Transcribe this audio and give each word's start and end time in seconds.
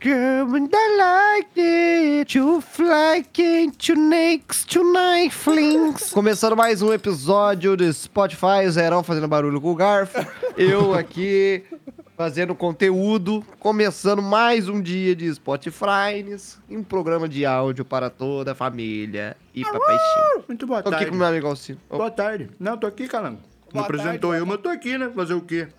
girl 0.00 0.54
and 0.54 0.70
I 0.72 0.96
liked 0.96 1.58
it. 1.58 2.32
Two 2.32 2.60
fly 2.60 3.24
nakes, 3.96 4.64
two 4.64 4.84
knifelings. 4.84 6.12
Começando 6.12 6.56
mais 6.56 6.80
um 6.80 6.92
episódio 6.92 7.76
do 7.76 7.92
Spotify, 7.92 8.66
o 8.66 8.70
Zerão 8.70 9.02
fazendo 9.02 9.26
barulho 9.26 9.60
com 9.60 9.72
o 9.72 9.74
garfo. 9.74 10.18
Eu 10.56 10.94
aqui 10.94 11.64
fazendo 12.16 12.54
conteúdo, 12.54 13.44
começando 13.58 14.22
mais 14.22 14.68
um 14.68 14.80
dia 14.80 15.14
de 15.16 15.32
Spotify, 15.34 16.24
um 16.70 16.84
programa 16.84 17.28
de 17.28 17.44
áudio 17.44 17.84
para 17.84 18.08
toda 18.10 18.52
a 18.52 18.54
família 18.54 19.36
e 19.52 19.62
papaizinho. 19.62 20.44
Muito 20.46 20.66
boa 20.68 20.82
Tô 20.82 20.90
tarde. 20.90 21.04
aqui 21.04 21.12
com 21.12 21.18
meu 21.18 21.26
amigo 21.26 21.46
Alcino. 21.48 21.80
Oh, 21.90 21.96
Boa 21.96 22.10
tarde. 22.10 22.48
Não, 22.60 22.76
tô 22.76 22.86
aqui, 22.86 23.08
calango. 23.08 23.40
Me 23.68 23.74
Boa 23.74 23.84
apresentou 23.84 24.30
tarde, 24.30 24.42
eu, 24.42 24.46
mas 24.46 24.56
eu 24.56 24.62
tô 24.62 24.68
aqui, 24.70 24.96
né? 24.98 25.10
Fazer 25.14 25.34
o 25.34 25.40
quê? 25.42 25.68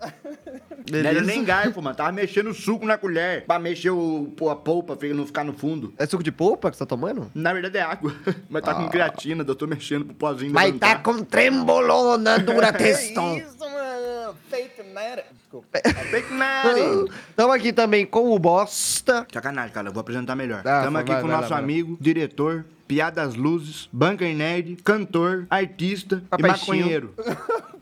Não 0.90 0.98
era 0.98 1.08
beleza? 1.10 1.26
nem 1.26 1.44
garfo, 1.44 1.82
mano. 1.82 1.94
Tava 1.94 2.10
mexendo 2.12 2.48
o 2.50 2.54
suco 2.54 2.86
na 2.86 2.96
colher. 2.96 3.44
Pra 3.44 3.58
mexer 3.58 3.90
o, 3.90 4.32
pô, 4.36 4.48
a 4.48 4.56
polpa, 4.56 4.96
pra 4.96 5.08
não 5.10 5.26
ficar 5.26 5.44
no 5.44 5.52
fundo. 5.52 5.92
É 5.98 6.06
suco 6.06 6.22
de 6.22 6.32
polpa 6.32 6.70
que 6.70 6.76
você 6.76 6.84
tá 6.84 6.86
tomando? 6.86 7.30
Na 7.34 7.52
verdade 7.52 7.76
é 7.78 7.82
água. 7.82 8.14
Mas 8.48 8.62
tá 8.62 8.74
com 8.74 8.88
creatina, 8.88 9.44
eu 9.46 9.54
tô 9.54 9.66
mexendo 9.66 10.06
pro 10.06 10.14
pozinho 10.14 10.52
Mas 10.52 10.66
levantar. 10.66 10.96
tá 10.96 11.02
com 11.02 11.22
trembolona, 11.22 12.38
dura 12.38 12.72
textão. 12.72 13.36
isso, 13.36 13.58
mano? 13.60 14.34
Fake 14.48 14.82
matter. 14.94 15.24
Desculpa. 15.36 15.78
Fake 16.10 16.32
Mary. 16.32 17.10
Estamos 17.28 17.54
aqui 17.56 17.72
também 17.72 18.06
com 18.06 18.30
o 18.30 18.38
Bosta. 18.38 19.26
Sacanagem, 19.32 19.72
cara. 19.72 19.88
Eu 19.88 19.92
vou 19.92 20.00
apresentar 20.00 20.34
melhor. 20.36 20.62
Ah, 20.64 20.78
Estamos 20.78 20.92
vai, 20.92 21.02
aqui 21.02 21.12
vai, 21.12 21.20
com 21.22 21.26
o 21.28 21.30
nosso 21.30 21.50
lá, 21.50 21.58
amigo, 21.58 21.98
diretor, 22.00 22.64
piadas 22.86 23.34
luzes, 23.34 23.88
bunker 23.92 24.34
nerd, 24.34 24.76
cantor, 24.84 25.46
artista 25.50 26.22
Papaixinho. 26.30 26.74
e 26.76 26.78
maconheiro. 26.78 27.14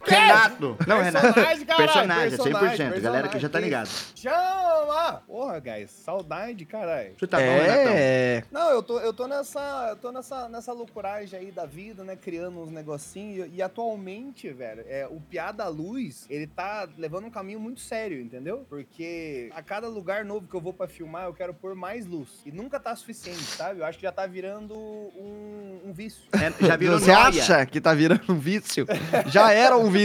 Renato. 0.09 0.77
Não, 0.87 1.03
Renato. 1.03 1.27
Personagem, 1.35 1.67
caralho, 1.67 1.87
Personagem, 1.93 2.25
é 2.25 2.37
100%. 2.37 2.59
personagem, 2.61 3.01
Galera 3.01 3.29
que 3.29 3.39
já 3.39 3.49
tá 3.49 3.61
ligado. 3.61 3.89
Chama! 4.15 5.23
Porra, 5.27 5.59
guys. 5.61 5.91
Saudade, 5.91 6.65
caralho. 6.65 7.15
Você 7.19 7.27
tá 7.27 7.39
bom, 7.39 7.45
Renatão? 7.45 7.93
é. 7.95 8.45
Não, 8.51 8.71
eu 8.71 8.83
tô, 8.83 9.01
eu 9.01 9.13
tô 9.13 9.27
nessa. 9.27 9.89
Eu 9.91 9.97
tô 9.97 10.13
nessa, 10.13 10.49
nessa 10.49 10.73
loucuragem 10.73 11.39
aí 11.39 11.51
da 11.53 11.65
vida, 11.67 12.05
né? 12.05 12.17
Criando 12.17 12.61
uns 12.63 12.71
negocinhos. 12.71 13.49
E 13.53 13.63
atualmente, 13.63 14.51
velho, 14.51 14.85
é, 14.89 15.07
o 15.11 15.21
Piada 15.21 15.67
Luz, 15.69 16.27
ele 16.29 16.47
tá 16.47 16.89
levando 16.97 17.27
um 17.27 17.31
caminho 17.31 17.61
muito 17.61 17.81
sério, 17.81 18.21
entendeu? 18.21 18.67
Porque 18.69 19.51
a 19.55 19.63
cada 19.63 19.89
lugar 19.89 20.25
novo 20.25 20.47
que 20.47 20.55
eu 20.55 20.61
vou 20.61 20.73
pra 20.73 20.87
filmar, 20.89 21.25
eu 21.25 21.35
quero 21.35 21.53
pôr 21.55 21.75
mais 21.75 22.07
luz. 22.07 22.29
E 22.45 22.53
nunca 22.53 22.79
tá 22.81 22.95
suficiente, 22.95 23.43
sabe? 23.43 23.81
Eu 23.81 23.85
acho 23.87 23.99
que 23.99 24.05
já 24.05 24.13
tá 24.13 24.27
virando 24.27 24.75
um, 24.75 25.81
um 25.87 25.93
vício. 25.93 26.23
É, 26.33 26.67
já 26.67 26.77
virou 26.77 26.99
Você 26.99 27.13
noia. 27.13 27.27
acha 27.29 27.67
que 27.67 27.81
tá 27.81 27.95
virando 27.95 28.23
um 28.33 28.39
vício? 28.39 28.87
Já 29.29 29.53
era 29.53 29.77
um 29.77 29.91
vício 29.91 29.98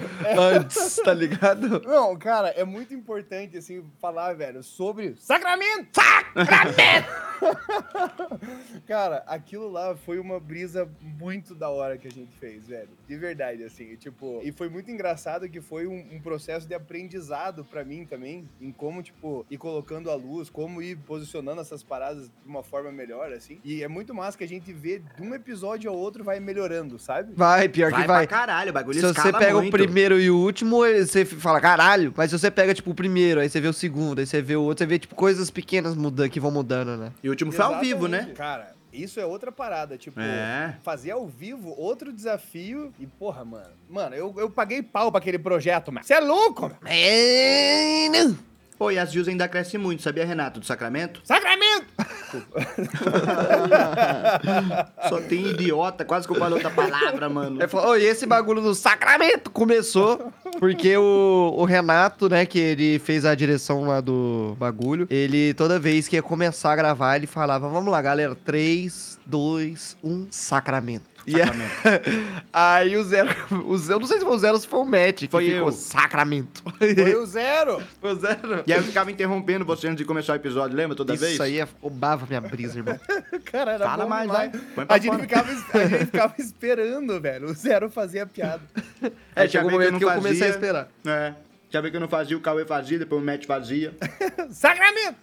antes, 0.38 0.96
tá 1.04 1.12
ligado? 1.12 1.80
Não, 1.80 2.16
cara, 2.16 2.48
é 2.48 2.64
muito 2.64 2.94
importante, 2.94 3.58
assim, 3.58 3.84
falar, 4.00 4.34
velho, 4.34 4.62
sobre 4.62 5.14
Sacramento! 5.18 5.88
Sacramento! 5.94 7.29
cara, 8.86 9.22
aquilo 9.26 9.70
lá 9.70 9.94
foi 9.96 10.18
uma 10.18 10.38
brisa 10.38 10.88
muito 11.00 11.54
da 11.54 11.68
hora 11.68 11.96
que 11.96 12.08
a 12.08 12.10
gente 12.10 12.32
fez, 12.38 12.66
velho. 12.66 12.88
De 13.08 13.16
verdade, 13.16 13.64
assim, 13.64 13.96
tipo... 13.96 14.40
E 14.42 14.52
foi 14.52 14.68
muito 14.68 14.90
engraçado 14.90 15.48
que 15.48 15.60
foi 15.60 15.86
um, 15.86 16.06
um 16.12 16.20
processo 16.20 16.66
de 16.66 16.74
aprendizado 16.74 17.64
pra 17.64 17.84
mim 17.84 18.04
também, 18.04 18.48
em 18.60 18.70
como, 18.72 19.02
tipo, 19.02 19.44
ir 19.50 19.58
colocando 19.58 20.10
a 20.10 20.14
luz, 20.14 20.48
como 20.50 20.82
ir 20.82 20.96
posicionando 20.98 21.60
essas 21.60 21.82
paradas 21.82 22.24
de 22.24 22.48
uma 22.48 22.62
forma 22.62 22.90
melhor, 22.92 23.32
assim. 23.32 23.58
E 23.64 23.82
é 23.82 23.88
muito 23.88 24.14
massa 24.14 24.36
que 24.36 24.44
a 24.44 24.48
gente 24.48 24.72
vê 24.72 24.98
de 24.98 25.22
um 25.22 25.34
episódio 25.34 25.90
ao 25.90 25.96
outro 25.96 26.22
vai 26.24 26.40
melhorando, 26.40 26.98
sabe? 26.98 27.32
Vai, 27.34 27.68
pior 27.68 27.90
Vai, 27.90 28.02
que 28.02 28.06
vai. 28.06 28.26
pra 28.26 28.36
caralho, 28.38 28.70
o 28.70 28.72
bagulho 28.72 29.00
Se 29.00 29.06
você 29.06 29.32
pega 29.32 29.54
muito. 29.54 29.68
o 29.68 29.70
primeiro 29.70 30.20
e 30.20 30.30
o 30.30 30.36
último, 30.36 30.78
você 30.78 31.24
fala, 31.24 31.60
caralho. 31.60 32.12
Mas 32.16 32.30
se 32.30 32.38
você 32.38 32.50
pega, 32.50 32.74
tipo, 32.74 32.90
o 32.90 32.94
primeiro, 32.94 33.40
aí 33.40 33.48
você 33.48 33.60
vê 33.60 33.68
o 33.68 33.72
segundo, 33.72 34.18
aí 34.18 34.26
você 34.26 34.42
vê 34.42 34.56
o 34.56 34.62
outro, 34.62 34.84
você 34.84 34.86
vê, 34.86 34.98
tipo, 34.98 35.14
coisas 35.14 35.50
pequenas 35.50 35.94
mudando, 35.94 36.30
que 36.30 36.40
vão 36.40 36.50
mudando, 36.50 36.96
né? 36.96 37.12
E 37.22 37.29
o 37.30 37.32
último 37.32 37.52
foi 37.52 37.64
ao 37.64 37.80
vivo, 37.80 38.06
né? 38.08 38.32
Cara, 38.34 38.74
isso 38.92 39.20
é 39.20 39.24
outra 39.24 39.52
parada, 39.52 39.96
tipo, 39.96 40.20
É. 40.20 40.76
fazer 40.82 41.12
ao 41.12 41.26
vivo 41.26 41.72
outro 41.78 42.12
desafio 42.12 42.92
e, 42.98 43.06
porra, 43.06 43.44
mano. 43.44 43.70
Mano, 43.88 44.14
eu, 44.16 44.34
eu 44.36 44.50
paguei 44.50 44.82
pau 44.82 45.10
pra 45.12 45.18
aquele 45.20 45.38
projeto, 45.38 45.92
mano. 45.92 46.04
Você 46.04 46.14
é 46.14 46.20
louco, 46.20 46.62
mano. 46.62 46.76
É, 46.86 48.08
não. 48.08 48.36
Pô, 48.80 48.90
e 48.90 48.98
as 48.98 49.12
views 49.12 49.28
ainda 49.28 49.46
crescem 49.46 49.78
muito, 49.78 50.00
sabia, 50.00 50.24
Renato, 50.24 50.58
do 50.58 50.64
Sacramento? 50.64 51.20
Sacramento! 51.22 51.84
Só 55.06 55.20
tem 55.20 55.48
idiota, 55.48 56.02
quase 56.02 56.26
que 56.26 56.32
eu 56.32 56.38
falei 56.38 56.54
outra 56.54 56.70
palavra, 56.70 57.28
mano. 57.28 57.68
Falou, 57.68 57.90
"Ô, 57.90 57.96
e 57.96 58.06
esse 58.06 58.24
bagulho 58.24 58.62
do 58.62 58.74
Sacramento 58.74 59.50
começou 59.50 60.32
porque 60.58 60.96
o, 60.96 61.52
o 61.58 61.64
Renato, 61.66 62.30
né, 62.30 62.46
que 62.46 62.58
ele 62.58 62.98
fez 62.98 63.26
a 63.26 63.34
direção 63.34 63.84
lá 63.84 64.00
do 64.00 64.56
bagulho, 64.58 65.06
ele 65.10 65.52
toda 65.52 65.78
vez 65.78 66.08
que 66.08 66.16
ia 66.16 66.22
começar 66.22 66.72
a 66.72 66.76
gravar, 66.76 67.16
ele 67.16 67.26
falava, 67.26 67.68
vamos 67.68 67.92
lá, 67.92 68.00
galera, 68.00 68.34
3, 68.34 69.20
2, 69.26 69.98
1, 70.02 70.28
Sacramento. 70.30 71.09
E 71.26 71.34
é- 71.40 71.44
aí 72.52 72.96
o 72.96 73.04
Zero, 73.04 73.28
o 73.66 73.76
Zero, 73.78 73.96
eu 73.96 74.00
não 74.00 74.06
sei 74.06 74.18
se 74.18 74.24
foi 74.24 74.34
o 74.34 74.38
Zero 74.38 74.54
ou 74.54 74.60
se 74.60 74.66
foi 74.66 74.80
o 74.80 74.84
Matt 74.84 75.16
que 75.20 75.28
Foi 75.28 75.44
ficou 75.50 75.68
eu. 75.68 75.72
Sacramento. 75.72 76.62
Foi 76.78 77.14
o 77.14 77.26
zero! 77.26 77.82
Foi 78.00 78.12
o 78.12 78.14
Zero. 78.16 78.62
E 78.66 78.72
aí 78.72 78.78
eu 78.78 78.82
ficava 78.82 79.10
interrompendo 79.10 79.64
você 79.64 79.86
antes 79.86 79.98
de 79.98 80.04
começar 80.04 80.32
o 80.32 80.36
episódio, 80.36 80.76
lembra 80.76 80.96
toda 80.96 81.14
Isso 81.14 81.24
vez? 81.24 81.40
aí 81.40 81.58
é- 81.60 81.68
roubava 81.80 82.26
minha 82.26 82.40
brisa, 82.40 82.78
irmão. 82.78 82.98
Cara, 83.50 83.72
era 83.72 83.84
Fala 83.84 84.06
mais, 84.06 84.28
vai. 84.28 84.50
A 84.88 84.98
gente, 84.98 85.18
ficava, 85.18 85.50
a 85.50 85.86
gente 85.86 86.06
ficava 86.06 86.34
esperando, 86.38 87.20
velho. 87.20 87.48
O 87.50 87.54
zero 87.54 87.90
fazia 87.90 88.22
a 88.22 88.26
piada. 88.26 88.62
É, 89.02 89.42
Aí 89.42 89.48
chegou 89.48 89.68
o 89.68 89.70
vê 89.70 89.76
momento 89.78 89.98
que 89.98 90.04
eu 90.04 90.12
comecei 90.12 90.46
a 90.46 90.50
esperar. 90.50 90.88
É. 91.06 91.34
Já 91.70 91.80
vê 91.80 91.90
que 91.90 91.96
eu 91.96 92.00
não 92.00 92.08
fazia, 92.08 92.36
o 92.36 92.40
Cauê 92.40 92.66
fazia, 92.66 92.98
depois 92.98 93.22
o 93.22 93.24
Matt 93.24 93.46
fazia. 93.46 93.94
Sacramento! 94.50 95.16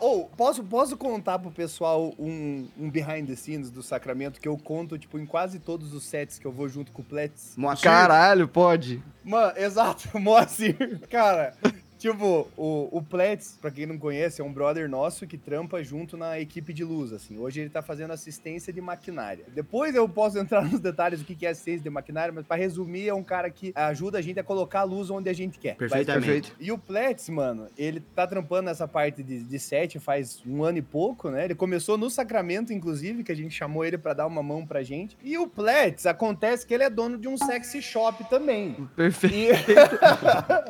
Ou, 0.00 0.26
posso, 0.36 0.62
posso 0.62 0.96
contar 0.96 1.38
pro 1.38 1.50
pessoal 1.50 2.14
um, 2.18 2.68
um 2.78 2.88
behind 2.88 3.26
the 3.26 3.36
scenes 3.36 3.70
do 3.70 3.82
Sacramento 3.82 4.40
que 4.40 4.48
eu 4.48 4.56
conto, 4.56 4.96
tipo, 4.96 5.18
em 5.18 5.26
quase 5.26 5.58
todos 5.58 5.92
os 5.92 6.04
sets 6.04 6.38
que 6.38 6.46
eu 6.46 6.52
vou 6.52 6.68
junto 6.68 6.92
com 6.92 7.02
o 7.02 7.04
Pletz? 7.04 7.54
Moacir, 7.56 7.84
Caralho, 7.84 8.48
pode. 8.48 9.02
Mano, 9.22 9.52
exato, 9.58 10.08
Moacir. 10.18 11.00
Cara, 11.10 11.54
tipo, 12.02 12.48
o, 12.56 12.88
o 12.90 13.02
Pletz, 13.02 13.58
pra 13.60 13.70
quem 13.70 13.86
não 13.86 13.96
conhece, 13.96 14.40
é 14.40 14.44
um 14.44 14.52
brother 14.52 14.88
nosso 14.88 15.26
que 15.26 15.38
trampa 15.38 15.82
junto 15.82 16.16
na 16.16 16.38
equipe 16.38 16.72
de 16.72 16.84
luz, 16.84 17.12
assim. 17.12 17.38
Hoje 17.38 17.60
ele 17.60 17.70
tá 17.70 17.80
fazendo 17.80 18.12
assistência 18.12 18.72
de 18.72 18.80
maquinária. 18.80 19.44
Depois 19.54 19.94
eu 19.94 20.08
posso 20.08 20.38
entrar 20.38 20.64
nos 20.64 20.80
detalhes 20.80 21.20
do 21.20 21.24
que 21.24 21.46
é 21.46 21.50
assistência 21.50 21.82
de 21.82 21.90
maquinária, 21.90 22.32
mas 22.32 22.46
pra 22.46 22.56
resumir, 22.56 23.08
é 23.08 23.14
um 23.14 23.22
cara 23.22 23.50
que 23.50 23.72
ajuda 23.74 24.18
a 24.18 24.22
gente 24.22 24.40
a 24.40 24.44
colocar 24.44 24.80
a 24.80 24.84
luz 24.84 25.10
onde 25.10 25.28
a 25.28 25.32
gente 25.32 25.58
quer. 25.58 25.76
Perfeitamente. 25.76 26.26
Perfeito. 26.26 26.56
E 26.60 26.72
o 26.72 26.78
Pletz, 26.78 27.28
mano, 27.28 27.68
ele 27.76 28.00
tá 28.00 28.26
trampando 28.26 28.66
nessa 28.66 28.88
parte 28.88 29.22
de, 29.22 29.42
de 29.42 29.58
set 29.58 29.98
faz 29.98 30.42
um 30.46 30.64
ano 30.64 30.78
e 30.78 30.82
pouco, 30.82 31.30
né? 31.30 31.44
Ele 31.44 31.54
começou 31.54 31.96
no 31.96 32.10
Sacramento, 32.10 32.72
inclusive, 32.72 33.22
que 33.22 33.32
a 33.32 33.36
gente 33.36 33.54
chamou 33.54 33.84
ele 33.84 33.98
pra 33.98 34.12
dar 34.12 34.26
uma 34.26 34.42
mão 34.42 34.66
pra 34.66 34.82
gente. 34.82 35.16
E 35.22 35.38
o 35.38 35.46
Pletz, 35.46 36.06
acontece 36.06 36.66
que 36.66 36.74
ele 36.74 36.82
é 36.82 36.90
dono 36.90 37.16
de 37.16 37.28
um 37.28 37.36
sexy 37.36 37.80
shop 37.80 38.24
também. 38.28 38.88
Perfeito. 38.96 39.70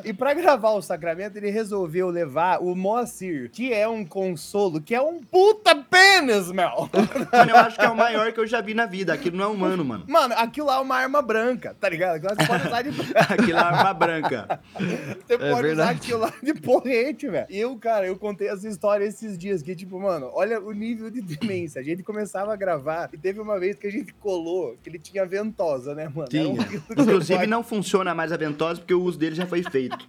E, 0.03 0.09
e 0.09 0.13
pra 0.13 0.33
gravar 0.33 0.71
o 0.71 0.81
Sacramento, 0.81 1.22
ele 1.35 1.49
resolveu 1.49 2.09
levar 2.09 2.59
o 2.61 2.75
Moacir, 2.75 3.49
que 3.51 3.73
é 3.73 3.87
um 3.87 4.05
consolo, 4.05 4.81
que 4.81 4.93
é 4.95 5.01
um 5.01 5.21
puta 5.21 5.75
pênis, 5.75 6.51
meu. 6.51 6.89
Mano, 7.31 7.49
eu 7.51 7.57
acho 7.57 7.77
que 7.77 7.85
é 7.85 7.89
o 7.89 7.95
maior 7.95 8.31
que 8.31 8.39
eu 8.39 8.47
já 8.47 8.61
vi 8.61 8.73
na 8.73 8.85
vida. 8.85 9.13
Aquilo 9.13 9.37
não 9.37 9.45
é 9.45 9.47
humano, 9.47 9.83
mano. 9.85 10.05
Mano, 10.07 10.33
aquilo 10.37 10.67
lá 10.67 10.77
é 10.77 10.79
uma 10.79 10.95
arma 10.95 11.21
branca, 11.21 11.75
tá 11.79 11.89
ligado? 11.89 12.15
Aquilo 12.15 12.31
lá 12.31 12.35
você 12.35 12.47
pode 12.47 12.67
usar 12.67 12.81
de 12.81 12.89
Aquilo 13.33 13.57
é 13.57 13.61
arma 13.61 13.93
branca. 13.93 14.59
Você 14.79 15.33
É 15.33 15.37
pode 15.37 15.51
usar 15.51 15.61
verdade. 15.61 15.97
aquilo 15.99 16.19
lá 16.19 16.33
de 16.41 16.53
porrete, 16.55 17.27
velho. 17.29 17.47
Eu, 17.49 17.75
cara, 17.77 18.05
eu 18.07 18.17
contei 18.17 18.47
essa 18.47 18.67
história 18.67 19.05
esses 19.05 19.37
dias, 19.37 19.61
que 19.61 19.75
tipo, 19.75 19.99
mano, 19.99 20.29
olha 20.33 20.59
o 20.61 20.71
nível 20.71 21.09
de 21.09 21.21
demência. 21.21 21.81
A 21.81 21.83
gente 21.83 22.03
começava 22.03 22.53
a 22.53 22.55
gravar 22.55 23.09
e 23.13 23.17
teve 23.17 23.39
uma 23.39 23.59
vez 23.59 23.75
que 23.77 23.87
a 23.87 23.91
gente 23.91 24.13
colou, 24.13 24.77
que 24.81 24.89
ele 24.89 24.99
tinha 24.99 25.25
ventosa, 25.25 25.93
né, 25.95 26.05
mano? 26.05 26.23
Um 26.23 26.25
Tinha. 26.25 26.63
de 26.65 26.75
Inclusive, 27.01 27.47
não 27.47 27.63
funciona 27.63 28.13
mais 28.13 28.31
a 28.31 28.37
ventosa 28.37 28.79
porque 28.79 28.93
o 28.93 29.01
uso 29.01 29.17
dele 29.17 29.35
já 29.35 29.45
foi 29.45 29.63
feito. 29.63 30.07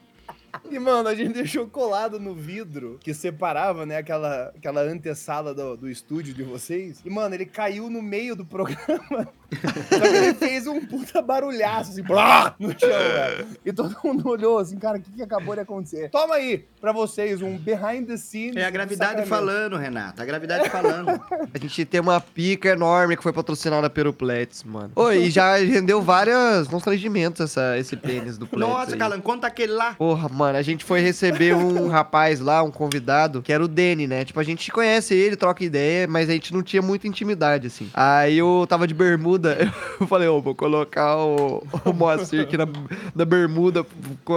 E, 0.70 0.78
mano, 0.78 1.08
a 1.08 1.14
gente 1.14 1.32
deixou 1.32 1.66
colado 1.66 2.18
no 2.18 2.34
vidro 2.34 2.98
que 3.02 3.12
separava, 3.12 3.84
né, 3.86 3.98
aquela, 3.98 4.52
aquela 4.56 4.82
antessala 4.82 5.54
do, 5.54 5.76
do 5.76 5.90
estúdio 5.90 6.34
de 6.34 6.42
vocês. 6.42 7.00
E, 7.04 7.10
mano, 7.10 7.34
ele 7.34 7.46
caiu 7.46 7.90
no 7.90 8.02
meio 8.02 8.34
do 8.34 8.44
programa. 8.44 9.28
Só 9.88 10.00
que 10.00 10.16
ele 10.16 10.34
fez 10.34 10.66
um 10.66 10.80
puta 10.80 11.22
barulhaço, 11.22 11.92
assim, 11.92 12.02
blá, 12.02 12.54
no 12.58 12.68
chão, 12.78 12.88
velho. 12.88 13.46
E 13.64 13.72
todo 13.72 13.96
mundo 14.04 14.28
olhou 14.28 14.58
assim, 14.58 14.78
cara, 14.78 14.98
o 14.98 15.00
que, 15.00 15.10
que 15.10 15.22
acabou 15.22 15.54
de 15.54 15.60
acontecer? 15.60 16.10
Toma 16.10 16.34
aí, 16.34 16.66
pra 16.80 16.92
vocês, 16.92 17.40
um 17.42 17.56
behind 17.56 18.06
the 18.06 18.16
scenes. 18.16 18.56
É 18.56 18.64
a 18.64 18.70
gravidade 18.70 19.26
falando, 19.26 19.76
Renato. 19.76 20.20
A 20.20 20.24
gravidade 20.24 20.68
falando. 20.68 21.10
A 21.54 21.58
gente 21.58 21.84
tem 21.84 22.00
uma 22.00 22.20
pica 22.20 22.70
enorme 22.70 23.16
que 23.16 23.22
foi 23.22 23.32
patrocinada 23.32 23.88
pelo 23.88 24.12
Plets, 24.12 24.64
mano. 24.64 24.90
Oi, 24.96 25.24
e 25.24 25.30
já 25.34 25.56
rendeu 25.56 26.02
vários 26.02 26.66
constrangimentos 26.68 27.40
essa, 27.40 27.78
esse 27.78 27.96
pênis 27.96 28.36
do 28.36 28.46
Plets. 28.46 28.68
Nossa, 28.68 28.92
aí. 28.92 28.98
Calan, 28.98 29.20
conta 29.20 29.46
aquele 29.46 29.72
lá. 29.72 29.94
Porra, 29.94 30.28
mano, 30.28 30.43
mano, 30.44 30.58
a 30.58 30.62
gente 30.62 30.84
foi 30.84 31.00
receber 31.00 31.54
um 31.54 31.88
rapaz 31.88 32.40
lá, 32.40 32.62
um 32.62 32.70
convidado, 32.70 33.40
que 33.42 33.52
era 33.52 33.64
o 33.64 33.68
Dene, 33.68 34.06
né? 34.06 34.24
Tipo, 34.24 34.40
a 34.40 34.44
gente 34.44 34.70
conhece 34.70 35.14
ele, 35.14 35.36
troca 35.36 35.64
ideia, 35.64 36.06
mas 36.06 36.28
a 36.28 36.32
gente 36.32 36.52
não 36.52 36.62
tinha 36.62 36.82
muita 36.82 37.08
intimidade, 37.08 37.66
assim. 37.66 37.88
Aí 37.94 38.38
eu 38.38 38.66
tava 38.68 38.86
de 38.86 38.94
bermuda, 38.94 39.56
eu 40.00 40.06
falei, 40.06 40.28
ô, 40.28 40.40
vou 40.40 40.54
colocar 40.54 41.16
o, 41.16 41.66
o 41.84 41.92
Moacir 41.92 42.42
aqui 42.42 42.56
na, 42.56 42.66
na 43.14 43.24
bermuda, 43.24 43.86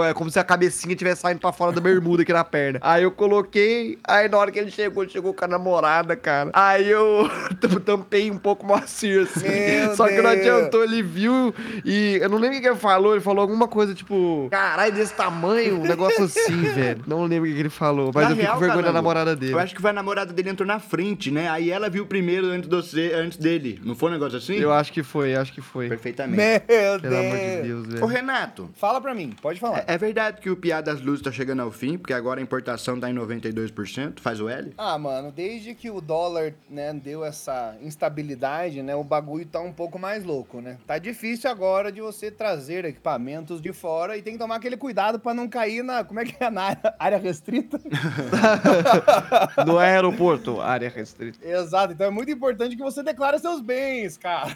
é 0.07 0.13
como 0.13 0.29
se 0.29 0.39
a 0.39 0.43
cabecinha 0.43 0.95
tivesse 0.95 1.21
saindo 1.21 1.39
pra 1.39 1.51
fora 1.51 1.71
da 1.71 1.81
bermuda 1.81 2.23
aqui 2.23 2.31
na 2.31 2.43
perna. 2.43 2.79
Aí 2.81 3.03
eu 3.03 3.11
coloquei, 3.11 3.97
aí 4.07 4.29
na 4.29 4.37
hora 4.37 4.51
que 4.51 4.59
ele 4.59 4.71
chegou, 4.71 5.03
ele 5.03 5.11
chegou 5.11 5.33
com 5.33 5.45
a 5.45 5.47
namorada, 5.47 6.15
cara. 6.15 6.51
Aí 6.53 6.89
eu 6.89 7.29
tampei 7.85 8.31
um 8.31 8.37
pouco 8.37 8.63
o 8.63 8.67
Moacir, 8.67 9.23
assim. 9.23 9.47
Meu 9.47 9.95
Só 9.95 10.07
que 10.07 10.21
não 10.21 10.31
Deus. 10.31 10.39
adiantou, 10.39 10.83
ele 10.83 11.01
viu 11.01 11.53
e 11.83 12.17
eu 12.21 12.29
não 12.29 12.37
lembro 12.37 12.57
o 12.57 12.61
que 12.61 12.67
ele 12.67 12.75
falou, 12.75 13.13
ele 13.13 13.21
falou 13.21 13.41
alguma 13.41 13.67
coisa 13.67 13.93
tipo, 13.93 14.47
caralho, 14.49 14.93
desse 14.93 15.13
tamanho, 15.13 15.79
um 15.79 15.87
negócio 15.97 16.23
assim, 16.25 16.61
velho. 16.73 17.03
Não 17.07 17.23
lembro 17.25 17.49
o 17.49 17.53
que 17.53 17.59
ele 17.59 17.69
falou, 17.69 18.11
mas 18.13 18.23
Na 18.25 18.29
eu 18.31 18.35
fico 18.35 18.41
real, 18.47 18.53
com 18.55 18.59
vergonha 18.61 18.83
da 18.83 18.93
namorada 18.93 19.35
dele. 19.35 19.53
Eu 19.53 19.59
acho 19.59 19.75
que 19.75 19.81
foi 19.81 19.89
a 19.89 19.93
namorada 19.93 20.31
dele 20.33 20.49
entrou 20.49 20.67
na 20.67 20.79
frente, 20.79 21.31
né? 21.31 21.49
Aí 21.49 21.71
ela 21.71 21.89
viu 21.89 22.05
primeiro 22.05 22.47
antes, 22.47 22.69
você, 22.69 23.11
antes 23.13 23.37
dele. 23.37 23.79
Não 23.83 23.95
foi 23.95 24.09
um 24.09 24.13
negócio 24.13 24.37
assim? 24.37 24.55
Eu 24.55 24.71
acho 24.71 24.91
que 24.93 25.03
foi, 25.03 25.35
acho 25.35 25.51
que 25.53 25.61
foi. 25.61 25.87
Perfeitamente. 25.89 26.37
Meu 26.37 26.99
Pelo 26.99 27.17
amor 27.17 27.37
de 27.37 27.61
Deus. 27.61 27.87
Deus, 27.87 28.01
Ô, 28.01 28.07
velho. 28.07 28.17
Renato, 28.17 28.69
Fala 28.75 28.99
pra 29.01 29.13
mim, 29.13 29.33
pode 29.41 29.59
falar. 29.59 29.83
é 29.87 29.97
verdade 29.97 30.41
que 30.41 30.49
o 30.49 30.55
Piá 30.55 30.81
das 30.81 31.01
Luzes 31.01 31.23
tá 31.23 31.31
chegando 31.31 31.61
ao 31.61 31.71
fim, 31.71 31.97
porque 31.97 32.13
agora 32.13 32.39
a 32.39 32.43
importação 32.43 32.99
tá 32.99 33.09
em 33.09 33.13
92%, 33.15 34.19
faz 34.19 34.39
o 34.39 34.49
L? 34.49 34.73
Ah, 34.77 34.97
mano, 34.97 35.31
desde 35.31 35.73
que 35.73 35.89
o 35.89 35.99
dólar, 36.01 36.53
né, 36.69 36.93
deu 36.93 37.23
essa 37.25 37.75
instabilidade, 37.81 38.81
né, 38.81 38.95
o 38.95 39.03
bagulho 39.03 39.45
tá 39.45 39.59
um 39.59 39.71
pouco 39.73 39.97
mais 39.99 40.23
louco, 40.23 40.61
né? 40.61 40.77
Tá 40.85 40.97
difícil 40.97 41.49
agora 41.49 41.91
de 41.91 42.01
você 42.01 42.29
trazer 42.31 42.85
equipamentos 42.85 43.61
de 43.61 43.73
fora 43.73 44.17
e 44.17 44.21
tem 44.21 44.33
que 44.33 44.39
tomar 44.39 44.55
aquele 44.55 44.77
cuidado 44.77 45.19
pra 45.19 45.33
não 45.33 45.47
cair 45.47 45.83
na, 45.87 46.03
como 46.03 46.19
é 46.19 46.25
que 46.25 46.35
é, 46.43 46.49
na 46.49 46.77
área, 46.99 47.17
restrita. 47.17 47.79
No 49.65 49.77
aeroporto, 49.77 50.61
área 50.61 50.89
restrita. 50.89 51.39
Exato, 51.45 51.93
então 51.93 52.07
é 52.07 52.09
muito 52.09 52.29
importante 52.29 52.75
que 52.75 52.83
você 52.83 53.01
declare 53.01 53.39
seus 53.39 53.61
bens, 53.61 54.17
cara. 54.17 54.55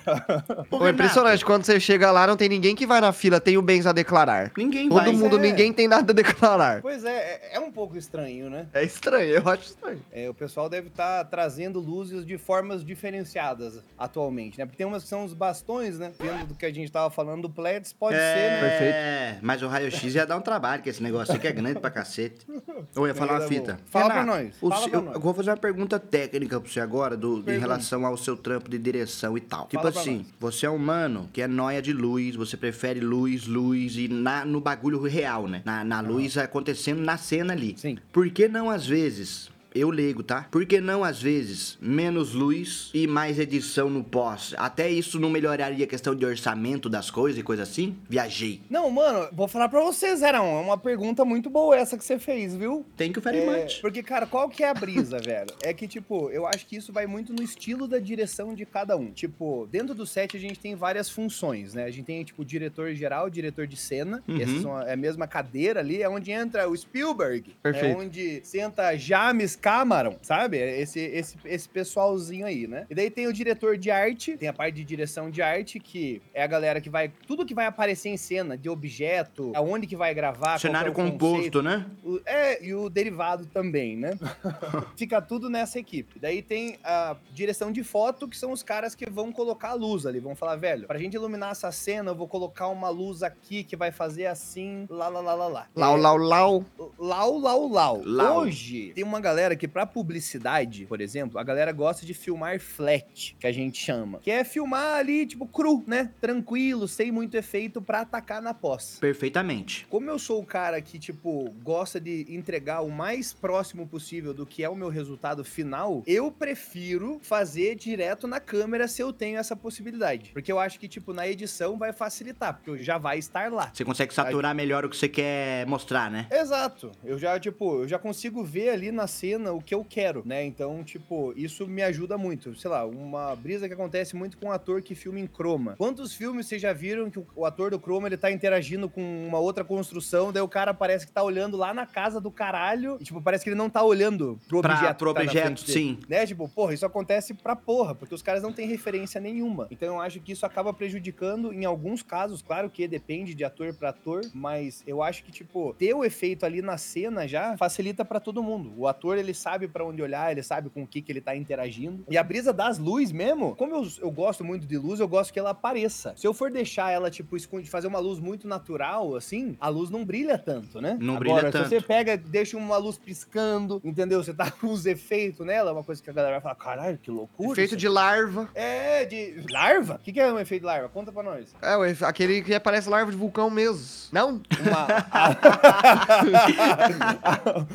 Ô, 0.70 0.86
é 0.86 0.92
impressionante, 0.92 1.44
quando 1.44 1.64
você 1.64 1.80
chega 1.80 2.12
lá, 2.12 2.28
não 2.28 2.38
tem 2.38 2.50
ninguém 2.50 2.76
que 2.76 2.86
vai 2.86 3.02
na 3.02 3.12
fila, 3.12 3.40
tem 3.40 3.58
o 3.58 3.62
bens 3.62 3.86
a 3.86 3.92
declarar. 3.92 4.52
Ninguém 4.58 4.90
Todo 4.90 5.04
vai. 5.04 5.12
mundo, 5.12 5.38
é. 5.38 5.42
ninguém 5.42 5.72
tem 5.74 5.88
nada 5.88 6.12
a 6.12 6.16
declarar. 6.16 6.82
Pois 6.82 7.04
é, 7.04 7.10
é, 7.52 7.56
é 7.56 7.60
um 7.60 7.72
pouco 7.72 7.98
estranho, 7.98 8.50
né? 8.50 8.68
É 8.74 8.84
estranho, 8.84 9.30
eu 9.32 9.50
acho 9.50 9.64
estranho. 9.64 10.02
É, 10.12 10.30
o 10.30 10.34
pessoal 10.34 10.70
deve 10.70 10.88
estar 10.88 11.24
trazendo 11.26 11.80
luzes 11.80 12.26
de 12.26 12.38
formas 12.38 12.84
diferenciadas 12.84 13.82
atualmente, 13.98 14.58
né? 14.58 14.66
Porque 14.66 14.78
tem 14.78 14.86
umas 14.86 15.04
que 15.04 15.10
são 15.10 15.24
os 15.24 15.34
bastões, 15.34 15.98
né? 15.98 16.12
Vendo 16.20 16.48
do 16.48 16.56
que 16.56 16.66
a 16.66 16.74
gente 16.74 16.92
tava 16.92 17.10
falando 17.10 17.44
do 17.44 17.50
Pleds, 17.50 17.94
pode 17.94 18.16
é, 18.16 18.20
ser, 18.20 18.52
né? 18.52 18.70
Perfeito. 18.70 19.46
mas 19.46 19.62
o 19.62 19.68
raio-x 19.68 20.16
ia 20.16 20.26
dar 20.26 20.38
um 20.38 20.42
trabalho, 20.42 20.82
que 20.82 20.90
esse 20.90 21.02
negócio 21.02 21.11
aqui 21.20 21.48
é 21.48 21.52
grande 21.52 21.80
pra 21.80 21.90
cacete. 21.90 22.46
Eu 22.96 23.08
ia 23.08 23.14
falar 23.16 23.40
uma 23.40 23.48
fita. 23.48 23.80
Fala 23.88 24.10
pra 24.10 24.26
nós, 24.26 24.54
o 24.62 24.70
fala 24.70 24.84
se- 24.84 24.90
pra 24.90 25.00
eu, 25.00 25.04
nós. 25.06 25.16
eu 25.16 25.22
vou 25.22 25.34
fazer 25.34 25.50
uma 25.52 25.58
pergunta 25.58 26.00
técnica 26.00 26.60
pra 26.60 26.70
você 26.70 26.80
agora, 26.80 27.16
do, 27.16 27.44
em 27.50 27.58
relação 27.60 28.06
ao 28.06 28.18
seu 28.18 28.36
trampo 28.36 28.70
de 28.70 28.78
direção 28.78 29.38
e 29.38 29.42
tal. 29.42 29.68
Tipo 29.68 29.82
Fala 29.82 29.92
pra 29.92 30.02
assim, 30.02 30.18
nós. 30.18 30.28
você 30.40 30.66
é 30.66 30.70
um 30.70 30.78
mano 30.78 31.30
que 31.32 31.42
é 31.42 31.48
noia 31.48 31.82
de 31.82 31.94
luz, 31.94 32.36
você 32.36 32.58
prefere 32.58 33.00
luz, 33.00 33.46
luz 33.48 33.96
e 33.96 34.08
na, 34.08 34.44
no 34.46 34.60
bagulho 34.60 35.02
real, 35.02 35.48
né? 35.48 35.62
Na, 35.66 35.84
na 35.84 36.02
luz 36.02 36.38
acontecendo 36.38 37.02
na 37.02 37.18
cena 37.18 37.54
ali. 37.54 37.76
Sim. 37.78 37.98
Por 38.12 38.30
que 38.30 38.48
não, 38.48 38.70
às 38.70 38.86
vezes, 38.86 39.50
eu 39.74 39.90
leigo, 39.90 40.24
tá? 40.24 40.48
Por 40.52 40.66
que 40.66 40.80
não, 40.82 41.04
às 41.04 41.22
vezes, 41.22 41.78
menos 41.82 42.34
luz 42.34 42.90
e 42.94 43.08
mais 43.08 43.40
edição 43.40 43.90
no 43.90 44.04
pós? 44.04 44.54
Até 44.58 44.90
isso 44.90 45.20
não 45.20 45.30
melhoraria 45.30 45.86
a 45.86 45.88
questão 45.88 46.16
de 46.16 46.26
orçamento 46.26 46.90
das 46.90 47.10
coisas 47.10 47.40
e 47.40 47.44
coisa 47.44 47.64
assim? 47.64 47.96
Viajei. 48.10 48.62
Não, 48.70 48.90
mano, 48.90 49.30
vou 49.32 49.48
falar 49.48 49.70
pra 49.70 49.82
você, 49.82 50.16
Zerão. 50.16 50.46
É 50.46 50.62
uma 50.62 50.78
pergunta 50.78 51.24
muito 51.26 51.50
boa 51.50 51.76
essa 51.78 51.98
que 51.98 52.04
você 52.04 52.20
fez, 52.20 52.56
viu? 52.56 52.86
Tem 52.98 53.12
que 53.12 53.20
o 53.20 53.22
very 53.22 53.38
É, 53.40 53.64
much. 53.64 53.82
porque, 53.82 54.04
cara, 54.04 54.26
qual 54.26 54.50
que 54.50 54.64
é 54.64 54.70
a 54.70 54.74
brisa, 54.74 55.18
velho? 55.24 55.50
É 55.64 55.74
que, 55.74 55.88
tipo, 55.88 56.30
eu 56.32 56.46
acho 56.46 56.66
que 56.66 56.76
isso 56.76 56.92
vai 56.92 57.06
muito 57.08 57.34
no 57.34 57.42
estilo 57.42 57.88
da 57.88 58.00
direção 58.00 58.54
de 58.54 58.66
cada 58.66 58.96
um. 58.98 59.12
Tipo, 59.12 59.68
dentro 59.72 59.96
do 59.96 60.06
set 60.06 60.36
a 60.36 60.40
gente 60.40 60.60
tem 60.60 60.76
várias 60.76 61.10
funções, 61.10 61.74
né? 61.74 61.86
A 61.86 61.92
gente 61.92 62.06
tem, 62.06 62.24
tipo, 62.24 62.44
diretor 62.44 62.94
geral, 62.94 63.30
diretor 63.30 63.66
de 63.68 63.78
cena. 63.78 64.22
Uhum. 64.28 64.42
Essas 64.42 64.62
são 64.62 64.76
a, 64.76 64.84
é 64.90 64.94
a 64.94 64.98
mesma 64.98 65.28
cadeira 65.28 65.80
ali, 65.80 66.02
é 66.02 66.10
onde 66.10 66.32
entra 66.32 66.68
o 66.70 66.76
Spielberg. 66.76 67.56
Perfeito. 67.64 67.98
É 68.00 68.04
onde 68.04 68.42
senta 68.44 68.96
James 68.98 69.56
Cameron, 69.62 70.16
sabe? 70.22 70.58
Esse, 70.58 71.00
esse, 71.00 71.38
esse 71.46 71.70
pessoalzinho 71.70 72.46
aí, 72.46 72.68
né? 72.68 72.86
E 72.90 72.96
daí 72.96 73.10
tem 73.10 73.28
o 73.28 73.34
diretor 73.34 73.78
de 73.78 73.92
arte, 73.92 74.36
tem 74.38 74.50
a 74.50 74.54
parte 74.54 74.76
de 74.76 74.84
direção 74.84 75.30
de 75.30 75.42
arte, 75.42 75.80
que 75.80 76.22
é 76.34 76.44
a 76.44 76.48
galera 76.48 76.82
que 76.82 76.90
vai. 76.90 77.12
Tudo 77.28 77.46
que 77.46 77.54
vai 77.54 77.66
aparecer 77.66 78.10
em 78.10 78.18
cena, 78.18 78.58
de 78.58 78.70
objeto, 78.70 79.52
aonde 79.56 79.86
que 79.88 79.96
vai 79.96 80.14
gravar, 80.14 80.60
Cenário 80.60 80.90
é 80.90 80.92
o 80.92 80.94
composto, 80.94 81.36
conceito, 81.36 81.62
né? 81.62 81.86
o- 82.04 82.20
é, 82.26 82.64
e 82.66 82.74
o 82.74 82.90
derivado 82.90 83.46
também, 83.46 83.96
né? 83.98 84.18
Fica 84.98 85.22
tudo 85.22 85.50
nessa 85.50 85.80
equipe. 85.80 86.20
Daí 86.20 86.42
tem 86.42 86.78
a 86.84 87.16
direção 87.34 87.72
de 87.72 87.84
foto, 87.84 88.28
que 88.28 88.38
são 88.38 88.52
os 88.52 88.64
caras 88.64 88.96
que 88.96 89.10
vão 89.10 89.32
colocar 89.32 89.70
a 89.70 89.74
luz 89.74 90.06
ali. 90.06 90.20
Vão 90.20 90.36
falar, 90.36 90.56
velho, 90.56 90.88
pra 90.88 90.98
gente 91.00 91.14
iluminar 91.14 91.52
essa 91.52 91.72
cena, 91.72 92.12
eu 92.12 92.16
vou 92.16 92.28
colocar 92.28 92.68
uma 92.68 92.90
luz 92.90 93.24
aqui 93.24 93.64
que 93.64 93.76
vai 93.76 93.92
fazer 93.92 94.26
assim, 94.26 94.86
lá, 94.90 95.08
lá, 95.08 95.20
lá, 95.22 95.34
lá, 95.34 95.48
lá. 95.48 95.68
Lau, 95.76 95.98
É, 95.98 96.02
lau, 96.02 96.18
lau. 96.18 96.66
Lau, 96.98 97.38
lau, 97.38 97.68
lau. 97.68 98.02
Lau. 98.04 98.38
Hoje, 98.40 98.92
tem 98.96 99.04
uma 99.04 99.20
galera 99.20 99.51
que, 99.56 99.68
pra 99.68 99.86
publicidade, 99.86 100.86
por 100.86 101.02
exemplo, 101.02 101.40
a 101.40 101.44
galera 101.44 101.72
gosta 101.72 102.06
de 102.06 102.14
filmar 102.14 102.60
flat, 102.60 103.36
que 103.40 103.48
a 103.48 103.52
gente 103.52 103.78
chama. 103.78 104.20
Que 104.20 104.32
é 104.32 104.44
filmar 104.44 104.96
ali, 104.96 105.26
tipo, 105.26 105.46
cru, 105.46 105.84
né? 105.88 106.12
Tranquilo, 106.20 106.88
sem 106.88 107.12
muito 107.12 107.36
efeito, 107.36 107.82
pra 107.82 108.02
atacar 108.02 108.42
na 108.42 108.54
pós. 108.54 108.98
Perfeitamente. 109.00 109.86
Como 109.90 110.10
eu 110.10 110.20
sou 110.20 110.42
o 110.42 110.46
cara 110.46 110.82
que, 110.82 111.00
tipo, 111.00 111.50
gosta 111.64 112.00
de 112.00 112.26
entregar 112.30 112.82
o 112.82 112.90
mais 112.90 113.34
próximo 113.34 113.88
possível 113.88 114.34
do 114.34 114.46
que 114.46 114.64
é 114.64 114.70
o 114.70 114.76
meu 114.76 114.90
resultado 114.90 115.44
final, 115.44 116.04
eu 116.06 116.32
prefiro 116.32 117.20
fazer 117.22 117.76
direto 117.76 118.28
na 118.28 118.40
câmera 118.40 118.88
se 118.88 119.02
eu 119.02 119.12
tenho 119.12 119.38
essa 119.38 119.56
possibilidade. 119.56 120.32
Porque 120.34 120.52
eu 120.52 120.60
acho 120.60 120.80
que, 120.80 120.88
tipo, 120.88 121.14
na 121.14 121.28
edição 121.28 121.78
vai 121.78 121.94
facilitar, 121.94 122.54
porque 122.56 122.84
já 122.84 122.98
vai 122.98 123.18
estar 123.18 123.52
lá. 123.52 123.72
Você 123.74 123.84
consegue 123.86 124.14
saturar 124.14 124.54
melhor 124.54 124.86
o 124.86 124.90
que 124.90 124.98
você 124.98 125.10
quer 125.10 125.66
mostrar, 125.66 126.10
né? 126.12 126.28
Exato. 126.32 126.92
Eu 127.04 127.18
já, 127.18 127.40
tipo, 127.40 127.82
eu 127.82 127.88
já 127.88 127.98
consigo 127.98 128.44
ver 128.44 128.70
ali 128.70 128.92
na 128.92 129.08
cena 129.08 129.41
o 129.50 129.62
que 129.62 129.74
eu 129.74 129.86
quero, 129.88 130.22
né? 130.26 130.44
Então, 130.44 130.84
tipo, 130.84 131.34
isso 131.36 131.68
me 131.68 131.82
ajuda 131.82 132.18
muito. 132.18 132.56
Sei 132.56 132.70
lá, 132.70 132.86
uma 132.86 133.36
brisa 133.36 133.68
que 133.68 133.74
acontece 133.74 134.16
muito 134.16 134.38
com 134.38 134.48
um 134.48 134.52
ator 134.52 134.82
que 134.82 134.94
filma 134.96 135.20
em 135.20 135.28
croma. 135.28 135.76
Quantos 135.78 136.14
filmes 136.14 136.46
vocês 136.48 136.62
já 136.62 136.74
viram 136.74 137.10
que 137.10 137.20
o, 137.36 137.46
ator 137.46 137.72
do 137.72 137.80
croma, 137.80 138.08
ele 138.08 138.18
tá 138.18 138.32
interagindo 138.32 138.90
com 138.90 139.02
uma 139.28 139.40
outra 139.40 139.64
construção, 139.64 140.32
daí 140.32 140.42
o 140.42 140.48
cara 140.48 140.74
parece 140.74 141.06
que 141.08 141.12
tá 141.12 141.24
olhando 141.24 141.58
lá 141.58 141.74
na 141.74 141.86
casa 141.86 142.20
do 142.20 142.30
caralho, 142.32 142.98
e, 143.00 143.04
tipo, 143.04 143.22
parece 143.22 143.44
que 143.44 143.50
ele 143.50 143.58
não 143.58 143.70
tá 143.70 143.84
olhando 143.84 144.40
pro 144.48 144.62
Pra- 144.62 144.74
objeto 144.76 144.98
pro 144.98 145.14
tá 145.14 145.22
objeto, 145.22 145.62
sim. 145.62 145.98
Né? 146.08 146.26
Tipo, 146.26 146.48
porra, 146.50 146.74
isso 146.74 146.86
acontece 146.86 147.34
pra 147.34 147.56
porra, 147.56 147.96
porque 147.96 148.14
os 148.14 148.22
caras 148.22 148.44
não 148.44 148.52
têm 148.54 148.68
referência 148.68 149.20
nenhuma. 149.20 149.68
Então 149.72 149.96
eu 149.96 150.02
acho 150.02 150.20
que 150.20 150.32
isso 150.32 150.46
acaba 150.46 150.74
prejudicando 150.74 151.54
em 151.54 151.66
alguns 151.66 152.04
casos, 152.04 152.42
claro 152.42 152.70
que 152.70 152.88
depende 152.88 153.34
de 153.34 153.44
ator 153.44 153.74
pra 153.74 153.90
ator, 153.90 154.22
mas 154.34 154.84
eu 154.86 155.02
acho 155.02 155.24
que, 155.24 155.32
tipo, 155.32 155.74
ter 155.78 155.94
o 155.94 156.04
efeito 156.04 156.46
ali 156.46 156.62
na 156.62 156.78
cena 156.78 157.28
já 157.28 157.56
facilita 157.58 158.04
pra 158.06 158.20
todo 158.20 158.44
mundo. 158.44 158.74
O 158.78 158.88
ator, 158.88 159.18
ele 159.18 159.31
sabe 159.34 159.68
pra 159.68 159.86
onde 159.86 160.02
olhar, 160.02 160.32
ele 160.32 160.44
sabe 160.44 160.70
com 160.70 160.84
o 160.84 160.88
que, 160.88 161.02
que 161.02 161.12
ele 161.12 161.22
tá 161.22 161.36
interagindo. 161.36 162.04
E 162.10 162.18
a 162.18 162.24
brisa 162.24 162.52
das 162.54 162.78
luzes 162.78 163.12
mesmo, 163.12 163.56
como 163.56 163.76
eu, 163.76 163.88
eu 164.02 164.12
gosto 164.12 164.44
muito 164.44 164.66
de 164.66 164.78
luz, 164.78 165.00
eu 165.00 165.08
gosto 165.08 165.32
que 165.34 165.40
ela 165.40 165.52
apareça. 165.52 166.14
Se 166.18 166.28
eu 166.28 166.34
for 166.34 166.52
deixar 166.52 166.92
ela, 166.92 167.10
tipo, 167.10 167.36
esconde, 167.38 167.70
fazer 167.70 167.88
uma 167.88 168.00
luz 168.00 168.20
muito 168.20 168.48
natural, 168.48 169.16
assim, 169.16 169.56
a 169.60 169.70
luz 169.70 169.90
não 169.90 170.04
brilha 170.06 170.38
tanto, 170.38 170.82
né? 170.82 170.98
Não 171.00 171.16
Agora, 171.18 171.50
brilha 171.50 171.52
se 171.52 171.58
você 171.70 171.76
tanto. 171.78 171.88
pega, 171.88 172.18
deixa 172.18 172.58
uma 172.58 172.78
luz 172.78 172.98
piscando, 172.98 173.82
entendeu? 173.84 174.24
Você 174.24 174.34
tá 174.34 174.50
com 174.52 174.68
os 174.68 174.86
efeitos 174.86 175.46
nela, 175.46 175.70
é 175.72 175.74
uma 175.74 175.84
coisa 175.84 176.02
que 176.02 176.10
a 176.10 176.14
galera 176.14 176.34
vai 176.36 176.42
falar, 176.42 176.56
caralho, 176.56 176.98
que 176.98 177.12
loucura. 177.12 177.52
Efeito 177.54 177.76
de 177.78 177.88
larva. 177.88 178.50
é, 178.54 179.06
de 179.06 179.44
larva? 179.52 179.96
O 179.96 180.00
que, 180.00 180.12
que 180.14 180.20
é 180.20 180.32
um 180.32 180.40
efeito 180.40 180.62
de 180.62 180.68
larva? 180.68 180.90
Conta 180.90 181.12
pra 181.12 181.24
nós. 181.24 181.54
É, 181.62 181.76
o 181.78 181.86
efe- 181.86 182.06
aquele 182.06 182.42
que 182.42 182.60
parece 182.60 182.90
larva 182.90 183.12
de 183.12 183.18
vulcão 183.18 183.50
mesmo. 183.50 183.82
Não? 184.12 184.42
Uma, 184.62 184.88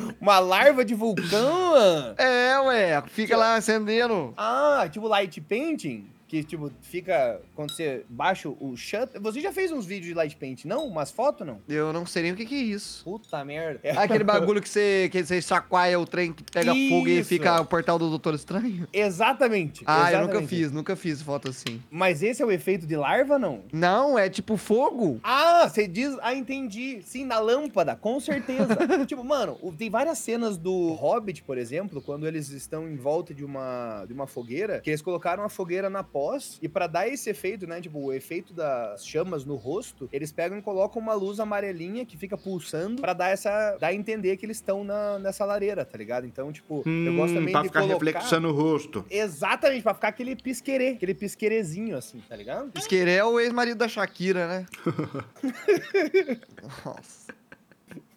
uma 0.19 0.39
larva 0.39 0.83
de 0.85 0.93
vulcão? 0.93 1.46
Mano? 1.51 2.15
É, 2.17 2.59
ué. 2.61 3.03
Fica 3.07 3.35
lá 3.37 3.55
acendendo. 3.55 4.33
Ah, 4.37 4.87
tipo 4.91 5.07
light 5.07 5.39
painting? 5.41 6.09
Que, 6.27 6.43
tipo, 6.43 6.71
fica 6.81 7.39
quando 7.55 7.71
você 7.71 8.05
baixa 8.09 8.49
o 8.49 8.75
shutter. 8.75 9.21
Você 9.21 9.39
já 9.39 9.51
fez 9.51 9.71
uns 9.71 9.85
vídeos 9.85 10.07
de 10.07 10.13
light 10.13 10.35
painting, 10.35 10.67
não? 10.67 10.85
Umas 10.85 11.09
fotos, 11.09 11.47
não? 11.47 11.61
Eu 11.67 11.93
não 11.93 12.05
sei 12.05 12.23
nem 12.23 12.31
o 12.33 12.35
que 12.35 12.45
que 12.45 12.55
é 12.55 12.57
isso. 12.57 13.03
Puta 13.03 13.43
merda. 13.45 13.79
Ah, 13.95 14.03
aquele 14.03 14.23
bagulho 14.25 14.61
que 14.61 14.69
você, 14.69 15.09
que 15.11 15.23
você 15.23 15.41
chacoalha 15.41 15.99
o 15.99 16.05
trem 16.05 16.33
que 16.33 16.43
pega 16.43 16.73
fogo 16.73 17.07
e 17.07 17.19
Isso. 17.19 17.29
fica 17.29 17.61
o 17.61 17.65
portal 17.65 17.97
do 17.97 18.09
Doutor 18.09 18.33
Estranho? 18.33 18.87
Exatamente. 18.91 19.83
Ah, 19.85 20.11
eu 20.11 20.19
nunca 20.19 20.33
exatamente. 20.33 20.49
fiz, 20.49 20.71
nunca 20.71 20.95
fiz 20.95 21.21
foto 21.21 21.49
assim. 21.49 21.81
Mas 21.89 22.21
esse 22.21 22.41
é 22.41 22.45
o 22.45 22.51
efeito 22.51 22.85
de 22.85 22.95
larva, 22.95 23.39
não? 23.39 23.63
Não, 23.71 24.17
é 24.17 24.29
tipo 24.29 24.57
fogo. 24.57 25.19
Ah, 25.23 25.67
você 25.67 25.87
diz. 25.87 26.17
Ah, 26.21 26.33
entendi. 26.33 27.01
Sim, 27.03 27.25
na 27.25 27.39
lâmpada, 27.39 27.95
com 27.95 28.19
certeza. 28.19 28.75
tipo, 29.07 29.23
mano, 29.23 29.57
tem 29.77 29.89
várias 29.89 30.17
cenas 30.17 30.57
do 30.57 30.93
Hobbit, 30.93 31.43
por 31.43 31.57
exemplo, 31.57 32.01
quando 32.01 32.27
eles 32.27 32.49
estão 32.49 32.87
em 32.87 32.95
volta 32.95 33.33
de 33.33 33.45
uma, 33.45 34.05
de 34.05 34.13
uma 34.13 34.27
fogueira, 34.27 34.79
que 34.81 34.89
eles 34.89 35.01
colocaram 35.01 35.43
a 35.43 35.49
fogueira 35.49 35.89
na 35.89 36.03
pós, 36.17 36.57
e 36.63 36.67
pra 36.67 36.87
dar 36.87 37.07
esse 37.07 37.29
efeito, 37.29 37.67
né, 37.67 37.79
tipo, 37.79 37.99
o 37.99 38.11
efeito 38.11 38.51
das 38.51 39.05
chamas 39.05 39.45
no 39.45 39.53
rosto, 39.53 40.09
eles 40.11 40.31
pegam 40.31 40.57
e 40.57 40.61
colocam 40.63 40.99
uma 40.99 41.13
luz 41.13 41.39
amarelinha 41.39 42.03
que 42.07 42.17
fica 42.17 42.35
pulsando 42.35 42.99
pra 42.99 43.13
dar 43.13 43.29
essa, 43.29 43.77
dar 43.79 43.89
a 43.89 43.93
entender 43.93 44.35
que 44.35 44.43
eles 44.43 44.57
estão 44.57 44.83
na, 44.83 45.19
nessa 45.19 45.45
lareira, 45.45 45.85
tá 45.85 45.95
ligado? 45.95 46.25
Então, 46.25 46.51
tipo, 46.51 46.81
eu 46.87 47.15
gosto 47.15 47.35
também 47.35 47.49
Hum, 47.49 47.51
pra 47.51 47.61
de 47.61 47.67
ficar 47.67 47.81
colocar... 47.81 48.05
reflexando 48.05 48.47
o 48.47 48.51
rosto. 48.51 49.05
Exatamente, 49.11 49.83
pra 49.83 49.93
ficar 49.93 50.07
aquele 50.07 50.35
pisquerê, 50.35 50.89
aquele 50.89 51.13
pisquerezinho, 51.13 51.95
assim, 51.95 52.19
tá 52.27 52.35
ligado? 52.35 52.71
Pisqueirê 52.71 53.11
é 53.17 53.23
o 53.23 53.39
ex-marido 53.39 53.77
da 53.77 53.87
Shakira, 53.87 54.47
né? 54.47 54.65
Nossa. 56.83 57.27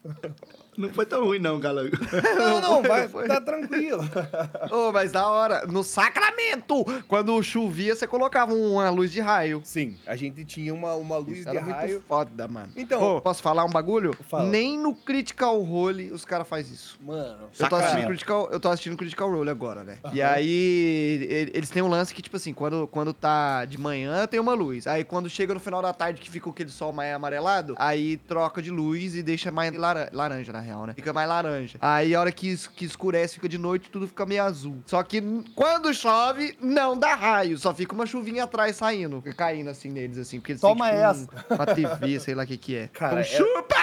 Não 0.80 0.88
foi 0.90 1.06
tão 1.06 1.24
ruim, 1.24 1.38
não, 1.38 1.60
Calango. 1.60 1.96
Não, 2.38 2.60
não, 2.60 2.82
vai, 2.88 3.08
foi. 3.08 3.26
tá 3.28 3.40
tranquilo. 3.40 4.02
Ô, 4.70 4.92
mas 4.92 5.12
da 5.12 5.28
hora. 5.28 5.66
No 5.66 5.82
Sacramento, 5.84 6.84
quando 7.08 7.40
chovia, 7.42 7.94
você 7.94 8.06
colocava 8.06 8.52
uma 8.54 8.88
luz 8.90 9.12
de 9.12 9.20
raio. 9.20 9.60
Sim, 9.64 9.96
a 10.06 10.16
gente 10.16 10.44
tinha 10.44 10.72
uma, 10.74 10.94
uma 10.94 11.16
luz 11.18 11.38
Isso 11.40 11.50
de 11.50 11.56
era 11.56 11.66
raio. 11.66 11.90
muito 11.92 12.04
foda, 12.06 12.48
mano. 12.48 12.72
Então- 12.76 13.16
Ô, 13.16 13.20
posso 13.20 13.42
falar 13.42 13.64
um 13.64 13.70
bagulho? 13.70 14.16
Fala. 14.28 14.44
Nem 14.48 14.78
no 14.78 14.94
Critical 14.94 15.60
Role 15.62 16.10
os 16.12 16.24
caras 16.24 16.46
fazem 16.48 16.72
isso. 16.74 16.98
Mano, 17.04 17.48
Eu 17.58 17.68
tô, 17.68 17.76
assistindo. 17.76 18.06
Critical, 18.06 18.48
eu 18.52 18.60
tô 18.60 18.68
assistindo 18.68 18.96
Critical 18.96 19.30
Role 19.30 19.50
agora, 19.50 19.84
né? 19.84 19.98
E 20.12 20.20
Aham. 20.22 20.32
aí, 20.34 20.48
e- 21.30 21.50
eles 21.54 21.70
têm 21.70 21.82
um 21.82 21.88
lance 21.88 22.14
que, 22.14 22.22
tipo 22.22 22.36
assim, 22.36 22.52
quando, 22.52 22.86
quando 22.88 23.12
tá 23.12 23.64
de 23.64 23.78
manhã, 23.78 24.26
tem 24.26 24.38
uma 24.40 24.54
luz. 24.54 24.86
Aí 24.86 25.04
quando 25.04 25.28
chega 25.28 25.54
no 25.54 25.60
final 25.60 25.82
da 25.82 25.92
tarde, 25.92 26.20
que 26.20 26.30
fica 26.30 26.48
aquele 26.48 26.70
sol 26.70 26.92
mais 26.92 27.14
amarelado, 27.14 27.74
aí 27.78 28.16
troca 28.16 28.62
de 28.62 28.70
luz 28.70 29.14
e 29.14 29.22
deixa 29.22 29.50
mais 29.50 29.74
laran- 29.74 30.08
laranja, 30.12 30.52
na 30.52 30.60
real, 30.60 30.69
né? 30.86 30.94
Fica 30.94 31.12
mais 31.12 31.28
laranja. 31.28 31.78
Aí 31.80 32.14
a 32.14 32.20
hora 32.20 32.32
que, 32.32 32.48
es- 32.48 32.66
que 32.66 32.84
escurece, 32.84 33.34
fica 33.34 33.48
de 33.48 33.58
noite, 33.58 33.90
tudo 33.90 34.06
fica 34.08 34.24
meio 34.26 34.42
azul. 34.42 34.78
Só 34.86 35.02
que 35.02 35.22
quando 35.54 35.92
chove, 35.94 36.56
não 36.60 36.98
dá 36.98 37.14
raio. 37.14 37.58
Só 37.58 37.74
fica 37.74 37.94
uma 37.94 38.06
chuvinha 38.06 38.44
atrás 38.44 38.76
saindo, 38.76 39.22
caindo 39.36 39.70
assim 39.70 39.90
neles, 39.90 40.18
assim. 40.18 40.38
Porque 40.38 40.52
eles 40.52 40.60
Toma 40.60 40.88
têm, 40.90 40.98
essa. 40.98 41.28
Um, 41.50 41.54
uma 41.54 41.66
TV, 41.66 42.20
sei 42.20 42.34
lá 42.34 42.44
o 42.44 42.46
que 42.46 42.56
que 42.56 42.76
é. 42.76 42.88
Cara, 42.88 43.20
Então, 43.20 43.20
é- 43.20 43.24
chupa! 43.24 43.76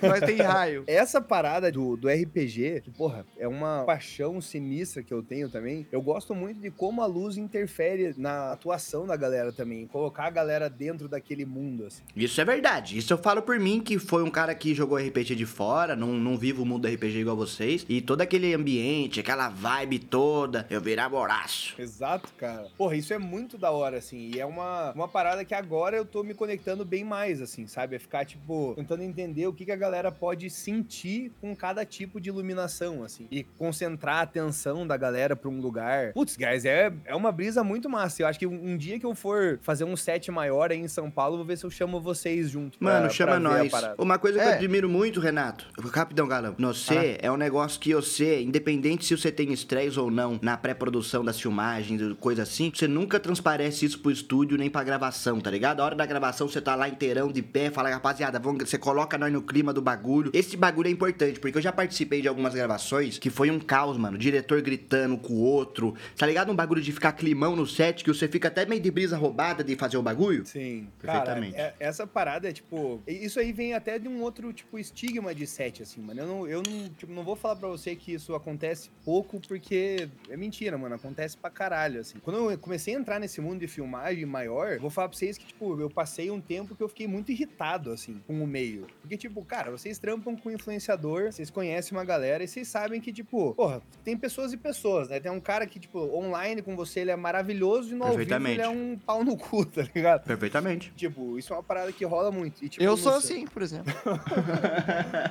Mas 0.00 0.20
tem 0.20 0.36
raio. 0.36 0.84
Essa 0.86 1.20
parada 1.20 1.70
do, 1.72 1.96
do 1.96 2.08
RPG, 2.08 2.82
que, 2.84 2.90
porra, 2.92 3.26
é 3.36 3.48
uma 3.48 3.82
paixão 3.84 4.40
sinistra 4.40 5.02
que 5.02 5.12
eu 5.12 5.22
tenho 5.24 5.48
também. 5.48 5.86
Eu 5.90 6.00
gosto 6.00 6.34
muito 6.36 6.60
de 6.60 6.70
como 6.70 7.02
a 7.02 7.06
luz 7.06 7.36
interfere 7.36 8.14
na 8.16 8.52
atuação 8.52 9.06
da 9.06 9.16
galera 9.16 9.52
também. 9.52 9.86
Colocar 9.88 10.26
a 10.26 10.30
galera 10.30 10.70
dentro 10.70 11.08
daquele 11.08 11.44
mundo, 11.44 11.84
assim. 11.86 12.02
Isso 12.14 12.40
é 12.40 12.44
verdade. 12.44 12.96
Isso 12.96 13.12
eu 13.12 13.18
falo 13.18 13.42
por 13.42 13.58
mim, 13.58 13.80
que 13.80 13.98
foi 13.98 14.22
um 14.22 14.30
cara 14.30 14.54
que 14.54 14.72
jogou 14.72 14.98
RPG 14.98 15.34
de 15.34 15.46
fora, 15.46 15.96
não, 15.96 16.08
não 16.22 16.36
vivo 16.38 16.62
o 16.62 16.66
mundo 16.66 16.82
do 16.88 16.94
RPG 16.94 17.18
igual 17.20 17.36
vocês. 17.36 17.84
E 17.88 18.00
todo 18.00 18.20
aquele 18.20 18.54
ambiente, 18.54 19.20
aquela 19.20 19.48
vibe 19.48 19.98
toda, 19.98 20.66
eu 20.70 20.80
virar 20.80 21.08
moraço. 21.08 21.74
Exato, 21.78 22.28
cara. 22.38 22.66
Porra, 22.76 22.96
isso 22.96 23.12
é 23.12 23.18
muito 23.18 23.58
da 23.58 23.70
hora, 23.70 23.98
assim. 23.98 24.30
E 24.34 24.40
é 24.40 24.46
uma, 24.46 24.92
uma 24.92 25.08
parada 25.08 25.44
que 25.44 25.54
agora 25.54 25.96
eu 25.96 26.04
tô 26.04 26.22
me 26.22 26.34
conectando 26.34 26.84
bem 26.84 27.04
mais, 27.04 27.40
assim, 27.42 27.66
sabe? 27.66 27.96
É 27.96 27.98
ficar, 27.98 28.24
tipo, 28.24 28.72
tentando 28.76 29.02
entender 29.02 29.46
o 29.46 29.52
que, 29.52 29.64
que 29.64 29.72
a 29.72 29.76
galera 29.76 30.10
pode 30.12 30.48
sentir 30.50 31.32
com 31.40 31.54
cada 31.54 31.84
tipo 31.84 32.20
de 32.20 32.28
iluminação, 32.28 33.02
assim. 33.04 33.26
E 33.30 33.42
concentrar 33.44 34.16
a 34.16 34.22
atenção 34.22 34.86
da 34.86 34.96
galera 34.96 35.34
pra 35.36 35.48
um 35.50 35.60
lugar. 35.60 36.12
Putz, 36.12 36.36
guys, 36.36 36.64
é, 36.64 36.92
é 37.04 37.14
uma 37.14 37.32
brisa 37.32 37.62
muito 37.64 37.88
massa. 37.88 38.22
Eu 38.22 38.26
acho 38.26 38.38
que 38.38 38.46
um, 38.46 38.72
um 38.72 38.76
dia 38.76 38.98
que 38.98 39.06
eu 39.06 39.14
for 39.14 39.58
fazer 39.62 39.84
um 39.84 39.96
set 39.96 40.30
maior 40.30 40.70
aí 40.70 40.78
em 40.78 40.88
São 40.88 41.10
Paulo, 41.10 41.36
vou 41.36 41.46
ver 41.46 41.56
se 41.58 41.64
eu 41.64 41.70
chamo 41.70 42.00
vocês 42.00 42.50
junto. 42.50 42.78
pra- 42.78 42.92
Mano, 43.00 43.10
chama 43.10 43.38
nós. 43.38 43.70
Uma 43.98 44.18
coisa 44.18 44.38
que 44.38 44.44
É. 44.44 44.48
eu 44.50 44.54
admiro 44.54 44.88
muito, 44.88 45.20
Renato. 45.20 45.66
Rapidão, 46.02 46.26
Galão. 46.26 46.56
Você 46.58 47.16
é 47.22 47.30
um 47.30 47.36
negócio 47.36 47.78
que 47.78 47.94
você, 47.94 48.42
independente 48.42 49.04
se 49.04 49.16
você 49.16 49.30
tem 49.30 49.52
estresse 49.52 50.00
ou 50.00 50.10
não 50.10 50.36
na 50.42 50.56
pré-produção 50.56 51.24
das 51.24 51.40
filmagens, 51.40 52.00
coisa 52.18 52.42
assim, 52.42 52.72
você 52.74 52.88
nunca 52.88 53.20
transparece 53.20 53.84
isso 53.86 54.00
pro 54.00 54.10
estúdio 54.10 54.58
nem 54.58 54.68
pra 54.68 54.82
gravação, 54.82 55.40
tá 55.40 55.48
ligado? 55.48 55.78
A 55.78 55.84
hora 55.84 55.94
da 55.94 56.04
gravação 56.04 56.48
você 56.48 56.60
tá 56.60 56.74
lá 56.74 56.88
inteirão 56.88 57.30
de 57.30 57.40
pé, 57.40 57.70
fala, 57.70 57.88
rapaziada, 57.88 58.40
vamos, 58.40 58.68
você 58.68 58.76
coloca 58.76 59.16
nós 59.16 59.32
no 59.32 59.40
clima 59.42 59.72
do 59.72 59.80
bagulho. 59.80 60.32
Esse 60.34 60.56
bagulho 60.56 60.88
é 60.88 60.90
importante, 60.90 61.38
porque 61.38 61.56
eu 61.56 61.62
já 61.62 61.70
participei 61.70 62.20
de 62.20 62.26
algumas 62.26 62.52
gravações 62.52 63.16
que 63.16 63.30
foi 63.30 63.48
um 63.48 63.60
caos, 63.60 63.96
mano. 63.96 64.16
O 64.16 64.18
diretor 64.18 64.60
gritando 64.60 65.16
com 65.16 65.34
o 65.34 65.40
outro, 65.40 65.94
tá 66.16 66.26
ligado? 66.26 66.50
Um 66.50 66.56
bagulho 66.56 66.82
de 66.82 66.90
ficar 66.90 67.12
climão 67.12 67.54
no 67.54 67.64
set, 67.64 68.02
que 68.02 68.12
você 68.12 68.26
fica 68.26 68.48
até 68.48 68.66
meio 68.66 68.80
de 68.82 68.90
brisa 68.90 69.16
roubada 69.16 69.62
de 69.62 69.76
fazer 69.76 69.98
o 69.98 70.02
bagulho. 70.02 70.44
Sim, 70.46 70.88
Perfeitamente. 71.00 71.52
Cara, 71.56 71.74
é- 71.78 71.86
essa 71.86 72.08
parada 72.08 72.48
é 72.48 72.52
tipo. 72.52 73.00
Isso 73.06 73.38
aí 73.38 73.52
vem 73.52 73.72
até 73.74 74.00
de 74.00 74.08
um 74.08 74.20
outro, 74.20 74.52
tipo, 74.52 74.76
estigma 74.80 75.32
de 75.32 75.46
set, 75.46 75.80
assim, 75.82 75.91
mano. 76.00 76.20
Eu 76.20 76.26
não, 76.26 76.46
eu 76.48 76.62
não, 76.66 76.88
tipo, 76.90 77.12
não 77.12 77.22
vou 77.22 77.36
falar 77.36 77.56
pra 77.56 77.68
você 77.68 77.94
que 77.96 78.12
isso 78.14 78.34
acontece 78.34 78.90
pouco, 79.04 79.40
porque 79.46 80.08
é 80.28 80.36
mentira, 80.36 80.76
mano. 80.78 80.94
Acontece 80.94 81.36
pra 81.36 81.50
caralho, 81.50 82.00
assim. 82.00 82.18
Quando 82.22 82.50
eu 82.50 82.58
comecei 82.58 82.94
a 82.94 82.98
entrar 82.98 83.18
nesse 83.18 83.40
mundo 83.40 83.60
de 83.60 83.66
filmagem 83.68 84.24
maior, 84.26 84.72
eu 84.72 84.80
vou 84.80 84.90
falar 84.90 85.08
pra 85.08 85.16
vocês 85.18 85.36
que, 85.38 85.46
tipo, 85.46 85.80
eu 85.80 85.90
passei 85.90 86.30
um 86.30 86.40
tempo 86.40 86.74
que 86.74 86.82
eu 86.82 86.88
fiquei 86.88 87.06
muito 87.06 87.32
irritado, 87.32 87.90
assim, 87.92 88.20
com 88.26 88.42
o 88.42 88.46
meio. 88.46 88.86
Porque, 89.00 89.16
tipo, 89.16 89.44
cara, 89.44 89.70
vocês 89.70 89.98
trampam 89.98 90.36
com 90.36 90.50
influenciador, 90.50 91.32
vocês 91.32 91.50
conhecem 91.50 91.96
uma 91.96 92.04
galera 92.04 92.42
e 92.44 92.48
vocês 92.48 92.68
sabem 92.68 93.00
que, 93.00 93.12
tipo, 93.12 93.54
porra, 93.54 93.82
tem 94.04 94.16
pessoas 94.16 94.52
e 94.52 94.56
pessoas, 94.56 95.08
né? 95.08 95.20
Tem 95.20 95.30
um 95.32 95.40
cara 95.40 95.66
que, 95.66 95.78
tipo, 95.80 95.98
online 96.16 96.62
com 96.62 96.76
você 96.76 97.00
ele 97.00 97.10
é 97.10 97.16
maravilhoso 97.16 97.92
e 97.92 97.94
no 97.96 98.04
ao 98.04 98.16
vivo 98.16 98.34
ele 98.48 98.60
é 98.62 98.68
um 98.68 98.96
pau 99.04 99.24
no 99.24 99.36
cu, 99.36 99.64
tá 99.66 99.82
ligado? 99.94 100.24
Perfeitamente. 100.24 100.92
Tipo, 100.96 101.38
isso 101.38 101.52
é 101.52 101.56
uma 101.56 101.62
parada 101.62 101.92
que 101.92 102.04
rola 102.04 102.30
muito. 102.30 102.64
E, 102.64 102.68
tipo, 102.68 102.82
Eu 102.84 102.96
sou 102.96 103.12
você- 103.12 103.32
assim, 103.34 103.46
por 103.46 103.62
exemplo. 103.62 103.92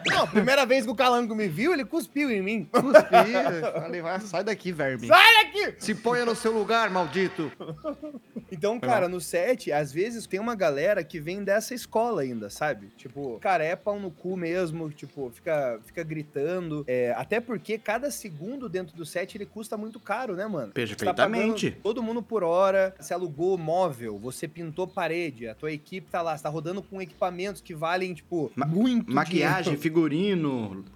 Não, 0.09 0.23
a 0.23 0.27
primeira 0.51 0.65
vez 0.65 0.85
que 0.85 0.91
o 0.91 0.95
Calango 0.95 1.33
me 1.33 1.47
viu, 1.47 1.73
ele 1.73 1.85
cuspiu 1.85 2.29
em 2.29 2.41
mim. 2.41 2.65
Cuspi, 2.71 3.71
falei, 3.81 4.01
vai, 4.01 4.19
sai 4.19 4.43
daqui, 4.43 4.71
verme. 4.71 5.07
Sai 5.07 5.45
daqui! 5.45 5.75
Se 5.79 5.95
ponha 5.95 6.25
no 6.25 6.35
seu 6.35 6.51
lugar, 6.51 6.89
maldito. 6.89 7.51
Então, 8.51 8.79
cara, 8.79 9.07
no 9.07 9.21
set, 9.21 9.71
às 9.71 9.91
vezes 9.93 10.27
tem 10.27 10.39
uma 10.39 10.55
galera 10.55 11.03
que 11.03 11.19
vem 11.19 11.43
dessa 11.43 11.73
escola 11.73 12.21
ainda, 12.21 12.49
sabe? 12.49 12.87
Tipo, 12.97 13.39
cara, 13.39 13.63
é 13.63 13.75
pau 13.75 13.97
no 13.99 14.11
cu 14.11 14.35
mesmo, 14.35 14.89
tipo, 14.89 15.31
fica, 15.33 15.79
fica 15.85 16.03
gritando. 16.03 16.83
É, 16.87 17.13
até 17.15 17.39
porque 17.39 17.77
cada 17.77 18.11
segundo 18.11 18.67
dentro 18.67 18.95
do 18.95 19.05
set 19.05 19.35
ele 19.35 19.45
custa 19.45 19.77
muito 19.77 19.99
caro, 19.99 20.35
né, 20.35 20.45
mano? 20.47 20.67
Tá 20.67 20.73
Perfeitamente. 20.73 21.71
todo 21.81 22.03
mundo 22.03 22.21
por 22.21 22.43
hora, 22.43 22.93
você 22.99 23.13
alugou 23.13 23.57
móvel, 23.57 24.17
você 24.19 24.47
pintou 24.47 24.85
parede, 24.87 25.47
a 25.47 25.55
tua 25.55 25.71
equipe 25.71 26.07
tá 26.11 26.21
lá, 26.21 26.35
você 26.35 26.43
tá 26.43 26.49
rodando 26.49 26.81
com 26.81 27.01
equipamentos 27.01 27.61
que 27.61 27.73
valem, 27.73 28.13
tipo, 28.13 28.51
Ma- 28.55 28.65
muito 28.65 29.13
Maquiagem, 29.13 29.77
figurino, 29.77 30.40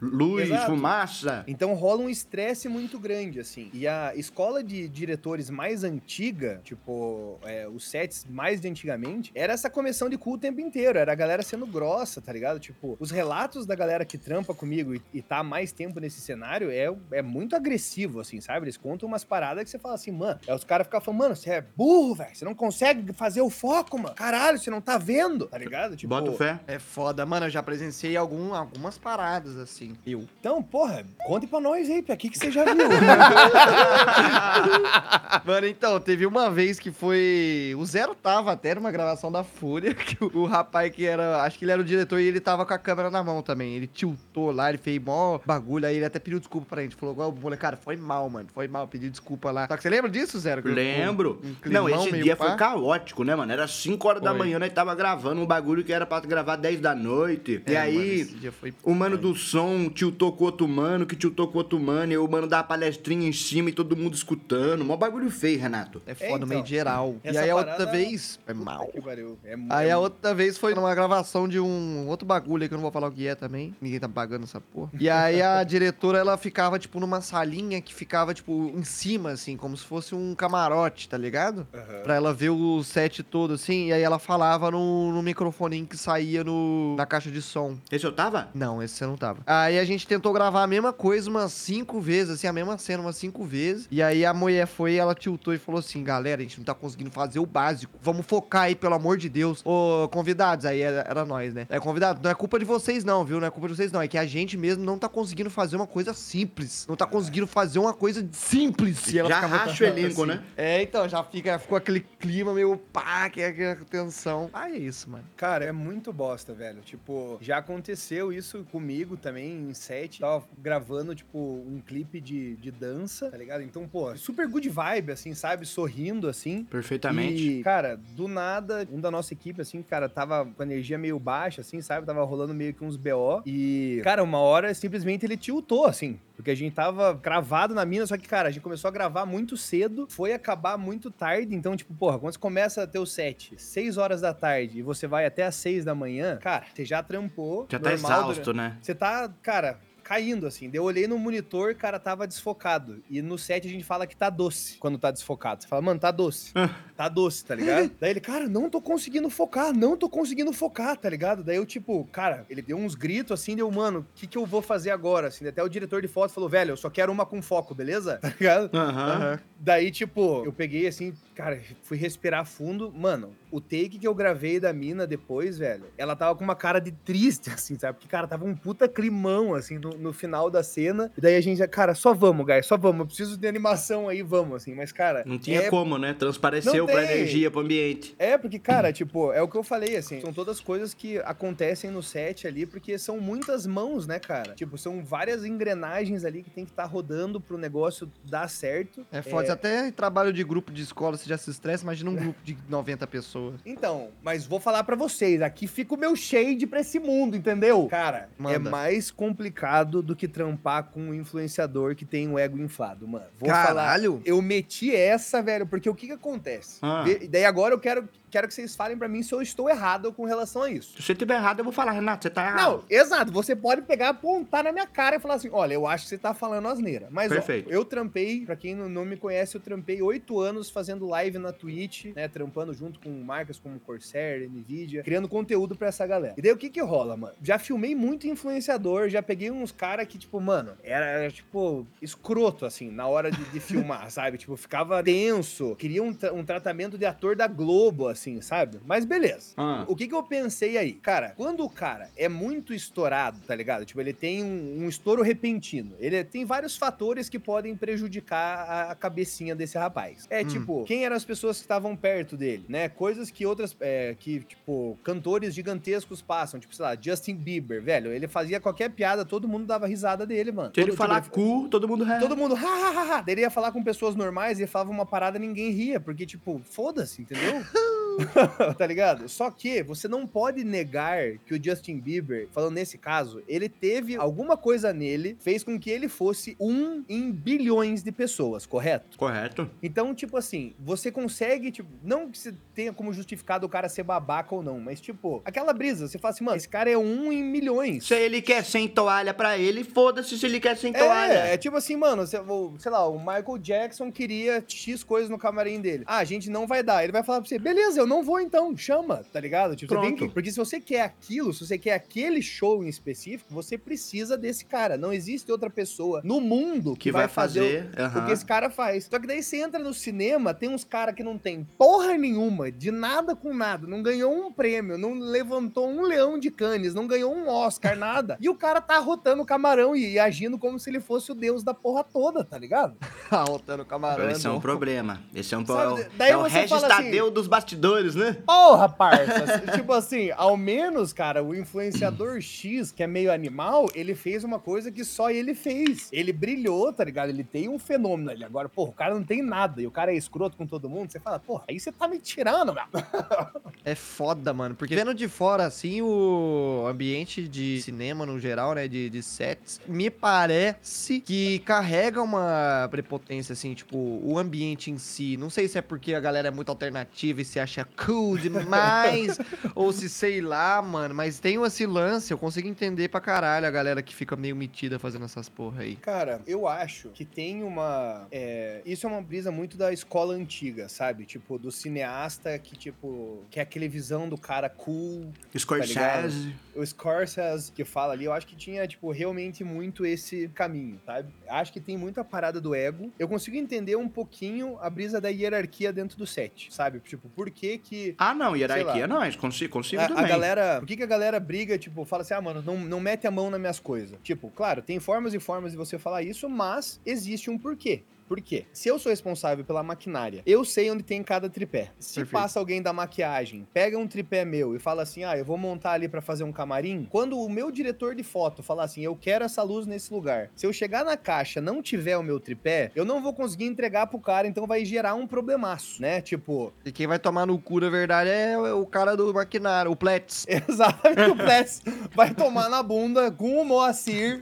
luz, 0.02 0.50
Exato. 0.50 0.72
fumaça. 0.72 1.44
Então 1.48 1.74
rola 1.74 2.02
um 2.04 2.10
estresse 2.10 2.68
muito 2.68 3.00
grande, 3.00 3.40
assim. 3.40 3.70
E 3.74 3.88
a 3.88 4.14
escola 4.16 4.64
de 4.64 4.88
diretores 4.88 5.50
mais 5.50 5.84
antiga, 5.84 6.62
tipo, 6.64 7.40
é, 7.44 7.68
os 7.68 7.88
sets 7.90 8.26
mais 8.30 8.62
de 8.62 8.68
antigamente, 8.68 9.32
era 9.36 9.54
essa 9.54 9.70
comissão 9.70 10.10
de 10.10 10.18
cu 10.18 10.34
o 10.34 10.38
tempo 10.38 10.60
inteiro. 10.60 10.98
Era 10.98 11.12
a 11.12 11.16
galera 11.16 11.44
sendo 11.44 11.66
grossa, 11.66 12.22
tá 12.22 12.32
ligado? 12.32 12.60
Tipo, 12.60 12.98
os 13.00 13.12
relatos 13.12 13.66
da 13.66 13.76
galera 13.76 14.06
que 14.06 14.18
trampa 14.18 14.54
comigo 14.54 14.96
e, 14.96 15.02
e 15.14 15.22
tá 15.22 15.40
há 15.40 15.44
mais 15.44 15.72
tempo 15.72 16.00
nesse 16.00 16.22
cenário 16.22 16.70
é, 16.72 16.94
é 17.12 17.22
muito 17.22 17.56
agressivo, 17.56 18.20
assim, 18.20 18.40
sabe? 18.42 18.66
Eles 18.66 18.78
contam 18.78 19.08
umas 19.08 19.24
paradas 19.24 19.64
que 19.64 19.70
você 19.70 19.80
fala 19.80 19.96
assim, 19.96 20.12
mano. 20.12 20.40
É 20.48 20.54
os 20.54 20.64
caras 20.64 20.88
ficam 20.88 21.02
falando, 21.02 21.20
mano, 21.20 21.36
você 21.36 21.50
é 21.52 21.62
burro, 21.62 22.16
velho. 22.16 22.36
Você 22.36 22.46
não 22.46 22.56
consegue 22.56 23.14
fazer 23.14 23.42
o 23.42 23.50
foco, 23.50 23.98
mano. 23.98 24.16
Caralho, 24.16 24.58
você 24.58 24.70
não 24.70 24.82
tá 24.82 24.98
vendo, 24.98 25.48
tá 25.48 25.58
ligado? 25.58 25.96
Tipo, 25.96 26.10
Bota 26.10 26.32
fé. 26.34 26.60
É 26.68 26.80
foda, 26.80 27.26
mano. 27.26 27.46
Eu 27.46 27.50
já 27.50 27.62
presenciei 27.62 28.16
algum, 28.16 28.54
algumas 28.54 28.98
paradas 28.98 29.35
assim. 29.44 29.94
Eu. 30.06 30.24
Então, 30.40 30.62
porra, 30.64 31.04
conte 31.26 31.48
pra 31.48 31.60
nós 31.60 31.90
aí, 31.90 32.02
Pia. 32.02 32.16
O 32.16 32.18
que, 32.18 32.30
que 32.30 32.38
você 32.38 32.52
já 32.52 32.64
viu? 32.64 32.76
Mano, 35.46 35.68
então, 35.68 36.00
teve 36.00 36.26
uma 36.26 36.50
vez 36.50 36.80
que 36.80 36.92
foi. 36.92 37.74
O 37.78 37.86
Zero 37.86 38.16
tava 38.16 38.52
até 38.52 38.74
numa 38.76 38.92
gravação 38.92 39.32
da 39.32 39.44
Fúria, 39.44 39.94
que 39.98 40.24
o, 40.24 40.40
o 40.40 40.46
rapaz 40.46 40.92
que 40.94 41.06
era. 41.06 41.42
Acho 41.44 41.58
que 41.60 41.66
ele 41.66 41.72
era 41.72 41.82
o 41.82 41.86
diretor 41.86 42.20
e 42.20 42.26
ele 42.28 42.40
tava 42.40 42.66
com 42.66 42.74
a 42.74 42.78
câmera 42.78 43.10
na 43.10 43.24
mão 43.24 43.42
também. 43.42 43.76
Ele 43.76 43.88
tiltou 43.88 44.52
lá, 44.52 44.70
ele 44.70 44.78
fez 44.78 45.02
mó 45.02 45.40
bagulho, 45.46 45.86
aí 45.88 45.96
ele 45.98 46.06
até 46.06 46.20
pediu 46.20 46.40
desculpa 46.40 46.68
pra 46.70 46.82
gente. 46.82 46.96
Falou, 46.96 47.14
igual 47.14 47.30
o 47.30 47.36
moleque, 47.36 47.62
cara, 47.62 47.78
foi 47.78 47.96
mal, 47.96 48.30
mano. 48.30 48.48
Foi 48.54 48.68
mal, 48.68 48.88
pediu 48.88 49.10
desculpa 49.10 49.52
lá. 49.52 49.68
Só 49.68 49.78
que 49.78 49.84
você 49.84 49.90
lembra 49.90 50.10
disso, 50.10 50.40
Zero? 50.40 50.62
Que 50.62 50.70
Lembro. 50.70 51.40
um 51.44 51.48
não, 51.72 51.86
climão 51.86 52.08
esse 52.08 52.22
dia 52.24 52.36
pá. 52.36 52.48
foi 52.50 52.58
caótico, 52.58 53.24
né, 53.24 53.36
mano? 53.36 53.52
Era 53.52 53.68
5 53.68 54.08
horas 54.08 54.22
da 54.22 54.32
Foi. 54.32 54.40
manhã, 54.40 54.60
nós 54.60 54.72
tava 54.74 54.94
gravando 54.96 55.42
um 55.42 55.46
bagulho 55.46 55.84
que 55.84 55.94
era 55.94 56.06
pra 56.06 56.20
gravar 56.22 56.56
10 56.56 56.80
da 56.82 56.96
noite. 56.96 57.62
É, 57.66 57.72
e 57.72 57.74
mano, 57.74 57.86
aí, 57.86 58.52
foi- 58.52 58.74
o 58.84 58.94
mano 58.94 59.18
do 59.26 59.36
som 59.36 59.90
tiltou 59.90 60.32
com 60.32 60.46
outro 60.46 60.68
mano, 60.68 61.06
que 61.06 61.16
tiltou 61.16 61.48
com 61.48 61.58
outro 61.58 61.80
mano, 61.80 62.14
e 62.14 62.18
o 62.18 62.28
mano 62.28 62.46
dá 62.46 62.60
a 62.60 62.64
palestrinha 62.64 63.28
em 63.28 63.34
cima 63.34 63.70
e 63.70 63.74
todo 63.74 63.98
mundo 63.98 64.14
escutando. 64.14 64.86
Mó 64.86 64.96
bagulho 64.96 65.32
feio, 65.32 65.60
Renato. 65.60 66.02
É 66.06 66.14
foda, 66.14 66.36
então, 66.36 66.48
meio 66.48 66.66
geral. 66.66 67.16
E 67.24 67.36
aí 67.36 67.50
a 67.50 67.56
outra 67.56 67.86
vez. 67.88 68.40
É 68.46 68.54
mal. 68.54 68.88
Que 68.88 69.02
pariu. 69.02 69.38
É, 69.44 69.56
Aí 69.70 69.88
é 69.88 69.92
a 69.92 69.98
outra 69.98 70.34
vez 70.36 70.58
foi 70.58 70.76
numa 70.76 70.94
gravação 70.94 71.48
de 71.48 71.60
um 71.60 72.08
outro 72.08 72.26
bagulho 72.26 72.64
aí 72.64 72.68
que 72.70 72.74
eu 72.74 72.78
não 72.78 72.84
vou 72.84 72.92
falar 72.92 73.08
o 73.08 73.12
que 73.12 73.28
é 73.28 73.34
também. 73.34 73.76
Ninguém 73.82 74.00
tá 74.00 74.08
pagando 74.08 74.44
essa 74.44 74.62
porra. 74.62 74.92
E 75.00 75.10
aí 75.10 75.42
a 75.42 75.64
diretora, 75.66 76.20
ela 76.20 76.38
ficava, 76.38 76.78
tipo, 76.78 77.00
numa 77.00 77.22
salinha 77.22 77.82
que 77.82 77.94
ficava, 77.94 78.34
tipo, 78.34 78.72
em 78.76 78.84
cima, 78.84 79.32
assim, 79.32 79.58
como 79.58 79.76
se 79.76 79.84
fosse 79.84 80.14
um 80.14 80.36
camarote, 80.36 81.10
tá 81.10 81.18
ligado? 81.18 81.68
Aham. 81.74 82.04
Pra 82.04 82.16
ela 82.16 82.34
ver 82.34 82.50
o 82.50 82.84
set 82.84 83.24
todo, 83.24 83.54
assim, 83.54 83.88
e 83.88 83.94
aí 83.94 84.02
ela 84.02 84.20
falava 84.20 84.70
no, 84.70 85.12
no 85.12 85.24
microfoninho 85.24 85.88
que 85.88 85.98
saía 85.98 86.44
no, 86.44 86.96
na 86.96 87.06
caixa 87.06 87.32
de 87.32 87.42
som. 87.42 87.78
Esse 87.92 88.06
eu 88.06 88.12
tava? 88.12 88.50
Não, 88.54 88.84
esse 88.84 88.96
você 88.96 89.06
não 89.06 89.15
tava. 89.18 89.40
Aí 89.46 89.80
a 89.80 89.86
gente 89.86 90.08
tentou 90.08 90.32
gravar 90.34 90.64
a 90.64 90.68
mesma 90.68 90.92
coisa 90.94 91.30
umas 91.30 91.52
cinco 91.52 92.00
vezes, 92.00 92.34
assim, 92.36 92.48
a 92.48 92.54
mesma 92.54 92.78
cena 92.78 93.02
umas 93.02 93.16
cinco 93.18 93.44
vezes. 93.44 93.88
E 93.92 94.02
aí 94.02 94.26
a 94.26 94.34
mulher 94.34 94.68
foi, 94.68 94.96
ela 94.96 95.14
tiltou 95.16 95.54
e 95.54 95.58
falou 95.58 95.80
assim, 95.80 96.04
galera, 96.04 96.42
a 96.42 96.44
gente 96.44 96.58
não 96.58 96.66
tá 96.66 96.74
conseguindo 96.74 97.12
fazer 97.12 97.40
o 97.40 97.46
básico. 97.46 97.98
Vamos 98.02 98.26
focar 98.26 98.64
aí, 98.64 98.76
pelo 98.76 98.96
amor 98.96 99.18
de 99.18 99.30
Deus. 99.30 99.62
Ô, 99.66 100.08
convidados, 100.10 100.66
aí 100.66 100.82
era, 100.82 101.06
era 101.08 101.26
nós, 101.26 101.54
né? 101.54 101.66
É, 101.70 101.80
convidado, 101.80 102.20
não 102.24 102.30
é 102.32 102.36
culpa 102.36 102.58
de 102.60 102.66
vocês 102.66 103.04
não, 103.04 103.24
viu? 103.24 103.40
Não 103.40 103.48
é 103.48 103.52
culpa 103.52 103.68
de 103.68 103.76
vocês 103.76 103.92
não. 103.92 104.02
É 104.02 104.08
que 104.08 104.18
a 104.18 104.26
gente 104.26 104.58
mesmo 104.58 104.84
não 104.84 104.98
tá 104.98 105.08
conseguindo 105.10 105.50
fazer 105.50 105.76
uma 105.76 105.88
coisa 105.88 106.14
simples. 106.14 106.86
Não 106.88 106.96
tá 106.96 107.06
conseguindo 107.06 107.48
fazer 107.48 107.80
uma 107.80 107.94
coisa 107.94 108.28
simples. 108.32 109.08
E 109.14 109.20
ela 109.20 109.30
Já 109.30 109.36
ficava 109.36 109.58
racha 109.58 109.84
o 109.84 109.88
elenco, 109.88 110.24
assim. 110.24 110.32
né? 110.32 110.44
É, 110.58 110.82
então, 110.82 111.08
já 111.08 111.24
fica, 111.24 111.60
ficou 111.60 111.78
aquele 111.78 112.02
clima 112.20 112.54
meio 112.54 112.78
pá, 112.78 113.30
que 113.30 113.42
é 113.42 113.48
aquela 113.48 113.76
tensão. 113.90 114.50
Ah, 114.54 114.70
é 114.70 114.78
isso, 114.78 115.10
mano. 115.10 115.24
Cara, 115.36 115.66
é 115.66 115.72
muito 115.72 116.12
bosta, 116.14 116.54
velho. 116.54 116.82
Tipo, 116.82 117.38
já 117.42 117.58
aconteceu 117.58 118.32
isso 118.32 118.66
comigo 118.72 119.05
também 119.16 119.70
em 119.70 119.74
set. 119.74 120.20
Tava 120.20 120.44
gravando, 120.58 121.14
tipo, 121.14 121.38
um 121.38 121.82
clipe 121.86 122.20
de, 122.20 122.56
de 122.56 122.72
dança, 122.72 123.30
tá 123.30 123.38
ligado? 123.38 123.62
Então, 123.62 123.88
pô, 123.88 124.16
super 124.18 124.48
good 124.48 124.68
vibe, 124.68 125.12
assim, 125.12 125.34
sabe? 125.34 125.66
Sorrindo, 125.66 126.28
assim. 126.28 126.64
Perfeitamente. 126.64 127.60
E, 127.60 127.64
cara, 127.64 128.00
do 128.16 128.28
nada, 128.28 128.88
um 128.92 129.00
da 129.00 129.12
nossa 129.12 129.34
equipe, 129.34 129.62
assim, 129.62 129.84
cara, 129.84 130.10
tava 130.10 130.46
com 130.46 130.64
a 130.64 130.66
energia 130.66 130.98
meio 130.98 131.20
baixa, 131.20 131.62
assim, 131.62 131.82
sabe? 131.82 132.06
Tava 132.08 132.24
rolando 132.24 132.54
meio 132.54 132.74
que 132.74 132.84
uns 132.84 132.98
BO. 132.98 133.44
E, 133.46 134.02
cara, 134.04 134.24
uma 134.24 134.40
hora, 134.40 134.74
simplesmente 134.74 135.26
ele 135.26 135.38
tiltou, 135.38 135.86
assim. 135.86 136.20
Porque 136.36 136.52
a 136.52 136.56
gente 136.56 136.74
tava 136.74 137.16
cravado 137.18 137.74
na 137.74 137.86
mina, 137.86 138.06
só 138.06 138.18
que, 138.18 138.28
cara, 138.28 138.50
a 138.50 138.52
gente 138.52 138.62
começou 138.62 138.88
a 138.88 138.92
gravar 138.92 139.26
muito 139.26 139.56
cedo, 139.56 140.08
foi 140.10 140.34
acabar 140.34 140.78
muito 140.78 141.10
tarde. 141.10 141.56
Então, 141.56 141.76
tipo, 141.76 141.94
porra, 141.94 142.20
quando 142.20 142.34
você 142.34 142.40
começa 142.40 142.84
a 142.84 142.88
ter 142.88 143.00
o 143.00 143.06
set 143.06 143.54
6 143.58 143.98
horas 143.98 144.22
da 144.22 144.34
tarde 144.34 144.80
e 144.80 144.82
você 144.82 145.08
vai 145.08 145.26
até 145.26 145.44
as 145.44 145.56
6 145.56 145.86
da 145.86 145.96
manhã, 145.96 146.38
cara, 146.38 146.66
você 146.74 146.86
já 146.86 147.02
trampou. 147.02 147.68
Já 147.70 147.80
tá 147.80 147.92
normal, 147.92 148.12
exausto, 148.32 148.54
né? 148.54 148.78
você 148.82 148.94
tá, 148.94 149.30
cara, 149.42 149.80
caindo, 150.06 150.46
assim. 150.46 150.70
Eu 150.72 150.84
olhei 150.84 151.08
no 151.08 151.18
monitor, 151.18 151.74
cara, 151.76 152.00
tava 152.00 152.28
desfocado. 152.28 153.04
E 153.10 153.22
no 153.22 153.38
set 153.38 153.68
a 153.68 153.70
gente 153.70 153.84
fala 153.84 154.06
que 154.06 154.16
tá 154.16 154.30
doce 154.30 154.78
quando 154.78 155.00
tá 155.00 155.10
desfocado. 155.10 155.64
Você 155.64 155.68
fala, 155.68 155.82
mano, 155.82 156.00
tá 156.00 156.12
doce. 156.12 156.54
tá 156.96 157.10
doce, 157.10 157.44
tá 157.44 157.56
ligado? 157.56 157.92
Daí 158.00 158.12
ele, 158.12 158.20
cara, 158.20 158.48
não 158.48 158.70
tô 158.70 158.82
conseguindo 158.82 159.30
focar, 159.30 159.74
não 159.74 159.98
tô 159.98 160.10
conseguindo 160.10 160.52
focar, 160.54 160.98
tá 160.98 161.10
ligado? 161.10 161.44
Daí 161.44 161.58
eu, 161.58 161.66
tipo, 161.66 162.06
cara, 162.12 162.46
ele 162.50 162.62
deu 162.62 162.78
uns 162.78 162.96
gritos 162.96 163.32
assim, 163.32 163.56
deu, 163.56 163.70
mano, 163.70 164.00
o 164.00 164.06
que 164.16 164.28
que 164.28 164.38
eu 164.38 164.46
vou 164.46 164.62
fazer 164.62 164.92
agora? 164.92 165.28
Assim, 165.28 165.48
até 165.48 165.62
o 165.62 165.70
diretor 165.70 166.02
de 166.02 166.08
foto 166.08 166.34
falou, 166.34 166.50
velho, 166.50 166.72
eu 166.72 166.78
só 166.78 166.90
quero 166.90 167.12
uma 167.12 167.26
com 167.26 167.42
foco, 167.42 167.74
beleza? 167.74 168.20
Tá 168.26 168.34
ligado? 168.40 168.76
Aham. 168.76 169.40
Daí, 169.60 169.92
tipo, 169.92 170.44
eu 170.46 170.52
peguei 170.52 170.88
assim, 170.88 171.14
cara, 171.34 171.60
fui 171.84 171.98
respirar 171.98 172.46
fundo. 172.46 172.92
Mano, 172.92 173.34
o 173.52 173.62
take 173.62 173.98
que 174.00 174.08
eu 174.08 174.14
gravei 174.14 174.60
da 174.60 174.74
mina 174.74 175.08
depois, 175.08 175.58
velho, 175.58 175.86
ela 175.98 176.16
tava 176.16 176.36
com 176.36 176.44
uma 176.44 176.56
cara 176.56 176.80
de 176.80 176.92
triste, 176.92 177.50
assim, 177.54 177.78
sabe? 177.78 177.94
Porque, 177.94 178.08
cara, 178.08 178.28
tava 178.28 178.46
um 178.46 178.56
puta 178.56 178.88
climão, 178.88 179.54
assim, 179.54 179.78
no, 179.78 179.92
no 179.92 180.12
final 180.12 180.50
da 180.50 180.62
cena. 180.64 181.12
E 181.18 181.22
daí 181.22 181.36
a 181.36 181.42
gente, 181.42 181.66
cara, 181.68 181.96
só 181.96 182.14
vamos, 182.14 182.46
guys, 182.46 182.66
só 182.66 182.78
vamos. 182.78 183.00
Eu 183.00 183.06
preciso 183.06 183.38
de 183.38 183.48
animação 183.48 184.10
aí, 184.10 184.22
vamos, 184.22 184.58
assim. 184.58 184.76
Mas, 184.76 184.92
cara. 184.92 185.24
Não 185.26 185.38
tinha 185.38 185.62
é 185.62 185.70
como, 185.70 185.98
né? 185.98 186.14
Transpareceu 186.14 186.85
Não 186.85 186.85
pra 186.86 187.06
tem. 187.06 187.16
energia, 187.16 187.52
pro 187.52 187.62
ambiente. 187.62 188.16
é, 188.18 188.38
porque, 188.38 188.60
cara, 188.60 188.92
tipo, 188.92 189.32
é 189.34 189.42
o 189.42 189.48
que 189.48 189.58
eu 189.58 189.64
falei, 189.64 189.96
assim, 189.96 190.22
são 190.22 190.34
todas 190.34 190.60
coisas 190.60 190.94
que 190.94 191.18
acontecem 191.20 191.90
no 191.92 192.02
set 192.04 192.48
ali, 192.48 192.66
porque 192.66 192.98
são 192.98 193.20
muitas 193.20 193.66
mãos, 193.66 194.08
né, 194.08 194.20
cara? 194.20 194.54
Tipo, 194.56 194.78
são 194.78 195.04
várias 195.04 195.44
engrenagens 195.46 196.26
ali 196.26 196.44
que 196.44 196.50
tem 196.50 196.66
que 196.66 196.72
estar 196.72 196.86
rodando 196.86 197.40
pro 197.40 197.58
negócio 197.58 198.12
dar 198.24 198.50
certo. 198.50 199.06
É 199.12 199.22
foda. 199.22 199.54
Até 199.54 199.88
em 199.88 199.92
trabalho 199.92 200.34
de 200.34 200.44
grupo 200.44 200.72
de 200.72 200.82
escola 200.82 201.18
você 201.18 201.28
já 201.30 201.38
se 201.38 201.50
estressa, 201.50 201.84
imagina 201.84 202.10
um 202.10 202.16
grupo 202.16 202.40
de 202.44 202.58
90 202.68 203.06
pessoas. 203.08 203.60
Então, 203.66 204.10
mas 204.24 204.46
vou 204.46 204.60
falar 204.60 204.84
pra 204.84 204.96
vocês, 204.96 205.42
aqui 205.42 205.68
fica 205.68 205.94
o 205.94 205.98
meu 205.98 206.16
shade 206.16 206.66
pra 206.68 206.80
esse 206.82 207.00
mundo, 207.00 207.36
entendeu? 207.38 207.88
Cara, 207.88 208.30
é 208.40 208.42
Manda. 208.42 208.70
mais 208.70 209.12
complicado 209.12 210.02
do 210.02 210.16
que 210.16 210.28
trampar 210.28 210.84
com 210.86 211.00
um 211.02 211.14
influenciador 211.14 211.96
que 211.96 212.06
tem 212.06 212.28
um 212.28 212.38
ego 212.38 212.58
inflado, 212.58 213.08
mano. 213.08 213.26
Vou 213.40 213.50
falar. 213.50 213.86
Caralho! 213.86 214.22
Eu 214.26 214.42
meti 214.42 214.94
essa, 214.96 215.42
velho, 215.42 215.66
porque 215.66 215.90
o 215.90 215.96
que 215.96 216.08
que 216.08 216.14
acontece? 216.14 216.75
Ah. 216.82 217.04
Vê- 217.04 217.28
Daí 217.28 217.46
agora 217.46 217.74
eu 217.74 217.80
quero, 217.80 218.08
quero 218.36 218.48
que 218.50 218.54
vocês 218.54 218.76
falem 218.76 218.98
pra 218.98 219.08
mim 219.08 219.24
se 219.24 219.34
eu 219.34 219.42
estou 219.42 219.70
errado 219.70 220.12
com 220.12 220.26
relação 220.26 220.64
a 220.64 220.70
isso. 220.70 220.98
Se 220.98 221.04
você 221.04 221.16
tiver 221.16 221.36
errado, 221.36 221.60
eu 221.60 221.64
vou 221.64 221.72
falar, 221.72 221.92
Renato, 221.94 222.24
você 222.24 222.30
tá 222.30 222.46
errado. 222.46 222.62
Não, 222.62 222.84
exato. 222.90 223.32
Você 223.32 223.56
pode 223.56 223.82
pegar, 223.84 224.10
apontar 224.10 224.64
na 224.66 224.72
minha 224.74 224.86
cara 224.86 225.16
e 225.16 225.20
falar 225.20 225.36
assim: 225.36 225.50
olha, 225.54 225.74
eu 225.74 225.88
acho 225.88 226.04
que 226.04 226.10
você 226.10 226.18
tá 226.18 226.34
falando 226.34 226.68
asneira. 226.68 227.08
Mas, 227.12 227.32
ó, 227.32 227.36
Perfeito. 227.36 227.70
eu 227.70 227.86
trampei, 227.86 228.46
pra 228.46 228.56
quem 228.58 228.76
não, 228.76 229.06
me 229.06 229.16
conhece, 229.16 229.56
eu 229.56 229.62
trampei 229.62 230.02
oito 230.02 230.40
anos 230.42 230.70
fazendo 230.70 231.06
live 231.08 231.38
na 231.38 231.54
Twitch, 231.54 232.08
né? 232.14 232.28
Trampando 232.28 232.74
junto 232.74 233.00
com 233.00 233.10
marcas 233.10 233.58
como 233.58 233.80
Corsair, 233.80 234.50
Nvidia, 234.50 235.02
criando 235.04 235.30
conteúdo 235.30 235.76
pra 235.76 235.88
essa 235.88 236.06
galera. 236.06 236.34
E 236.38 236.42
daí 236.42 236.52
o 236.52 236.58
que 236.58 236.70
que 236.70 236.82
rola, 236.82 237.16
mano? 237.16 237.36
Já 237.42 237.58
filmei 237.58 237.96
muito 237.96 238.28
influenciador, 238.28 239.08
já 239.08 239.22
peguei 239.24 239.50
uns 239.50 239.72
caras 239.72 240.08
que, 240.08 240.18
tipo, 240.18 240.42
mano, 240.42 240.74
era, 240.84 241.06
era, 241.06 241.32
tipo, 241.32 241.88
escroto, 242.02 242.66
assim, 242.66 242.92
na 242.92 243.08
hora 243.08 243.32
de, 243.32 243.44
de 243.46 243.60
filmar, 243.62 244.10
sabe? 244.12 244.38
Tipo, 244.38 244.58
ficava 244.58 245.02
tenso, 245.04 245.76
queria 245.78 246.04
um, 246.04 246.14
tra- 246.14 246.34
um 246.34 246.44
tratamento 246.44 246.98
de 246.98 247.06
ator 247.06 247.36
da 247.36 247.48
Globo, 247.48 248.08
assim, 248.08 248.25
sabe? 248.42 248.80
Mas 248.86 249.06
beleza. 249.06 249.54
Ah. 249.58 249.86
O 249.88 249.96
que 249.96 250.08
que 250.08 250.14
eu 250.16 250.24
pensei 250.24 250.78
aí? 250.78 250.94
Cara, 250.94 251.34
quando 251.36 251.64
o 251.64 251.70
cara 251.70 252.10
é 252.18 252.28
muito 252.30 252.74
estourado, 252.74 253.40
tá 253.46 253.56
ligado? 253.56 253.86
Tipo, 253.86 254.02
ele 254.02 254.14
tem 254.14 254.44
um, 254.44 254.84
um 254.84 254.90
estouro 254.90 255.22
repentino. 255.22 255.94
Ele 256.00 256.24
tem 256.24 256.46
vários 256.46 256.78
fatores 256.78 257.30
que 257.30 257.38
podem 257.40 257.76
prejudicar 257.76 258.70
a, 258.70 258.92
a 258.92 258.96
cabecinha 258.96 259.56
desse 259.56 259.78
rapaz. 259.78 260.26
É, 260.30 260.42
Hum. 260.44 260.48
tipo, 260.48 260.84
quem 260.86 261.06
eram 261.06 261.16
as 261.16 261.26
pessoas 261.26 261.58
que 261.58 261.64
estavam 261.64 261.96
perto 261.96 262.36
dele, 262.38 262.66
né? 262.70 262.90
Coisas 262.90 263.32
que 263.32 263.46
outras, 263.46 263.76
é, 263.80 264.16
que, 264.20 264.42
tipo, 264.42 264.98
cantores 265.04 265.54
gigantescos 265.54 266.22
passam. 266.22 266.60
Tipo, 266.60 266.76
sei 266.76 266.86
lá, 266.86 266.96
Justin 267.00 267.36
Bieber, 267.36 267.82
velho. 267.82 268.12
Ele 268.12 268.28
fazia 268.28 268.60
qualquer 268.60 268.90
piada, 268.92 269.26
todo 269.26 269.48
mundo 269.48 269.66
dava 269.66 269.88
risada 269.88 270.26
dele, 270.26 270.52
mano. 270.52 270.72
Se 270.74 270.82
ele 270.82 270.92
Todo- 270.92 270.98
falar 270.98 271.22
tipo, 271.22 271.34
cu, 271.36 271.68
todo 271.70 271.88
mundo... 271.88 272.06
Todo 272.20 272.38
mundo, 272.38 272.56
ha, 272.56 272.60
ha, 272.60 272.90
ha, 272.90 273.18
ha. 273.18 273.22
Daí 273.22 273.34
ele 273.36 273.42
ia 273.42 273.50
falar 273.50 273.72
com 273.72 273.84
pessoas 273.84 274.16
normais, 274.16 274.60
ele 274.60 274.68
falava 274.68 274.92
uma 274.92 275.06
parada 275.06 275.40
ninguém 275.40 275.72
ria, 275.72 276.00
porque, 276.00 276.26
tipo, 276.26 276.62
foda-se, 276.64 277.22
entendeu? 277.22 277.64
tá 278.78 278.86
ligado? 278.88 279.28
Só 279.30 279.50
que 279.52 279.84
você 279.84 280.08
não 280.08 280.26
pode 280.28 280.64
negar 280.64 281.38
que 281.46 281.54
o 281.54 281.64
Justin 281.64 282.00
Bieber, 282.00 282.48
falando 282.52 282.74
nesse 282.76 282.98
caso, 282.98 283.42
ele 283.48 283.68
teve 283.70 284.16
alguma 284.16 284.58
coisa 284.58 284.94
nele, 284.94 285.38
fez 285.40 285.64
com 285.64 285.80
que 285.80 285.90
ele 285.90 286.08
fosse 286.08 286.56
um 286.60 287.04
em 287.08 287.32
bilhões 287.32 288.04
de 288.04 288.12
pessoas, 288.12 288.66
correto? 288.66 289.18
Correto. 289.18 289.70
Então, 289.82 290.14
tipo 290.14 290.38
assim, 290.38 290.74
você 290.80 291.12
consegue, 291.12 291.72
tipo, 291.72 291.90
não 292.04 292.30
que 292.30 292.38
você 292.38 292.54
tenha 292.74 292.94
como 292.94 293.14
justificado 293.14 293.66
o 293.66 293.70
cara 293.70 293.90
ser 293.90 294.04
babaca 294.04 294.54
ou 294.56 294.62
não, 294.64 294.80
mas, 294.80 295.00
tipo, 295.02 295.42
aquela 295.46 295.74
brisa, 295.74 296.08
você 296.08 296.18
fala 296.18 296.34
assim, 296.34 296.44
mano, 296.44 296.58
esse 296.58 296.70
cara 296.70 296.90
é 296.90 296.98
um 296.98 297.32
em 297.32 297.44
milhões. 297.44 298.06
Se 298.06 298.14
ele 298.16 298.42
quer 298.42 298.64
sem 298.64 298.88
toalha 298.88 299.34
pra 299.34 299.58
ele, 299.58 299.84
foda-se 299.84 300.38
se 300.38 300.46
ele 300.46 300.60
quer 300.60 300.78
sem 300.78 300.92
toalha. 300.94 301.34
É, 301.50 301.54
é 301.54 301.58
tipo 301.58 301.76
assim, 301.78 301.96
mano, 301.96 302.26
você- 302.26 302.40
sei 302.80 302.92
lá, 302.92 303.08
o 303.08 303.18
Michael 303.20 303.58
Jackson 303.60 304.12
queria 304.12 304.64
X 304.68 305.04
coisas 305.04 305.30
no 305.30 305.38
camarim 305.38 305.80
dele. 305.82 306.04
Ah, 306.06 306.18
a 306.18 306.24
gente 306.24 306.50
não 306.50 306.68
vai 306.68 306.84
dar. 306.84 307.04
Ele 307.04 307.12
vai 307.12 307.24
falar 307.24 307.40
pra 307.42 307.48
você, 307.50 307.58
beleza, 307.60 308.00
eu 308.00 308.05
não 308.08 308.24
vou 308.24 308.40
então, 308.40 308.76
chama, 308.78 309.24
tá 309.32 309.40
ligado? 309.40 309.76
Tipo, 309.76 309.94
você 309.94 310.02
tem 310.02 310.16
Pronto. 310.16 310.28
que, 310.30 310.34
porque 310.34 310.52
se 310.52 310.58
você 310.58 310.80
quer 310.80 311.02
aquilo, 311.02 311.54
se 311.54 311.66
você 311.66 311.78
quer 311.78 311.94
aquele 311.94 312.42
show 312.42 312.84
em 312.84 312.88
específico, 312.88 313.54
você 313.54 313.78
precisa 313.78 314.38
desse 314.38 314.66
cara. 314.66 314.98
Não 314.98 315.12
existe 315.14 315.52
outra 315.52 315.70
pessoa 315.70 316.22
no 316.24 316.40
mundo 316.42 316.94
que, 316.94 317.00
Que 317.06 317.12
vai 317.12 317.28
fazer, 317.28 317.90
o, 317.98 318.02
o 318.02 318.04
aham. 318.06 318.26
que 318.26 318.32
esse 318.32 318.46
cara 318.46 318.70
faz. 318.70 319.06
Só 319.12 319.20
que 319.20 319.28
daí 319.28 319.42
você 319.44 319.58
entra 319.58 319.80
no 319.80 319.94
cinema, 319.94 320.54
tem 320.54 320.70
uns 320.70 320.84
caras 320.84 321.16
que 321.16 321.24
não 321.24 321.38
tem 321.38 321.64
porra 321.78 322.18
nenhuma, 322.18 322.72
de 322.72 322.92
nada 322.92 323.36
com 323.36 323.54
nada, 323.54 323.88
não 323.88 324.02
ganhou 324.02 324.34
um 324.34 324.52
prêmio, 324.52 324.98
não 324.98 325.14
levantou 325.14 325.90
um 325.90 326.02
leão 326.02 326.38
de 326.40 326.50
canes, 326.52 326.94
não 326.94 327.08
ganhou 327.08 327.34
um 327.34 327.48
Oscar, 327.48 327.96
nada. 327.98 328.38
E 328.42 328.50
o 328.50 328.56
cara 328.56 328.82
tá 328.82 328.98
rotando 329.00 329.42
o 329.44 329.46
camarão 329.46 329.96
e, 329.96 330.14
e 330.14 330.20
agindo 330.20 330.58
como 330.58 330.80
se 330.80 330.90
ele 330.90 331.00
fosse 331.00 331.32
o 331.32 331.36
deus 331.36 331.64
da 331.64 331.74
porra 331.74 332.04
toda, 332.04 332.44
tá 332.44 332.58
ligado? 332.58 332.96
Rotando 333.30 333.84
o 333.84 333.86
camarão. 333.86 334.30
Esse 334.30 334.48
é 334.48 334.50
um 334.50 334.60
problema. 334.60 335.22
Esse 335.34 335.54
é 335.54 335.58
um 335.58 335.66
Sabe, 335.66 336.02
é 336.20 336.26
o, 336.26 336.30
é 336.30 336.38
o 336.38 336.42
Regis 336.44 336.70
fala 336.70 336.88
assim- 336.88 337.04
Tadeu 337.06 337.32
dos 337.32 337.48
bastidores, 337.48 337.95
né? 338.16 338.38
Porra, 338.46 338.90
parça. 338.90 339.60
tipo 339.76 339.94
assim, 339.94 340.32
ao 340.36 340.58
menos, 340.58 341.14
cara, 341.14 341.44
o 341.44 341.56
influenciador 341.56 342.42
X, 342.42 342.92
que 342.92 343.04
é 343.04 343.08
meio 343.08 343.32
animal, 343.32 343.88
ele 343.96 344.16
fez 344.16 344.44
uma 344.44 344.60
coisa 344.60 344.92
que 344.92 345.04
só 345.04 345.30
ele 345.30 345.54
fez. 345.54 346.10
Ele 346.12 346.34
brilhou, 346.34 346.92
tá 346.92 347.04
ligado? 347.04 347.30
Ele 347.30 347.44
tem 347.44 347.70
um 347.70 347.80
fenômeno 347.80 348.32
ali. 348.32 348.44
Agora, 348.44 348.68
porra, 348.68 348.90
o 348.90 348.94
cara 348.94 349.14
não 349.14 349.24
tem 349.24 349.42
nada 349.42 349.82
e 349.82 349.88
o 349.88 349.92
cara 349.92 350.12
é 350.12 350.16
escroto 350.16 350.58
com 350.58 350.68
todo 350.68 350.90
mundo. 350.90 351.12
Você 351.12 351.20
fala, 351.20 351.40
porra, 351.40 351.66
aí 351.70 351.80
você 351.80 351.92
tá 351.92 352.08
me 352.08 352.20
tirando, 352.20 352.74
meu. 352.74 352.84
É 353.84 353.94
foda, 353.94 354.52
mano. 354.52 354.74
Porque 354.74 354.96
vendo 354.96 355.14
de 355.14 355.28
fora, 355.28 355.66
assim, 355.66 356.02
o 356.02 356.88
ambiente 356.90 357.48
de 357.48 357.84
cinema 357.84 358.26
no 358.26 358.40
geral, 358.40 358.74
né? 358.74 358.88
De, 358.88 359.12
de 359.12 359.22
sets, 359.22 359.80
me 359.88 360.10
parece 360.10 361.22
que 361.22 361.60
carrega 361.60 362.20
uma 362.22 362.88
prepotência, 362.90 363.54
assim, 363.54 363.76
tipo, 363.76 363.96
o 363.96 364.40
ambiente 364.40 364.90
em 364.90 364.98
si. 364.98 365.38
Não 365.38 365.52
sei 365.52 365.68
se 365.68 365.78
é 365.78 365.82
porque 365.82 366.16
a 366.16 366.20
galera 366.20 366.48
é 366.48 366.52
muito 366.52 366.70
alternativa 366.70 367.42
e 367.42 367.46
se 367.46 367.60
acha 367.60 367.85
cool 368.06 368.38
demais, 368.38 369.38
ou 369.76 369.92
se 369.92 370.10
sei 370.10 370.42
lá, 370.42 370.82
mano. 370.82 371.14
Mas 371.16 371.40
tem 371.40 371.62
esse 371.64 371.86
lance, 371.86 372.32
eu 372.32 372.38
consigo 372.38 372.68
entender 372.68 373.10
pra 373.10 373.22
caralho 373.22 373.68
a 373.68 373.72
galera 373.72 374.02
que 374.02 374.14
fica 374.14 374.36
meio 374.36 374.56
metida 374.56 375.00
fazendo 375.00 375.26
essas 375.26 375.50
porra 375.50 375.82
aí. 375.82 375.96
Cara, 375.98 376.42
eu 376.46 376.68
acho 376.68 377.10
que 377.10 377.26
tem 377.26 377.64
uma. 377.64 378.28
é, 378.32 378.82
isso 378.86 379.06
é 379.06 379.10
uma 379.10 379.22
brisa 379.22 379.52
muito 379.52 379.78
da 379.78 379.92
escola 379.92 380.34
antiga, 380.34 380.90
sabe? 380.90 381.26
Tipo, 381.26 381.58
do 381.58 381.72
cineasta 381.72 382.58
que, 382.60 382.76
tipo, 382.76 383.44
que 383.50 383.60
é 383.60 383.64
aquele 383.64 383.88
visão 383.88 384.28
do 384.28 384.38
cara 384.38 384.70
cool, 384.70 385.32
Scorsese. 385.58 386.54
o 386.76 386.86
Scorsese 386.86 387.72
que 387.72 387.84
fala 387.84 388.14
ali, 388.14 388.26
eu 388.26 388.34
acho 388.34 388.48
que 388.48 388.56
tinha, 388.56 388.88
tipo, 388.88 389.12
realmente 389.12 389.64
muito 389.64 390.06
esse 390.06 390.48
caminho, 390.50 391.00
sabe? 391.06 391.34
Acho 391.48 391.72
que 391.72 391.80
tem 391.80 391.98
muita 391.98 392.24
parada 392.24 392.60
do 392.60 392.74
ego. 392.76 393.12
Eu 393.18 393.28
consigo 393.28 393.58
entender 393.58 393.96
um 393.96 394.08
pouquinho 394.08 394.78
a 394.82 394.90
brisa 394.90 395.20
da 395.22 395.30
hierarquia 395.30 395.92
dentro 395.92 396.18
do 396.18 396.26
set, 396.26 396.74
sabe? 396.74 397.00
Tipo, 397.00 397.30
por 397.30 397.50
que 397.50 397.75
que 397.78 398.16
ah, 398.18 398.34
não, 398.34 398.56
hierarquia 398.56 399.08
não, 399.08 399.26
isso 399.26 399.38
consigo, 399.38 399.72
consigo 399.72 400.02
a, 400.02 400.06
a 400.06 400.10
também. 400.10 400.28
galera. 400.28 400.80
Por 400.80 400.88
que, 400.88 400.98
que 400.98 401.04
a 401.04 401.08
galera 401.08 401.40
briga, 401.40 401.78
tipo, 401.78 402.06
fala 402.06 402.22
assim, 402.22 402.34
ah, 402.34 402.42
mano, 402.42 402.62
não, 402.62 402.78
não 402.78 403.00
mete 403.00 403.28
a 403.28 403.32
mão 403.32 403.50
nas 403.50 403.60
minhas 403.60 403.80
coisas? 403.80 404.18
Tipo, 404.24 404.52
claro, 404.56 404.82
tem 404.82 405.00
formas 405.00 405.34
e 405.34 405.40
formas 405.40 405.72
de 405.72 405.78
você 405.78 405.98
falar 405.98 406.22
isso, 406.24 406.50
mas 406.50 407.00
existe 407.06 407.50
um 407.50 407.58
porquê. 407.58 408.04
Por 408.28 408.42
quê? 408.42 408.66
Se 408.74 408.90
eu 408.90 408.98
sou 408.98 409.10
responsável 409.10 409.64
pela 409.64 409.84
maquinária, 409.84 410.42
eu 410.46 410.66
sei 410.66 410.90
onde 410.90 411.04
tem 411.04 411.22
cada 411.22 411.50
tripé. 411.50 411.92
Se 412.00 412.16
Perfeito. 412.16 412.32
passa 412.32 412.60
alguém 412.60 412.82
da 412.82 412.92
maquiagem, 412.92 413.68
pega 413.74 413.98
um 413.98 414.08
tripé 414.08 414.44
meu 414.44 414.76
e 414.76 414.80
fala 414.80 415.04
assim: 415.04 415.24
"Ah, 415.24 415.38
eu 415.38 415.46
vou 415.46 415.58
montar 415.58 415.92
ali 415.92 416.08
pra 416.08 416.22
fazer 416.22 416.44
um 416.44 416.52
camarim". 416.52 417.08
Quando 417.10 417.40
o 417.40 417.50
meu 417.50 417.70
diretor 417.70 418.16
de 418.16 418.24
foto 418.24 418.64
falar 418.64 418.86
assim: 418.86 419.02
"Eu 419.04 419.16
quero 419.16 419.46
essa 419.46 419.62
luz 419.62 419.86
nesse 419.86 420.12
lugar". 420.14 420.50
Se 420.56 420.66
eu 420.66 420.74
chegar 420.74 421.06
na 421.06 421.16
caixa, 421.16 421.62
não 421.62 421.82
tiver 421.82 422.18
o 422.18 422.24
meu 422.24 422.40
tripé, 422.40 422.92
eu 422.96 423.06
não 423.06 423.22
vou 423.22 423.34
conseguir 423.34 423.66
entregar 423.66 424.08
pro 424.08 424.20
cara, 424.20 424.48
então 424.48 424.66
vai 424.66 424.84
gerar 424.84 425.14
um 425.16 425.28
problemaço, 425.28 426.02
né? 426.02 426.22
Tipo, 426.22 426.74
E 426.84 426.92
quem 426.92 427.06
vai 427.08 427.20
tomar 427.20 427.46
no 427.46 427.60
cu, 427.60 427.80
na 427.80 427.90
verdade, 427.90 428.30
é 428.30 428.58
o 428.74 428.86
cara 428.86 429.16
do 429.16 429.34
maquinário, 429.34 429.92
o 429.92 429.96
Plets. 429.96 430.46
Exatamente, 430.68 431.30
o 431.32 431.36
Pless 431.36 431.82
vai 432.16 432.34
tomar 432.34 432.70
na 432.70 432.82
bunda 432.82 433.32
com 433.32 433.62
o 433.62 433.66
Moacir 433.66 434.42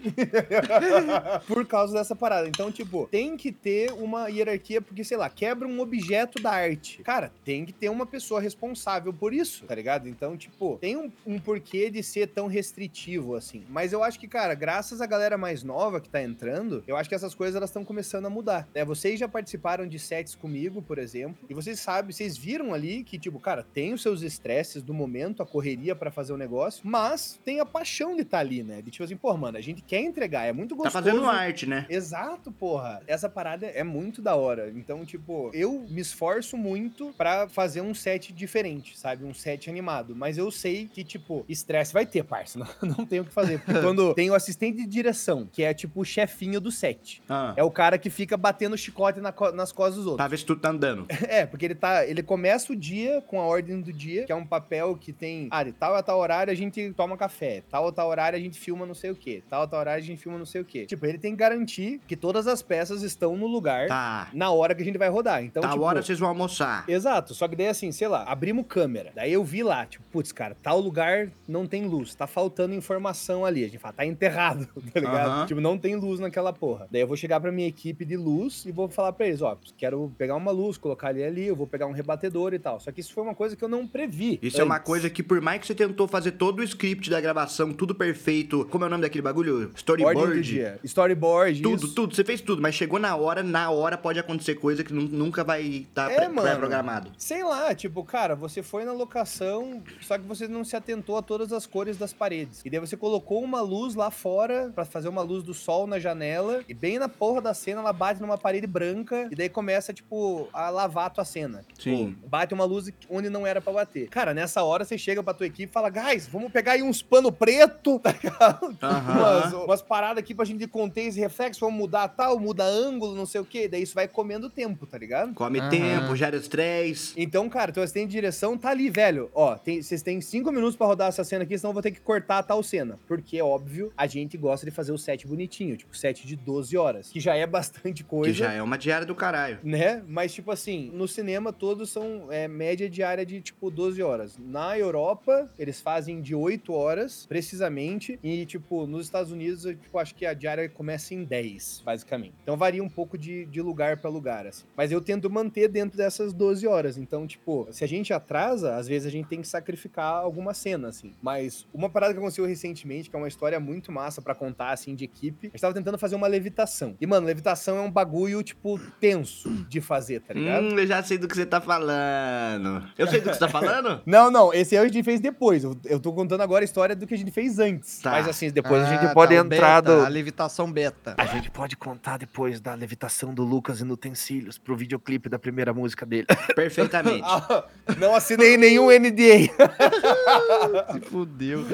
por 1.47 1.65
causa 1.65 1.93
dessa 1.93 2.15
parada. 2.15 2.47
Então, 2.47 2.71
tipo, 2.71 3.07
tem 3.11 3.35
que 3.35 3.51
ter 3.51 3.72
uma 3.97 4.27
hierarquia, 4.27 4.81
porque, 4.81 5.03
sei 5.03 5.17
lá, 5.17 5.29
quebra 5.29 5.67
um 5.67 5.79
objeto 5.79 6.41
da 6.41 6.51
arte. 6.51 7.01
Cara, 7.03 7.31
tem 7.43 7.65
que 7.65 7.73
ter 7.73 7.89
uma 7.89 8.05
pessoa 8.05 8.39
responsável 8.41 9.13
por 9.13 9.33
isso, 9.33 9.65
tá 9.65 9.75
ligado? 9.75 10.07
Então, 10.07 10.35
tipo, 10.37 10.77
tem 10.79 10.95
um, 10.97 11.11
um 11.25 11.39
porquê 11.39 11.89
de 11.89 12.01
ser 12.03 12.27
tão 12.27 12.47
restritivo, 12.47 13.35
assim. 13.35 13.63
Mas 13.69 13.93
eu 13.93 14.03
acho 14.03 14.19
que, 14.19 14.27
cara, 14.27 14.53
graças 14.55 15.01
à 15.01 15.05
galera 15.05 15.37
mais 15.37 15.63
nova 15.63 15.99
que 16.01 16.09
tá 16.09 16.21
entrando, 16.21 16.83
eu 16.87 16.95
acho 16.97 17.07
que 17.09 17.15
essas 17.15 17.33
coisas 17.35 17.55
elas 17.55 17.69
estão 17.69 17.83
começando 17.85 18.25
a 18.25 18.29
mudar. 18.29 18.67
Né? 18.73 18.83
Vocês 18.85 19.19
já 19.19 19.27
participaram 19.27 19.87
de 19.87 19.99
sets 19.99 20.35
comigo, 20.35 20.81
por 20.81 20.97
exemplo, 20.97 21.37
e 21.49 21.53
vocês 21.53 21.79
sabem, 21.79 22.11
vocês 22.11 22.37
viram 22.37 22.73
ali 22.73 23.03
que, 23.03 23.17
tipo, 23.17 23.39
cara, 23.39 23.63
tem 23.73 23.93
os 23.93 24.01
seus 24.01 24.21
estresses 24.21 24.81
do 24.81 24.93
momento, 24.93 25.41
a 25.41 25.45
correria 25.45 25.95
pra 25.95 26.11
fazer 26.11 26.33
o 26.33 26.37
negócio, 26.37 26.81
mas 26.83 27.39
tem 27.43 27.59
a 27.59 27.65
paixão 27.65 28.15
de 28.15 28.21
estar 28.23 28.39
ali, 28.39 28.63
né? 28.63 28.81
De 28.81 28.91
tipo 28.91 29.03
assim, 29.03 29.15
pô, 29.17 29.35
mano, 29.37 29.57
a 29.57 29.61
gente 29.61 29.81
quer 29.81 30.01
entregar, 30.01 30.45
é 30.45 30.53
muito 30.53 30.75
Tá 30.75 30.83
gostoso. 30.83 30.93
fazendo 31.05 31.25
arte, 31.25 31.65
né? 31.67 31.85
Exato, 31.89 32.51
porra. 32.51 33.01
Essa 33.07 33.29
parada 33.29 33.62
é 33.67 33.83
muito 33.83 34.21
da 34.21 34.35
hora. 34.35 34.71
Então, 34.75 35.05
tipo, 35.05 35.49
eu 35.53 35.85
me 35.89 36.01
esforço 36.01 36.57
muito 36.57 37.13
pra 37.17 37.47
fazer 37.47 37.81
um 37.81 37.93
set 37.93 38.31
diferente, 38.33 38.97
sabe? 38.97 39.25
Um 39.25 39.33
set 39.33 39.69
animado. 39.69 40.15
Mas 40.15 40.37
eu 40.37 40.49
sei 40.51 40.87
que, 40.91 41.03
tipo, 41.03 41.45
estresse 41.47 41.93
vai 41.93 42.05
ter, 42.05 42.23
parça. 42.23 42.59
Não, 42.83 42.97
não 42.97 43.05
tem 43.05 43.19
o 43.19 43.25
que 43.25 43.31
fazer. 43.33 43.59
Porque 43.59 43.79
quando 43.81 44.13
tem 44.13 44.29
o 44.29 44.35
assistente 44.35 44.77
de 44.77 44.85
direção, 44.85 45.47
que 45.51 45.63
é, 45.63 45.73
tipo, 45.73 46.01
o 46.01 46.05
chefinho 46.05 46.59
do 46.61 46.71
set. 46.71 47.21
Ah, 47.27 47.53
É 47.57 47.63
o 47.63 47.71
cara 47.71 47.97
que 47.97 48.09
fica 48.09 48.37
batendo 48.37 48.77
chicote 48.77 49.19
na 49.19 49.33
nas 49.53 49.71
costas 49.71 49.95
dos 49.97 50.05
outros. 50.07 50.29
Ver 50.29 50.37
se 50.37 50.45
tudo 50.45 50.61
tá 50.61 50.69
andando. 50.69 51.05
É, 51.27 51.45
porque 51.45 51.65
ele 51.65 51.75
tá. 51.75 52.05
Ele 52.05 52.21
começa 52.21 52.71
o 52.71 52.75
dia 52.75 53.21
com 53.21 53.39
a 53.41 53.45
ordem 53.45 53.81
do 53.81 53.91
dia, 53.91 54.25
que 54.25 54.31
é 54.31 54.35
um 54.35 54.45
papel 54.45 54.95
que 54.95 55.11
tem. 55.11 55.47
Ah, 55.51 55.63
de 55.63 55.71
tal 55.71 55.95
a 55.95 56.03
tal 56.03 56.19
horário 56.19 56.51
a 56.51 56.55
gente 56.55 56.91
toma 56.95 57.17
café. 57.17 57.63
Tal 57.69 57.87
a 57.87 57.91
tal 57.91 58.09
horário 58.09 58.37
a 58.37 58.41
gente 58.41 58.59
filma 58.59 58.85
não 58.85 58.93
sei 58.93 59.11
o 59.11 59.15
quê. 59.15 59.41
Tal 59.49 59.63
a 59.63 59.67
tal 59.67 59.79
horário 59.79 60.03
a 60.03 60.05
gente 60.05 60.21
filma 60.21 60.37
não 60.37 60.45
sei 60.45 60.61
o 60.61 60.65
quê. 60.65 60.85
Tipo, 60.85 61.05
ele 61.05 61.17
tem 61.17 61.31
que 61.31 61.37
garantir 61.37 61.99
que 62.07 62.15
todas 62.15 62.45
as 62.47 62.61
peças 62.61 63.01
estão 63.03 63.35
no 63.37 63.47
lugar 63.53 63.87
Tá. 63.87 64.27
na 64.33 64.51
hora 64.51 64.73
que 64.75 64.81
a 64.81 64.85
gente 64.85 64.97
vai 64.97 65.09
rodar. 65.09 65.43
Então, 65.43 65.61
tá 65.61 65.69
tipo, 65.69 65.83
hora 65.83 66.01
vocês 66.01 66.19
vão 66.19 66.29
almoçar. 66.29 66.83
Exato, 66.87 67.33
só 67.33 67.47
que 67.47 67.55
daí 67.55 67.67
assim, 67.67 67.91
sei 67.91 68.07
lá, 68.07 68.23
abrimos 68.23 68.65
câmera. 68.67 69.11
Daí 69.15 69.31
eu 69.31 69.43
vi 69.43 69.63
lá, 69.63 69.85
tipo, 69.85 70.03
putz, 70.11 70.31
cara, 70.31 70.55
tal 70.61 70.79
lugar 70.79 71.29
não 71.47 71.65
tem 71.67 71.85
luz, 71.85 72.13
tá 72.15 72.27
faltando 72.27 72.73
informação 72.73 73.45
ali. 73.45 73.63
A 73.63 73.67
gente 73.67 73.79
fala, 73.79 73.93
tá 73.93 74.05
enterrado, 74.05 74.67
tá 74.93 74.99
ligado? 74.99 75.29
Aham. 75.29 75.45
Tipo, 75.45 75.61
não 75.61 75.77
tem 75.77 75.95
luz 75.95 76.19
naquela 76.19 76.51
porra. 76.51 76.87
Daí 76.91 77.01
eu 77.01 77.07
vou 77.07 77.15
chegar 77.17 77.39
pra 77.39 77.51
minha 77.51 77.67
equipe 77.67 78.03
de 78.05 78.17
luz 78.17 78.65
e 78.65 78.71
vou 78.71 78.89
falar 78.89 79.13
pra 79.13 79.27
eles, 79.27 79.41
ó, 79.41 79.57
quero 79.77 80.11
pegar 80.17 80.35
uma 80.35 80.51
luz, 80.51 80.77
colocar 80.77 81.09
ali 81.09 81.23
ali, 81.23 81.45
eu 81.45 81.55
vou 81.55 81.67
pegar 81.67 81.85
um 81.87 81.91
rebatedor 81.91 82.53
e 82.53 82.59
tal. 82.59 82.79
Só 82.79 82.91
que 82.91 82.99
isso 83.01 83.13
foi 83.13 83.23
uma 83.23 83.35
coisa 83.35 83.55
que 83.55 83.63
eu 83.63 83.69
não 83.69 83.87
previ. 83.87 84.39
Isso 84.41 84.59
é 84.59 84.63
uma 84.63 84.75
antes. 84.75 84.85
coisa 84.87 85.09
que, 85.09 85.21
por 85.21 85.39
mais 85.41 85.59
que 85.61 85.67
você 85.67 85.75
tentou 85.75 86.07
fazer 86.07 86.31
todo 86.31 86.59
o 86.59 86.63
script 86.63 87.09
da 87.09 87.21
gravação, 87.21 87.71
tudo 87.73 87.93
perfeito, 87.93 88.65
como 88.71 88.83
é 88.83 88.87
o 88.87 88.89
nome 88.89 89.01
daquele 89.03 89.21
bagulho? 89.21 89.71
Storyboard. 89.75 90.79
Storyboard, 90.83 91.61
Tudo, 91.61 91.85
isso. 91.85 91.95
tudo, 91.95 92.15
você 92.15 92.23
fez 92.23 92.41
tudo, 92.41 92.61
mas 92.61 92.75
chegou 92.75 92.99
na 92.99 93.15
hora, 93.15 93.42
na 93.43 93.69
hora 93.69 93.97
pode 93.97 94.19
acontecer 94.19 94.55
coisa 94.55 94.83
que 94.83 94.93
nu- 94.93 95.03
nunca 95.07 95.43
vai 95.43 95.61
estar 95.63 96.11
É, 96.11 96.27
mano. 96.27 96.41
pré-programado. 96.41 97.11
Sei 97.17 97.43
lá, 97.43 97.73
tipo, 97.75 98.03
cara, 98.03 98.35
você 98.35 98.63
foi 98.63 98.85
na 98.85 98.91
locação, 98.93 99.81
só 100.01 100.17
que 100.17 100.23
você 100.25 100.47
não 100.47 100.63
se 100.63 100.75
atentou 100.75 101.17
a 101.17 101.21
todas 101.21 101.51
as 101.53 101.65
cores 101.65 101.97
das 101.97 102.13
paredes. 102.13 102.61
E 102.65 102.69
daí 102.69 102.79
você 102.79 102.95
colocou 102.97 103.43
uma 103.43 103.61
luz 103.61 103.95
lá 103.95 104.09
fora 104.11 104.71
pra 104.73 104.85
fazer 104.85 105.07
uma 105.09 105.21
luz 105.21 105.43
do 105.43 105.53
sol 105.53 105.85
na 105.87 105.99
janela, 105.99 106.61
e 106.67 106.73
bem 106.73 106.97
na 106.99 107.07
porra 107.09 107.41
da 107.41 107.53
cena 107.53 107.81
ela 107.81 107.93
bate 107.93 108.21
numa 108.21 108.37
parede 108.37 108.67
branca, 108.67 109.27
e 109.31 109.35
daí 109.35 109.49
começa, 109.49 109.93
tipo, 109.93 110.47
a 110.53 110.69
lavar 110.69 111.07
a 111.07 111.09
tua 111.09 111.25
cena. 111.25 111.63
Sim. 111.79 112.09
Tipo, 112.15 112.27
bate 112.27 112.53
uma 112.53 112.65
luz 112.65 112.89
onde 113.09 113.29
não 113.29 113.45
era 113.45 113.61
pra 113.61 113.73
bater. 113.73 114.07
Cara, 114.09 114.33
nessa 114.33 114.63
hora 114.63 114.85
você 114.85 114.97
chega 114.97 115.21
pra 115.23 115.33
tua 115.33 115.45
equipe 115.47 115.69
e 115.69 115.73
fala, 115.73 115.89
guys, 115.89 116.27
vamos 116.27 116.51
pegar 116.51 116.73
aí 116.73 116.83
uns 116.83 117.01
pano 117.01 117.31
preto, 117.31 117.99
tá 118.03 118.11
ligado? 118.11 118.77
Umas, 118.81 119.53
umas 119.53 119.81
paradas 119.81 120.19
aqui 120.23 120.33
pra 120.33 120.45
gente 120.45 120.67
conter 120.67 121.01
esse 121.07 121.19
reflexo, 121.19 121.59
vamos 121.61 121.77
mudar 121.79 122.07
tal, 122.09 122.39
muda 122.39 122.63
ângulo, 122.63 123.15
não 123.15 123.25
sei 123.25 123.32
o 123.41 123.45
quê. 123.45 123.67
Daí 123.67 123.83
isso 123.83 123.93
vai 123.95 124.07
comendo 124.07 124.49
tempo, 124.49 124.85
tá 124.85 124.97
ligado? 124.97 125.33
Come 125.33 125.59
Aham. 125.59 125.69
tempo, 125.69 126.15
gera 126.15 126.35
estresse. 126.35 127.13
Então, 127.17 127.49
cara, 127.49 127.71
teu 127.71 127.83
assistente 127.83 128.07
de 128.09 128.13
direção 128.13 128.57
tá 128.57 128.69
ali, 128.69 128.89
velho. 128.89 129.29
Ó, 129.33 129.55
tem- 129.55 129.81
vocês 129.81 130.01
têm 130.01 130.19
cinco 130.21 130.51
minutos 130.51 130.75
pra 130.75 130.87
rodar 130.87 131.07
essa 131.09 131.23
cena 131.23 131.43
aqui, 131.43 131.57
senão 131.57 131.69
eu 131.71 131.73
vou 131.73 131.81
ter 131.81 131.91
que 131.91 132.01
cortar 132.01 132.39
a 132.39 132.43
tal 132.43 132.61
cena. 132.63 132.99
Porque, 133.07 133.41
óbvio, 133.41 133.91
a 133.97 134.07
gente 134.07 134.37
gosta 134.37 134.65
de 134.65 134.71
fazer 134.71 134.91
o 134.91 134.97
set 134.97 135.27
bonitinho, 135.27 135.75
tipo, 135.77 135.95
set 135.95 136.25
de 136.27 136.35
12 136.35 136.75
horas, 136.77 137.09
que 137.09 137.19
já 137.19 137.35
é 137.35 137.45
bastante 137.45 138.03
coisa. 138.03 138.31
Que 138.31 138.37
já 138.37 138.51
é 138.53 138.61
uma 138.61 138.77
diária 138.77 139.05
do 139.05 139.15
caralho. 139.15 139.59
Né? 139.63 140.03
Mas, 140.07 140.33
tipo 140.33 140.51
assim, 140.51 140.89
no 140.93 141.07
cinema 141.07 141.51
todos 141.53 141.89
são 141.89 142.27
é, 142.31 142.47
média 142.47 142.89
diária 142.89 143.25
de, 143.25 143.41
tipo, 143.41 143.69
12 143.71 144.01
horas. 144.01 144.37
Na 144.37 144.77
Europa, 144.77 145.49
eles 145.57 145.79
fazem 145.81 146.21
de 146.21 146.35
8 146.35 146.73
horas, 146.73 147.25
precisamente. 147.27 148.19
E, 148.23 148.45
tipo, 148.45 148.85
nos 148.87 149.05
Estados 149.05 149.31
Unidos, 149.31 149.65
eu 149.65 149.75
tipo, 149.75 149.97
acho 149.97 150.15
que 150.15 150.25
a 150.25 150.33
diária 150.33 150.67
começa 150.69 151.13
em 151.13 151.23
10, 151.23 151.81
basicamente. 151.85 152.33
Então 152.43 152.57
varia 152.57 152.83
um 152.83 152.89
pouco 152.89 153.17
de, 153.17 153.22
de 153.45 153.61
lugar 153.61 153.97
pra 153.97 154.09
lugar, 154.09 154.45
assim. 154.47 154.63
Mas 154.75 154.91
eu 154.91 154.99
tento 155.01 155.29
manter 155.29 155.67
dentro 155.67 155.97
dessas 155.97 156.33
12 156.33 156.67
horas. 156.67 156.97
Então, 156.97 157.25
tipo, 157.27 157.67
se 157.71 157.83
a 157.83 157.87
gente 157.87 158.13
atrasa, 158.13 158.75
às 158.75 158.87
vezes 158.87 159.07
a 159.07 159.11
gente 159.11 159.27
tem 159.27 159.41
que 159.41 159.47
sacrificar 159.47 160.13
alguma 160.15 160.53
cena, 160.53 160.89
assim. 160.89 161.13
Mas 161.21 161.65
uma 161.73 161.89
parada 161.89 162.13
que 162.13 162.19
aconteceu 162.19 162.45
recentemente, 162.45 163.09
que 163.09 163.15
é 163.15 163.19
uma 163.19 163.27
história 163.27 163.59
muito 163.59 163.91
massa 163.91 164.21
pra 164.21 164.35
contar, 164.35 164.71
assim, 164.71 164.95
de 164.95 165.03
equipe, 165.05 165.47
a 165.47 165.49
gente 165.51 165.61
tava 165.61 165.73
tentando 165.73 165.97
fazer 165.97 166.15
uma 166.15 166.27
levitação. 166.27 166.95
E, 166.99 167.07
mano, 167.07 167.25
levitação 167.27 167.77
é 167.77 167.81
um 167.81 167.91
bagulho, 167.91 168.41
tipo, 168.43 168.79
tenso 168.99 169.49
de 169.69 169.79
fazer, 169.81 170.21
tá 170.21 170.33
ligado? 170.33 170.65
Hum, 170.65 170.79
eu 170.79 170.87
já 170.87 171.01
sei 171.03 171.17
do 171.17 171.27
que 171.27 171.35
você 171.35 171.45
tá 171.45 171.61
falando. 171.61 172.83
Eu 172.97 173.07
sei 173.07 173.19
do 173.19 173.29
que 173.29 173.33
você 173.33 173.39
tá 173.39 173.49
falando? 173.49 174.01
Não, 174.05 174.29
não, 174.31 174.53
esse 174.53 174.75
aí 174.77 174.83
a 174.83 174.87
gente 174.87 175.03
fez 175.03 175.19
depois. 175.19 175.63
Eu, 175.63 175.75
eu 175.85 175.99
tô 175.99 176.13
contando 176.13 176.41
agora 176.41 176.63
a 176.63 176.65
história 176.65 176.95
do 176.95 177.05
que 177.07 177.13
a 177.13 177.17
gente 177.17 177.31
fez 177.31 177.59
antes. 177.59 177.99
Tá. 177.99 178.11
Mas 178.11 178.27
assim, 178.27 178.49
depois 178.51 178.83
a 178.83 178.89
gente 178.89 179.05
Ah, 179.05 179.13
pode 179.13 179.35
tá, 179.35 179.41
o 179.41 179.45
entrar 179.45 179.81
beta, 179.81 179.97
do. 179.97 180.05
A 180.05 180.07
levitação 180.07 180.71
beta. 180.71 181.15
A 181.17 181.25
gente 181.25 181.49
pode 181.51 181.75
contar 181.75 182.17
depois 182.17 182.59
da 182.59 182.73
levitação 182.73 183.12
do 183.33 183.43
Lucas 183.43 183.81
Inutensílios 183.81 184.57
pro 184.57 184.75
videoclipe 184.75 185.29
da 185.29 185.37
primeira 185.37 185.73
música 185.73 186.05
dele. 186.05 186.25
Perfeitamente. 186.55 187.27
Não 187.99 188.15
assinei 188.15 188.57
nenhum 188.57 188.87
NDA. 188.87 189.53
Se 190.93 191.01
fudeu. 191.01 191.65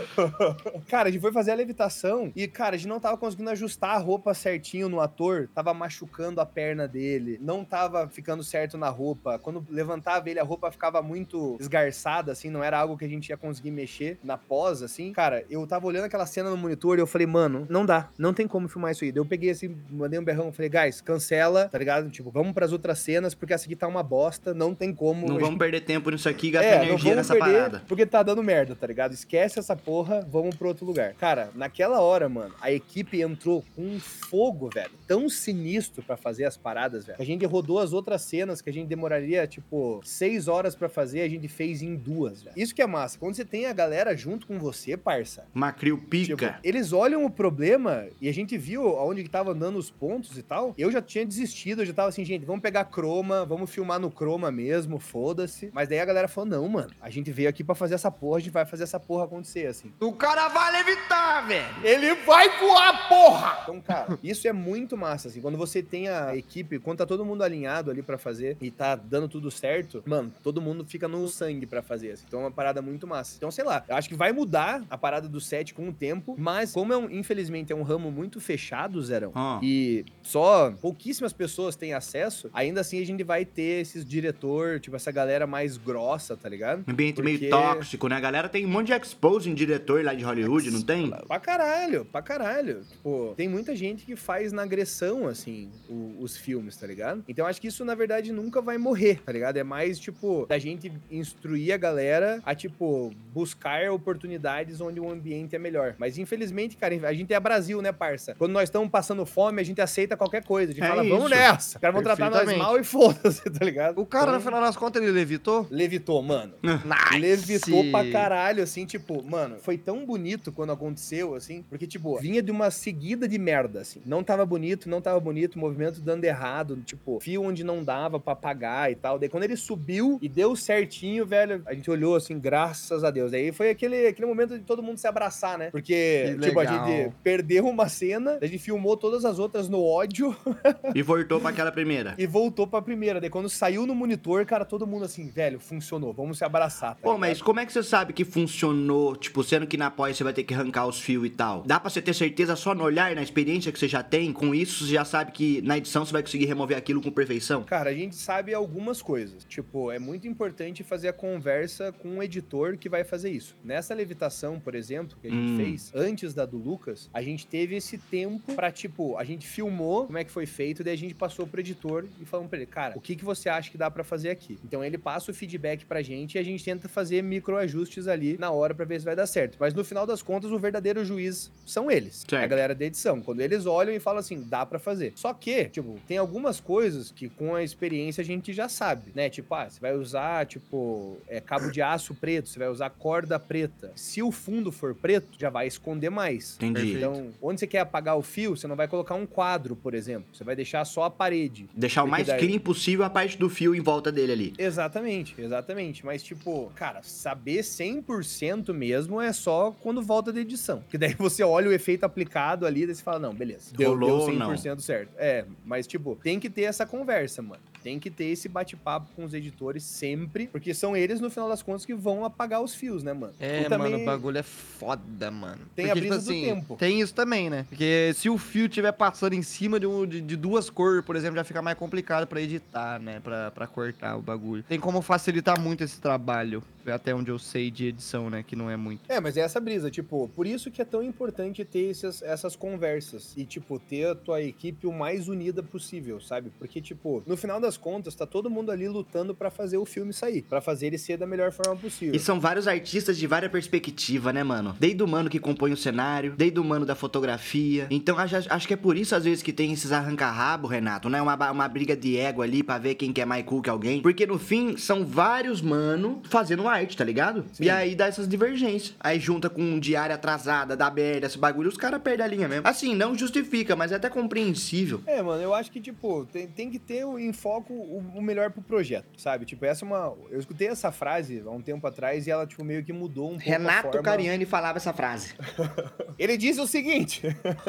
Cara, 0.87 1.09
a 1.09 1.11
gente 1.11 1.21
foi 1.21 1.31
fazer 1.31 1.51
a 1.51 1.55
levitação 1.55 2.31
e, 2.35 2.47
cara, 2.47 2.75
a 2.75 2.77
gente 2.77 2.89
não 2.89 2.99
tava 2.99 3.17
conseguindo 3.17 3.49
ajustar 3.51 3.91
a 3.91 3.97
roupa 3.97 4.33
certinho 4.33 4.89
no 4.89 4.99
ator, 4.99 5.49
tava 5.53 5.73
machucando 5.73 6.41
a 6.41 6.45
perna 6.45 6.87
dele, 6.87 7.37
não 7.41 7.63
tava 7.63 8.07
ficando 8.09 8.43
certo 8.43 8.77
na 8.77 8.89
roupa. 8.89 9.39
Quando 9.39 9.65
levantava 9.69 10.29
ele, 10.29 10.39
a 10.39 10.43
roupa 10.43 10.71
ficava 10.71 11.01
muito 11.01 11.57
esgarçada, 11.59 12.31
assim, 12.31 12.49
não 12.49 12.63
era 12.63 12.79
algo 12.79 12.97
que 12.97 13.05
a 13.05 13.09
gente 13.09 13.29
ia 13.29 13.37
conseguir 13.37 13.71
mexer 13.71 14.19
na 14.23 14.37
pós, 14.37 14.81
assim. 14.81 15.13
Cara, 15.13 15.45
eu 15.49 15.65
tava 15.67 15.85
olhando 15.85 16.05
aquela 16.05 16.25
cena 16.25 16.49
no 16.49 16.57
monitor 16.57 16.97
e 16.97 17.01
eu 17.01 17.07
falei, 17.07 17.27
mano, 17.27 17.65
não 17.69 17.85
dá, 17.85 18.09
não 18.17 18.33
tem 18.33 18.47
como 18.47 18.67
filmar 18.67 18.91
isso 18.91 19.03
aí. 19.03 19.11
Daí 19.11 19.21
eu 19.21 19.25
peguei 19.25 19.51
assim, 19.51 19.75
mandei 19.89 20.19
um 20.19 20.23
berrão, 20.23 20.51
falei, 20.51 20.69
guys, 20.69 21.01
cancela 21.01 21.18
cancela, 21.23 21.67
tá 21.67 21.77
ligado? 21.77 22.09
Tipo, 22.09 22.31
vamos 22.31 22.53
pras 22.53 22.71
outras 22.71 22.99
cenas, 22.99 23.35
porque 23.35 23.53
essa 23.53 23.65
aqui 23.65 23.75
tá 23.75 23.87
uma 23.87 24.01
bosta, 24.01 24.53
não 24.53 24.73
tem 24.73 24.93
como. 24.93 25.27
Não 25.27 25.37
vamos 25.37 25.57
perder 25.59 25.81
tempo 25.81 26.09
nisso 26.09 26.29
aqui 26.29 26.47
e 26.47 26.51
gastar 26.51 26.83
é, 26.83 26.85
energia 26.85 27.15
nessa 27.15 27.35
parada. 27.35 27.83
porque 27.87 28.05
tá 28.05 28.23
dando 28.23 28.41
merda, 28.41 28.75
tá 28.75 28.87
ligado? 28.87 29.13
Esquece 29.13 29.59
essa 29.59 29.75
porra, 29.75 30.25
vamos 30.29 30.55
pro 30.55 30.69
outro 30.69 30.85
lugar. 30.85 31.13
Cara, 31.15 31.49
naquela 31.55 31.99
hora, 32.01 32.29
mano, 32.29 32.55
a 32.61 32.71
equipe 32.71 33.21
entrou 33.21 33.63
com 33.75 33.81
um 33.83 33.99
fogo, 33.99 34.69
velho, 34.73 34.91
tão 35.07 35.27
sinistro 35.29 36.01
pra 36.03 36.15
fazer 36.15 36.45
as 36.45 36.55
paradas, 36.57 37.05
velho. 37.05 37.17
que 37.17 37.21
A 37.23 37.25
gente 37.25 37.45
rodou 37.45 37.79
as 37.79 37.91
outras 37.93 38.21
cenas 38.21 38.61
que 38.61 38.69
a 38.69 38.73
gente 38.73 38.87
demoraria, 38.87 39.45
tipo, 39.45 39.99
seis 40.03 40.47
horas 40.47 40.75
pra 40.75 40.87
fazer, 40.87 41.21
a 41.21 41.29
gente 41.29 41.47
fez 41.47 41.81
em 41.81 41.95
duas, 41.95 42.41
velho. 42.43 42.55
Isso 42.57 42.73
que 42.73 42.81
é 42.81 42.87
massa. 42.87 43.17
Quando 43.19 43.35
você 43.35 43.43
tem 43.45 43.65
a 43.65 43.73
galera 43.73 44.15
junto 44.15 44.47
com 44.47 44.57
você, 44.57 44.95
parça, 44.95 45.45
Macril 45.53 45.97
Tipo, 45.97 46.07
pica. 46.09 46.59
eles 46.63 46.93
olham 46.93 47.25
o 47.25 47.29
problema 47.29 48.05
e 48.21 48.29
a 48.29 48.33
gente 48.33 48.57
viu 48.57 48.87
aonde 48.97 49.23
que 49.23 49.29
tava 49.29 49.51
andando 49.51 49.77
os 49.77 49.89
pontos 49.89 50.37
e 50.37 50.43
tal. 50.43 50.73
Eu 50.77 50.91
já 50.91 51.01
tinha 51.09 51.25
desistido, 51.25 51.81
eu 51.81 51.85
já 51.85 51.93
tava 51.93 52.09
assim, 52.09 52.23
gente, 52.23 52.45
vamos 52.45 52.61
pegar 52.61 52.85
croma, 52.85 53.45
vamos 53.45 53.69
filmar 53.71 53.99
no 53.99 54.11
croma 54.11 54.51
mesmo, 54.51 54.99
foda-se. 54.99 55.69
Mas 55.73 55.89
daí 55.89 55.99
a 55.99 56.05
galera 56.05 56.27
falou: 56.27 56.49
não, 56.49 56.69
mano, 56.69 56.91
a 57.01 57.09
gente 57.09 57.31
veio 57.31 57.49
aqui 57.49 57.63
pra 57.63 57.73
fazer 57.75 57.95
essa 57.95 58.11
porra, 58.11 58.37
a 58.37 58.39
gente 58.39 58.51
vai 58.51 58.65
fazer 58.65 58.83
essa 58.83 58.99
porra 58.99 59.25
acontecer, 59.25 59.65
assim. 59.65 59.91
O 59.99 60.13
cara 60.13 60.47
vai 60.49 60.71
levitar, 60.71 61.47
velho. 61.47 61.65
Ele 61.83 62.13
vai 62.25 62.59
voar, 62.59 63.09
porra! 63.09 63.59
Então, 63.63 63.81
cara, 63.81 64.19
isso 64.23 64.47
é 64.47 64.53
muito 64.53 64.95
massa, 64.95 65.27
assim. 65.29 65.41
Quando 65.41 65.57
você 65.57 65.81
tem 65.81 66.07
a 66.07 66.35
equipe, 66.35 66.79
quando 66.79 66.99
tá 66.99 67.05
todo 67.05 67.25
mundo 67.25 67.43
alinhado 67.43 67.89
ali 67.89 68.01
pra 68.01 68.17
fazer 68.17 68.55
e 68.61 68.69
tá 68.69 68.95
dando 68.95 69.27
tudo 69.27 69.49
certo, 69.49 70.03
mano, 70.05 70.31
todo 70.43 70.61
mundo 70.61 70.85
fica 70.85 71.07
no 71.07 71.27
sangue 71.27 71.65
pra 71.65 71.81
fazer, 71.81 72.11
assim. 72.11 72.25
Então 72.27 72.41
é 72.41 72.43
uma 72.43 72.51
parada 72.51 72.81
muito 72.81 73.07
massa. 73.07 73.35
Então, 73.37 73.49
sei 73.49 73.63
lá, 73.63 73.83
eu 73.87 73.95
acho 73.95 74.07
que 74.07 74.15
vai 74.15 74.31
mudar 74.31 74.83
a 74.89 74.97
parada 74.97 75.27
do 75.27 75.41
set 75.41 75.73
com 75.73 75.89
o 75.89 75.93
tempo, 75.93 76.35
mas 76.37 76.71
como 76.71 76.93
é 76.93 76.97
um, 76.97 77.09
infelizmente, 77.09 77.73
é 77.73 77.75
um 77.75 77.81
ramo 77.83 78.11
muito 78.11 78.39
fechado, 78.39 79.01
Zerão, 79.01 79.31
Ah. 79.33 79.59
e 79.63 80.05
só 80.21 80.71
pouquíssimas 80.99 81.31
pessoas 81.31 81.77
têm 81.77 81.93
acesso, 81.93 82.49
ainda 82.53 82.81
assim 82.81 83.01
a 83.01 83.05
gente 83.05 83.23
vai 83.23 83.45
ter 83.45 83.79
esses 83.81 84.03
diretor, 84.03 84.81
tipo, 84.81 84.97
essa 84.97 85.09
galera 85.13 85.47
mais 85.47 85.77
grossa, 85.77 86.35
tá 86.35 86.49
ligado? 86.49 86.83
Ambiente 86.85 87.15
Porque- 87.15 87.37
meio 87.37 87.49
tóxico, 87.49 88.09
né? 88.09 88.17
A 88.17 88.19
galera 88.19 88.49
tem 88.49 88.65
um 88.65 88.69
monte 88.69 88.87
de 88.87 88.93
exposing 88.93 89.53
diretor 89.53 90.03
lá 90.03 90.13
de 90.13 90.25
Hollywood, 90.25 90.69
não 90.69 90.81
tem? 90.81 91.09
Pra 91.09 91.39
caralho, 91.39 92.03
pra 92.03 92.21
caralho. 92.21 92.81
Tipo, 92.91 93.33
tem 93.37 93.47
muita 93.47 93.73
gente 93.77 94.05
que 94.05 94.17
faz 94.17 94.51
na 94.51 94.63
agressão, 94.63 95.25
assim, 95.25 95.69
o- 95.87 96.17
os 96.19 96.35
filmes, 96.35 96.75
tá 96.75 96.85
ligado? 96.85 97.23
Então 97.29 97.45
acho 97.47 97.61
que 97.61 97.67
isso, 97.69 97.85
na 97.85 97.95
verdade, 97.95 98.33
nunca 98.33 98.61
vai 98.61 98.77
morrer, 98.77 99.21
tá 99.25 99.31
ligado? 99.31 99.55
É 99.55 99.63
mais, 99.63 99.97
tipo, 99.97 100.45
da 100.49 100.59
gente 100.59 100.91
instruir 101.09 101.71
a 101.73 101.77
galera 101.77 102.41
a, 102.43 102.53
tipo, 102.53 103.13
buscar 103.33 103.89
oportunidades 103.89 104.81
onde 104.81 104.99
o 104.99 105.09
ambiente 105.09 105.55
é 105.55 105.59
melhor. 105.59 105.95
Mas, 105.97 106.17
infelizmente, 106.17 106.75
cara, 106.75 106.93
a 107.07 107.13
gente 107.13 107.33
é 107.33 107.39
Brasil, 107.39 107.81
né, 107.81 107.93
parça? 107.93 108.35
Quando 108.37 108.51
nós 108.51 108.63
estamos 108.63 108.89
passando 108.89 109.25
fome, 109.25 109.61
a 109.61 109.63
gente 109.63 109.79
aceita 109.79 110.17
qualquer 110.17 110.43
coisa. 110.43 110.73
A 110.73 110.75
gente 110.75 110.88
É 110.89 110.95
fala, 110.95 111.03
vamos 111.03 111.19
isso. 111.25 111.29
nessa. 111.29 111.67
Os 111.77 111.81
caras 111.81 111.93
vão 111.93 112.03
tratar 112.03 112.29
nós 112.29 112.57
mal 112.57 112.79
e 112.79 112.83
foda-se, 112.83 113.43
tá 113.49 113.65
ligado? 113.65 113.99
O 113.99 114.05
cara, 114.05 114.31
no 114.31 114.37
Então, 114.37 114.41
final 114.45 114.61
das 114.61 114.75
contas, 114.77 115.01
ele 115.01 115.11
levitou? 115.11 115.67
Levitou, 115.69 116.21
mano. 116.21 116.53
Nice. 116.63 117.19
Levitou 117.19 117.91
pra 117.91 118.09
caralho, 118.11 118.63
assim, 118.63 118.85
tipo, 118.85 119.23
mano, 119.23 119.57
foi 119.59 119.77
tão 119.77 120.05
bonito 120.05 120.51
quando 120.51 120.71
aconteceu, 120.71 121.35
assim, 121.35 121.63
porque, 121.69 121.85
tipo, 121.87 122.17
vinha 122.19 122.41
de 122.41 122.51
uma 122.51 122.71
seguida 122.71 123.27
de 123.27 123.37
merda, 123.37 123.81
assim. 123.81 124.01
Não 124.05 124.23
tava 124.23 124.45
bonito, 124.45 124.89
não 124.89 125.01
tava 125.01 125.19
bonito, 125.19 125.57
movimento 125.59 126.01
dando 126.01 126.23
errado, 126.25 126.77
tipo, 126.85 127.19
fio 127.21 127.43
onde 127.43 127.63
não 127.63 127.83
dava 127.83 128.19
pra 128.19 128.33
apagar 128.33 128.91
e 128.91 128.95
tal. 128.95 129.19
Daí 129.19 129.29
quando 129.29 129.43
ele 129.43 129.55
subiu 129.55 130.17
e 130.21 130.27
deu 130.29 130.55
certinho, 130.55 131.25
velho, 131.25 131.61
a 131.65 131.73
gente 131.73 131.89
olhou 131.89 132.15
assim, 132.15 132.39
graças 132.39 133.03
a 133.03 133.11
Deus. 133.11 133.31
Daí 133.31 133.51
foi 133.51 133.69
aquele, 133.69 134.07
aquele 134.07 134.27
momento 134.27 134.57
de 134.57 134.63
todo 134.63 134.81
mundo 134.83 134.97
se 134.97 135.07
abraçar, 135.07 135.57
né? 135.57 135.69
Porque, 135.71 136.35
Que 136.39 136.47
tipo, 136.47 136.59
a 136.59 136.63
legal. 136.63 136.87
gente 136.87 137.13
perdeu 137.23 137.67
uma 137.67 137.87
cena, 137.89 138.37
a 138.41 138.45
gente 138.45 138.59
filmou 138.59 138.95
todas 138.97 139.25
as 139.25 139.39
outras 139.39 139.67
no 139.69 139.83
ódio 139.83 140.35
E 140.95 141.01
voltou 141.01 141.39
pra 141.39 141.49
aquela 141.49 141.71
primeira. 141.71 142.15
e 142.17 142.25
voltou 142.25 142.67
pra 142.67 142.81
primeira. 142.81 143.19
Daí 143.21 143.29
quando 143.29 143.49
saiu 143.49 143.85
no 143.85 143.93
monitor, 143.95 144.45
cara, 144.45 144.65
todo 144.65 144.85
mundo 144.87 145.05
assim, 145.05 145.29
velho, 145.29 145.59
funcionou, 145.59 146.13
vamos 146.13 146.37
se 146.37 146.43
abraçar. 146.45 146.95
tá 146.95 147.01
Pô, 147.01 147.09
ligado? 147.09 147.19
mas 147.21 147.41
como 147.41 147.59
é 147.59 147.65
que 147.65 147.71
você 147.73 147.83
sabe 147.83 148.13
que 148.13 148.23
funcionou, 148.25 149.15
tipo, 149.15 149.43
sendo 149.43 149.65
que 149.67 149.77
na 149.77 149.89
pós 149.91 150.17
você 150.17 150.23
vai 150.23 150.33
ter 150.33 150.43
que 150.43 150.53
arrancar 150.53 150.85
os 150.87 150.99
fios 150.99 151.25
e 151.25 151.29
tal? 151.29 151.63
Dá 151.65 151.79
pra 151.79 151.89
você 151.89 152.01
ter 152.01 152.13
certeza 152.13 152.55
só 152.55 152.73
no 152.73 152.83
olhar, 152.83 153.15
na 153.15 153.21
experiência 153.21 153.71
que 153.71 153.79
você 153.79 153.87
já 153.87 154.03
tem? 154.03 154.31
Com 154.33 154.53
isso, 154.53 154.85
você 154.85 154.93
já 154.93 155.05
sabe 155.05 155.31
que 155.31 155.61
na 155.61 155.77
edição 155.77 156.05
você 156.05 156.11
vai 156.11 156.21
conseguir 156.21 156.45
remover 156.45 156.77
aquilo 156.77 157.01
com 157.01 157.11
perfeição? 157.11 157.63
Cara, 157.63 157.89
a 157.89 157.93
gente 157.93 158.15
sabe 158.15 158.53
algumas 158.53 159.01
coisas. 159.01 159.43
Tipo, 159.45 159.91
é 159.91 159.99
muito 159.99 160.27
importante 160.27 160.83
fazer 160.83 161.07
a 161.09 161.13
conversa 161.13 161.91
com 161.91 162.17
o 162.17 162.23
editor 162.23 162.77
que 162.77 162.89
vai 162.89 163.03
fazer 163.03 163.29
isso. 163.31 163.55
Nessa 163.63 163.93
levitação, 163.93 164.59
por 164.59 164.75
exemplo, 164.75 165.17
que 165.21 165.27
a 165.27 165.31
gente 165.31 165.39
Hum. 165.51 165.57
fez 165.57 165.91
antes 165.95 166.33
da 166.33 166.45
do 166.45 166.57
Lucas, 166.57 167.09
a 167.13 167.21
gente 167.21 167.47
teve 167.47 167.75
esse 167.75 167.97
tempo 167.97 168.53
pra, 168.53 168.71
tipo, 168.71 169.17
a 169.17 169.23
gente 169.23 169.47
filmou 169.47 170.05
como 170.05 170.17
é 170.17 170.23
que 170.23 170.31
foi 170.31 170.45
feito, 170.45 170.68
daí 170.73 170.93
a 170.93 170.97
gente 170.97 171.13
passou 171.13 171.45
pro 171.47 171.59
editor 171.59 172.05
e 172.21 172.25
falamos 172.25 172.49
pra 172.49 172.57
ele, 172.57 172.65
cara, 172.65 172.97
o 172.97 173.01
que, 173.01 173.15
que 173.15 173.25
você 173.25 173.49
acha 173.49 173.69
que 173.69 173.77
dá 173.77 173.89
pra 173.89 174.03
fazer 174.03 174.29
aqui? 174.29 174.57
Então 174.63 174.83
ele 174.83 174.97
passa 174.97 175.31
o 175.31 175.33
feedback 175.33 175.85
pra 175.85 176.01
gente 176.01 176.35
e 176.35 176.39
a 176.39 176.43
gente 176.43 176.63
tenta 176.63 176.87
fazer 176.87 177.21
microajustes 177.21 178.07
ali 178.07 178.37
na 178.37 178.51
hora 178.51 178.73
pra 178.73 178.85
ver 178.85 178.99
se 178.99 179.05
vai 179.05 179.15
dar 179.15 179.27
certo. 179.27 179.57
Mas 179.59 179.73
no 179.73 179.83
final 179.83 180.05
das 180.05 180.21
contas, 180.21 180.51
o 180.51 180.59
verdadeiro 180.59 181.03
juiz 181.03 181.51
são 181.65 181.89
eles. 181.89 182.25
Certo. 182.27 182.43
A 182.43 182.47
galera 182.47 182.75
da 182.75 182.85
edição. 182.85 183.21
Quando 183.21 183.41
eles 183.41 183.65
olham 183.65 183.93
e 183.93 183.99
falam 183.99 184.19
assim, 184.19 184.41
dá 184.41 184.65
pra 184.65 184.79
fazer. 184.79 185.13
Só 185.15 185.33
que, 185.33 185.65
tipo, 185.65 185.99
tem 186.07 186.17
algumas 186.17 186.59
coisas 186.59 187.11
que 187.11 187.29
com 187.29 187.55
a 187.55 187.63
experiência 187.63 188.21
a 188.21 188.25
gente 188.25 188.53
já 188.53 188.67
sabe, 188.69 189.11
né? 189.15 189.29
Tipo, 189.29 189.53
ah, 189.55 189.69
você 189.69 189.79
vai 189.79 189.95
usar, 189.95 190.45
tipo, 190.45 191.17
é, 191.27 191.39
cabo 191.39 191.71
de 191.71 191.81
aço 191.81 192.13
preto, 192.15 192.49
você 192.49 192.59
vai 192.59 192.69
usar 192.69 192.89
corda 192.89 193.39
preta. 193.39 193.91
Se 193.95 194.21
o 194.21 194.31
fundo 194.31 194.71
for 194.71 194.93
preto, 194.95 195.39
já 195.39 195.49
vai 195.49 195.67
esconder 195.67 196.09
mais. 196.09 196.55
Entendi. 196.55 196.97
Então, 196.97 197.29
onde 197.41 197.59
você 197.59 197.67
quer 197.67 197.79
apagar 197.79 198.17
o 198.17 198.21
fio, 198.21 198.55
você 198.55 198.67
não 198.67 198.75
vai 198.75 198.87
colocar 198.87 199.15
um 199.15 199.25
quadro, 199.25 199.75
por 199.75 199.93
exemplo. 199.93 200.27
Você 200.33 200.43
vai 200.43 200.55
deixar 200.59 200.83
só 200.83 201.03
a 201.03 201.09
parede. 201.09 201.69
Deixar 201.73 202.03
o 202.03 202.07
mais 202.07 202.27
daí- 202.27 202.37
clean 202.39 202.59
possível 202.59 203.05
a 203.05 203.09
parte 203.09 203.37
do 203.37 203.49
fio 203.49 203.73
em 203.73 203.79
volta 203.79 204.11
dele 204.11 204.33
ali. 204.33 204.53
Exatamente, 204.57 205.33
exatamente. 205.37 206.05
Mas, 206.05 206.21
tipo, 206.21 206.69
cara, 206.75 207.01
saber 207.01 207.63
100% 207.63 208.73
mesmo 208.73 209.21
é 209.21 209.31
só 209.31 209.71
quando 209.79 210.01
volta 210.01 210.33
da 210.33 210.41
edição. 210.41 210.83
Que 210.89 210.97
daí 210.97 211.13
você 211.17 211.43
olha 211.43 211.69
o 211.69 211.73
efeito 211.73 212.03
aplicado 212.03 212.65
ali, 212.65 212.85
daí 212.85 212.93
você 212.93 213.01
fala, 213.03 213.19
não, 213.19 213.33
beleza. 213.33 213.71
Deu, 213.75 213.91
Rolou 213.91 214.19
ou 214.21 214.25
deu 214.29 214.35
não? 214.39 214.51
100% 214.53 214.79
certo. 214.81 215.11
É, 215.17 215.45
mas, 215.65 215.87
tipo, 215.87 216.17
tem 216.21 216.39
que 216.39 216.49
ter 216.49 216.63
essa 216.63 216.85
conversa, 216.85 217.41
mano. 217.41 217.61
Tem 217.83 217.99
que 217.99 218.09
ter 218.09 218.25
esse 218.25 218.47
bate-papo 218.49 219.07
com 219.15 219.23
os 219.23 219.33
editores 219.33 219.83
sempre, 219.83 220.47
porque 220.47 220.73
são 220.73 220.95
eles, 220.95 221.19
no 221.19 221.29
final 221.29 221.47
das 221.49 221.61
contas, 221.61 221.85
que 221.85 221.93
vão 221.93 222.25
apagar 222.25 222.61
os 222.61 222.75
fios, 222.75 223.03
né, 223.03 223.13
mano? 223.13 223.33
É, 223.39 223.63
E 223.63 223.69
mano, 223.69 223.97
o 223.97 224.05
bagulho 224.05 224.37
é 224.37 224.43
foda, 224.43 225.31
mano. 225.31 225.61
Tem 225.75 225.89
a 225.89 225.95
brisa 225.95 226.19
do 226.19 226.27
tempo. 226.27 226.75
Tem 226.77 227.01
isso 227.01 227.13
também, 227.13 227.49
né? 227.49 227.65
Porque 227.69 228.11
se 228.15 228.29
o 228.29 228.37
fio 228.37 228.65
estiver 228.65 228.91
passando 228.91 229.33
em 229.33 229.41
cima 229.41 229.79
de, 229.79 229.87
um, 229.87 230.05
de, 230.05 230.21
de 230.21 230.35
duas 230.35 230.69
cores, 230.69 231.03
por 231.03 231.15
exemplo, 231.15 231.37
já 231.37 231.43
fica 231.43 231.61
mais 231.61 231.77
complicado 231.77 232.27
pra 232.27 232.41
editar, 232.41 232.99
né? 232.99 233.19
Pra, 233.19 233.51
pra 233.51 233.67
cortar 233.67 234.17
o 234.17 234.21
bagulho. 234.21 234.63
Tem 234.63 234.79
como 234.79 235.01
facilitar 235.01 235.59
muito 235.59 235.83
esse 235.83 235.99
trabalho. 235.99 236.63
Até 236.85 237.13
onde 237.13 237.29
eu 237.29 237.37
sei 237.37 237.69
de 237.69 237.85
edição, 237.87 238.29
né? 238.31 238.41
Que 238.41 238.55
não 238.55 238.67
é 238.69 238.75
muito. 238.75 239.01
É, 239.09 239.19
mas 239.19 239.37
é 239.37 239.41
essa 239.41 239.59
brisa, 239.59 239.91
tipo, 239.91 240.27
por 240.35 240.47
isso 240.47 240.71
que 240.71 240.81
é 240.81 240.85
tão 240.85 241.03
importante 241.03 241.63
ter 241.63 241.89
esses, 241.89 242.21
essas 242.23 242.55
conversas 242.55 243.33
e, 243.37 243.45
tipo, 243.45 243.77
ter 243.77 244.07
a 244.07 244.15
tua 244.15 244.41
equipe 244.41 244.87
o 244.87 244.93
mais 244.93 245.27
unida 245.27 245.61
possível, 245.61 246.19
sabe? 246.19 246.51
Porque, 246.57 246.81
tipo, 246.81 247.21
no 247.27 247.37
final 247.37 247.59
das 247.59 247.68
contas, 247.77 248.15
tá 248.15 248.25
todo 248.25 248.49
mundo 248.49 248.71
ali 248.71 248.87
lutando 248.87 249.33
pra 249.35 249.49
fazer 249.49 249.77
o 249.77 249.85
filme 249.85 250.13
sair, 250.13 250.41
pra 250.43 250.61
fazer 250.61 250.87
ele 250.87 250.97
ser 250.97 251.17
da 251.17 251.25
melhor 251.27 251.51
forma 251.51 251.75
possível. 251.75 252.15
E 252.15 252.19
são 252.19 252.39
vários 252.39 252.67
artistas 252.67 253.17
de 253.17 253.27
várias 253.27 253.51
perspectivas, 253.51 254.33
né, 254.33 254.43
mano? 254.43 254.75
Desde 254.79 255.01
o 255.03 255.07
mano 255.07 255.29
que 255.29 255.39
compõe 255.39 255.71
o 255.71 255.77
cenário, 255.77 256.33
desde 256.37 256.59
o 256.59 256.63
mano 256.63 256.85
da 256.85 256.95
fotografia. 256.95 257.87
Então 257.89 258.17
acho, 258.17 258.35
acho 258.49 258.67
que 258.67 258.73
é 258.73 258.77
por 258.77 258.97
isso, 258.97 259.15
às 259.15 259.23
vezes, 259.25 259.43
que 259.43 259.53
tem 259.53 259.71
esses 259.73 259.91
arranca-rabo, 259.91 260.67
Renato, 260.67 261.09
né? 261.09 261.21
Uma, 261.21 261.51
uma 261.51 261.67
briga 261.67 261.95
de 261.95 262.17
ego 262.17 262.41
ali 262.41 262.63
pra 262.63 262.77
ver 262.77 262.95
quem 262.95 263.11
que 263.13 263.21
é 263.21 263.25
mais 263.25 263.45
cool 263.45 263.61
que 263.61 263.69
alguém. 263.69 264.01
Porque 264.01 264.25
no 264.25 264.37
fim, 264.39 264.77
são 264.77 265.05
vários 265.05 265.61
mano 265.61 266.21
fazendo 266.29 266.67
arte, 266.67 266.95
tá 266.97 267.03
ligado? 267.03 267.45
Sim. 267.53 267.65
E 267.65 267.69
aí 267.69 267.95
dá 267.95 268.07
essas 268.07 268.27
divergências. 268.27 268.95
Aí 268.99 269.19
junta 269.19 269.49
com 269.49 269.61
um 269.61 269.79
diário 269.79 270.15
atrasada, 270.15 270.75
da 270.75 270.89
merda, 270.89 271.27
esse 271.27 271.37
bagulho, 271.37 271.69
os 271.69 271.77
caras 271.77 272.01
perdem 272.01 272.25
a 272.25 272.29
linha 272.29 272.47
mesmo. 272.47 272.67
Assim, 272.67 272.95
não 272.95 273.15
justifica, 273.17 273.75
mas 273.75 273.91
é 273.91 273.95
até 273.95 274.09
compreensível. 274.09 275.01
É, 275.05 275.21
mano, 275.21 275.41
eu 275.41 275.53
acho 275.53 275.71
que, 275.71 275.79
tipo, 275.81 276.25
tem, 276.31 276.47
tem 276.47 276.69
que 276.69 276.79
ter 276.79 277.05
o- 277.05 277.19
em 277.19 277.33
foco 277.59 277.73
o, 277.73 277.97
o 278.15 278.21
melhor 278.21 278.51
pro 278.51 278.61
projeto, 278.61 279.07
sabe? 279.17 279.45
Tipo, 279.45 279.65
essa 279.65 279.83
é 279.83 279.87
uma. 279.87 280.15
Eu 280.29 280.39
escutei 280.39 280.67
essa 280.67 280.91
frase 280.91 281.41
há 281.45 281.49
um 281.51 281.61
tempo 281.61 281.85
atrás 281.85 282.25
e 282.27 282.31
ela, 282.31 282.45
tipo, 282.47 282.63
meio 282.63 282.83
que 282.83 282.93
mudou 282.93 283.27
um 283.27 283.37
pouco. 283.37 283.49
a 283.49 283.51
Renato 283.57 283.81
forma... 283.87 284.01
Cariani 284.03 284.45
falava 284.45 284.77
essa 284.77 284.93
frase. 284.93 285.33
Ele 286.17 286.37
disse 286.37 286.59
o 286.59 286.67
seguinte: 286.67 287.21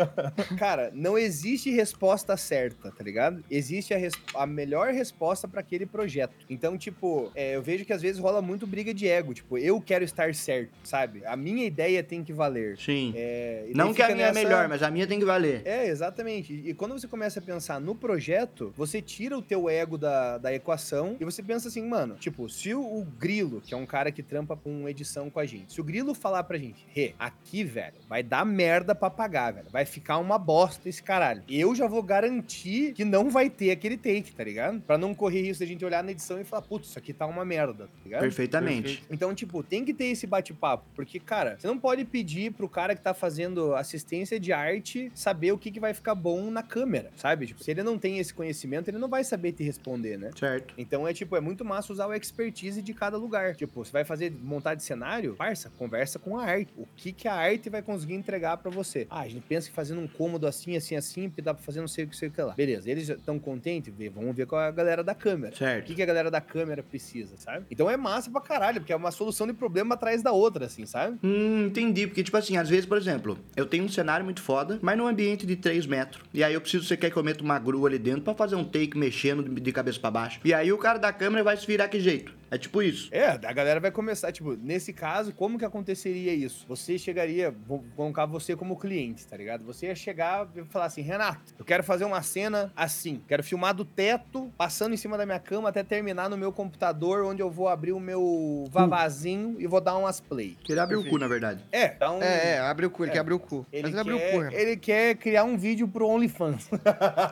Cara, 0.59 0.91
não 0.95 1.17
existe 1.19 1.71
resposta 1.71 2.37
certa, 2.37 2.91
tá 2.91 3.03
ligado? 3.05 3.45
Existe 3.51 3.95
a, 3.95 3.97
res- 3.99 4.15
a 4.35 4.47
melhor 4.47 4.93
resposta 4.93 5.47
pra 5.49 5.61
aquele 5.61 5.87
projeto. 5.87 6.35
Então, 6.49 6.77
tipo, 6.77 7.31
é, 7.35 7.57
eu 7.57 7.63
vejo 7.63 7.85
que 7.85 7.93
às 7.93 8.03
vezes 8.03 8.21
rola 8.21 8.41
muito 8.43 8.67
briga 8.67 8.93
de 8.93 9.07
ego. 9.09 9.35
Tipo, 9.35 9.59
eu 9.59 9.81
quero 9.81 10.05
estar 10.05 10.35
certo, 10.35 10.71
sabe? 10.85 11.25
A 11.25 11.37
minha 11.37 11.65
ideia 11.65 12.03
tem 12.03 12.25
que 12.25 12.33
valer. 12.33 12.77
Sim. 12.79 13.13
É, 13.17 13.67
e 13.69 13.75
não 13.75 13.93
que 13.95 14.03
a 14.03 14.09
minha 14.09 14.27
é 14.27 14.29
nessa- 14.33 14.43
melhor, 14.43 14.69
mas 14.69 14.83
a 14.83 14.91
minha 14.91 15.07
tem 15.07 15.19
que 15.19 15.25
valer. 15.25 15.63
É, 15.65 15.87
exatamente. 15.87 16.53
E 16.53 16.75
quando 16.75 16.93
você 16.93 17.07
começa 17.09 17.39
a 17.39 17.43
pensar 17.43 17.81
no 17.81 17.95
projeto, 17.95 18.73
você 18.77 19.01
tira 19.01 19.37
o 19.37 19.43
teu 19.43 19.69
ego 19.69 19.80
ego 19.81 19.99
da, 19.99 20.39
da 20.39 20.55
equação. 20.55 21.17
E 21.19 21.25
você 21.25 21.43
pensa 21.43 21.69
assim, 21.69 21.87
mano, 21.87 22.17
tipo, 22.17 22.49
se 22.49 22.75
o, 22.75 22.81
o 22.81 23.05
Grilo, 23.05 23.61
que 23.61 23.75
é 23.75 23.77
um 23.77 23.87
cara 23.87 24.13
que 24.13 24.23
trampa 24.23 24.57
com 24.57 24.89
edição 24.89 25.31
com 25.31 25.41
a 25.41 25.47
gente, 25.47 25.73
se 25.73 25.81
o 25.81 25.85
Grilo 25.85 26.15
falar 26.15 26.45
pra 26.45 26.59
gente, 26.59 26.87
Rê, 26.89 27.15
aqui, 27.19 27.65
velho, 27.65 27.97
vai 28.09 28.23
dar 28.23 28.45
merda 28.45 28.95
pra 28.95 29.11
pagar, 29.11 29.53
velho. 29.53 29.69
Vai 29.71 29.85
ficar 29.85 30.19
uma 30.19 30.39
bosta 30.39 30.89
esse 30.89 31.03
caralho. 31.03 31.43
Eu 31.49 31.75
já 31.75 31.87
vou 31.87 32.03
garantir 32.03 32.93
que 32.95 33.05
não 33.05 33.31
vai 33.31 33.49
ter 33.49 33.71
aquele 33.71 33.97
take, 33.97 34.33
tá 34.33 34.45
ligado? 34.45 34.81
Pra 34.81 34.99
não 34.99 35.15
correr 35.15 35.43
isso 35.43 35.61
da 35.61 35.67
gente 35.67 35.85
olhar 35.85 36.03
na 36.03 36.13
edição 36.13 36.41
e 36.41 36.45
falar, 36.45 36.63
putz, 36.63 36.89
isso 36.89 36.99
aqui 36.99 37.13
tá 37.13 37.27
uma 37.27 37.45
merda, 37.45 37.87
tá 37.87 38.01
ligado? 38.05 38.21
Perfeitamente. 38.21 39.05
Então, 39.11 39.35
tipo, 39.35 39.63
tem 39.63 39.85
que 39.85 39.95
ter 39.95 40.07
esse 40.07 40.27
bate-papo. 40.27 40.85
Porque, 40.95 41.19
cara, 41.19 41.57
você 41.59 41.67
não 41.67 41.79
pode 41.79 42.05
pedir 42.05 42.53
pro 42.53 42.69
cara 42.69 42.95
que 42.95 43.03
tá 43.03 43.15
fazendo 43.15 43.75
assistência 43.75 44.39
de 44.39 44.53
arte 44.53 45.11
saber 45.15 45.53
o 45.53 45.59
que, 45.59 45.71
que 45.71 45.81
vai 45.81 45.95
ficar 45.95 46.15
bom 46.15 46.51
na 46.51 46.63
câmera, 46.63 47.11
sabe? 47.17 47.47
Tipo, 47.47 47.63
se 47.63 47.71
ele 47.71 47.83
não 47.83 47.99
tem 47.99 48.19
esse 48.19 48.33
conhecimento, 48.35 48.89
ele 48.89 48.99
não 48.99 49.09
vai 49.09 49.25
saber 49.25 49.53
te 49.53 49.63
responder, 49.71 50.19
né? 50.19 50.31
Certo. 50.39 50.75
Então 50.77 51.07
é 51.07 51.13
tipo, 51.13 51.37
é 51.37 51.41
muito 51.41 51.65
massa 51.65 51.93
usar 51.93 52.07
o 52.07 52.13
expertise 52.15 52.83
de 52.83 52.93
cada 52.95 53.17
lugar. 53.17 53.55
Tipo, 53.55 53.85
você 53.85 53.93
vai 53.93 54.05
fazer 54.05 54.31
montar 54.43 54.75
de 54.75 54.83
cenário, 54.83 55.35
parça, 55.37 55.71
conversa 55.79 56.19
com 56.19 56.39
a 56.39 56.45
arte. 56.45 56.73
O 56.77 56.87
que 56.97 57.13
que 57.13 57.29
a 57.29 57.35
arte 57.35 57.71
vai 57.71 57.83
conseguir 57.83 58.15
entregar 58.15 58.57
pra 58.57 58.71
você? 58.71 59.07
Ah, 59.11 59.21
a 59.21 59.29
gente 59.29 59.45
pensa 59.47 59.69
que 59.69 59.75
fazendo 59.75 60.01
um 60.01 60.09
cômodo 60.09 60.47
assim, 60.47 60.77
assim, 60.77 60.97
assim, 60.97 61.29
porque 61.29 61.43
dá 61.43 61.55
pra 61.55 61.63
fazer 61.63 61.81
não 61.81 61.89
sei 61.89 62.05
o 62.05 62.09
que, 62.09 62.17
sei 62.17 62.29
o 62.29 62.33
que 62.33 62.43
lá. 62.43 62.55
Beleza, 62.55 62.91
eles 62.91 63.09
estão 63.09 63.39
contentes? 63.39 63.93
Vê, 63.97 64.09
Vamos 64.11 64.35
ver 64.37 64.47
com 64.47 64.57
a 64.57 64.71
galera 64.71 65.03
da 65.05 65.15
câmera. 65.15 65.55
O 65.55 65.59
Certo. 65.59 65.87
que, 65.87 65.95
que 65.95 66.03
a 66.03 66.07
galera 66.07 66.31
da 66.31 66.41
câmera 66.41 66.83
precisa, 66.83 67.37
sabe? 67.37 67.65
Então 67.71 67.89
é 67.89 67.97
massa 67.97 68.31
pra 68.31 68.41
caralho, 68.41 68.81
porque 68.81 68.93
é 68.93 68.97
uma 68.97 69.11
solução 69.11 69.47
de 69.47 69.53
problema 69.53 69.95
atrás 69.95 70.23
da 70.23 70.33
outra, 70.33 70.67
assim, 70.67 70.85
sabe? 70.87 71.19
Hum, 71.23 71.67
entendi. 71.67 72.07
Porque, 72.07 72.23
tipo 72.23 72.37
assim, 72.37 72.57
às 72.57 72.69
vezes, 72.69 72.87
por 72.87 72.99
exemplo, 72.99 73.39
eu 73.57 73.67
tenho 73.67 73.85
um 73.85 73.89
cenário 73.89 74.25
muito 74.25 74.43
foda, 74.43 74.79
mas 74.83 74.97
num 74.99 75.07
ambiente 75.07 75.47
de 75.47 75.57
3 75.57 75.87
metros. 75.87 76.23
E 76.35 76.43
aí 76.43 76.53
eu 76.55 76.61
preciso, 76.61 76.85
você 76.85 76.97
quer 76.97 77.11
que 77.11 77.17
eu 77.17 77.23
meta 77.23 77.43
uma 77.43 77.59
grua 77.59 77.89
ali 77.89 77.99
dentro 77.99 78.23
pra 78.23 78.35
fazer 78.35 78.57
um 78.57 78.65
take 78.65 78.97
mexendo 78.99 79.43
de 79.61 79.73
cabeça 79.73 80.01
pra 80.01 80.11
baixo. 80.11 80.41
E 80.45 80.53
aí 80.55 80.73
o 80.73 80.79
cara 80.79 80.99
da 80.99 81.13
câmera 81.13 81.43
vai 81.45 81.57
se 81.57 81.67
virar 81.67 81.89
que 81.89 82.01
jeito. 82.01 82.39
É 82.53 82.59
tipo 82.59 82.83
isso. 82.83 83.09
É, 83.13 83.27
a 83.29 83.53
galera 83.53 83.79
vai 83.79 83.93
começar, 83.93 84.33
tipo, 84.33 84.57
nesse 84.57 84.93
caso, 84.93 85.33
como 85.33 85.57
que 85.57 85.65
aconteceria 85.65 86.35
isso? 86.35 86.65
Você 86.69 86.99
chegaria, 86.99 87.55
vou 87.65 87.85
colocar 87.95 88.27
você 88.27 88.57
como 88.57 88.77
cliente, 88.77 89.25
tá 89.25 89.37
ligado? 89.37 89.65
Você 89.65 89.87
ia 89.87 89.95
chegar 89.95 90.49
e 90.57 90.65
falar 90.65 90.87
assim, 90.87 91.01
Renato, 91.01 91.55
eu 91.57 91.65
quero 91.65 91.85
fazer 91.85 92.05
uma 92.05 92.21
cena 92.23 92.73
assim, 92.75 93.23
quero 93.29 93.45
filmar 93.45 93.73
do 93.73 93.85
teto, 93.85 94.53
passando 94.59 94.93
em 94.93 94.97
cima 94.97 95.17
da 95.17 95.25
minha 95.25 95.39
cama 95.39 95.69
até 95.69 95.85
terminar 95.85 96.29
no 96.29 96.37
meu 96.37 96.51
computador, 96.53 97.25
onde 97.25 97.41
eu 97.41 97.49
vou 97.49 97.69
abrir 97.69 97.93
o 97.93 98.01
meu 98.01 98.65
vavazinho 98.73 99.55
e 99.61 99.67
vou 99.69 99.81
dar 99.81 99.97
umas 99.97 100.19
play. 100.21 100.57
Que 100.65 100.73
ele 100.73 100.81
abre 100.81 100.97
o 100.97 101.09
cu, 101.09 101.19
na 101.19 101.29
verdade. 101.29 101.63
É, 101.71 101.87
então... 101.95 102.21
É, 102.21 102.55
é, 102.55 102.59
abre 102.59 102.85
o 102.87 102.91
cu, 102.91 103.05
ele 103.05 103.11
É. 103.11 103.13
quer 103.13 103.21
abrir 103.21 103.35
o 103.35 103.39
cu. 103.39 103.65
Ele 103.73 103.83
Mas 103.83 103.93
ele 103.93 103.95
quer, 103.95 104.01
abriu 104.01 104.17
o 104.17 104.21
cu, 104.33 104.39
Renato. 104.39 104.57
ele 104.57 104.77
quer 104.77 105.15
criar 105.17 105.45
um 105.45 105.57
vídeo 105.57 105.87
pro 105.87 106.09
OnlyFans. 106.09 106.69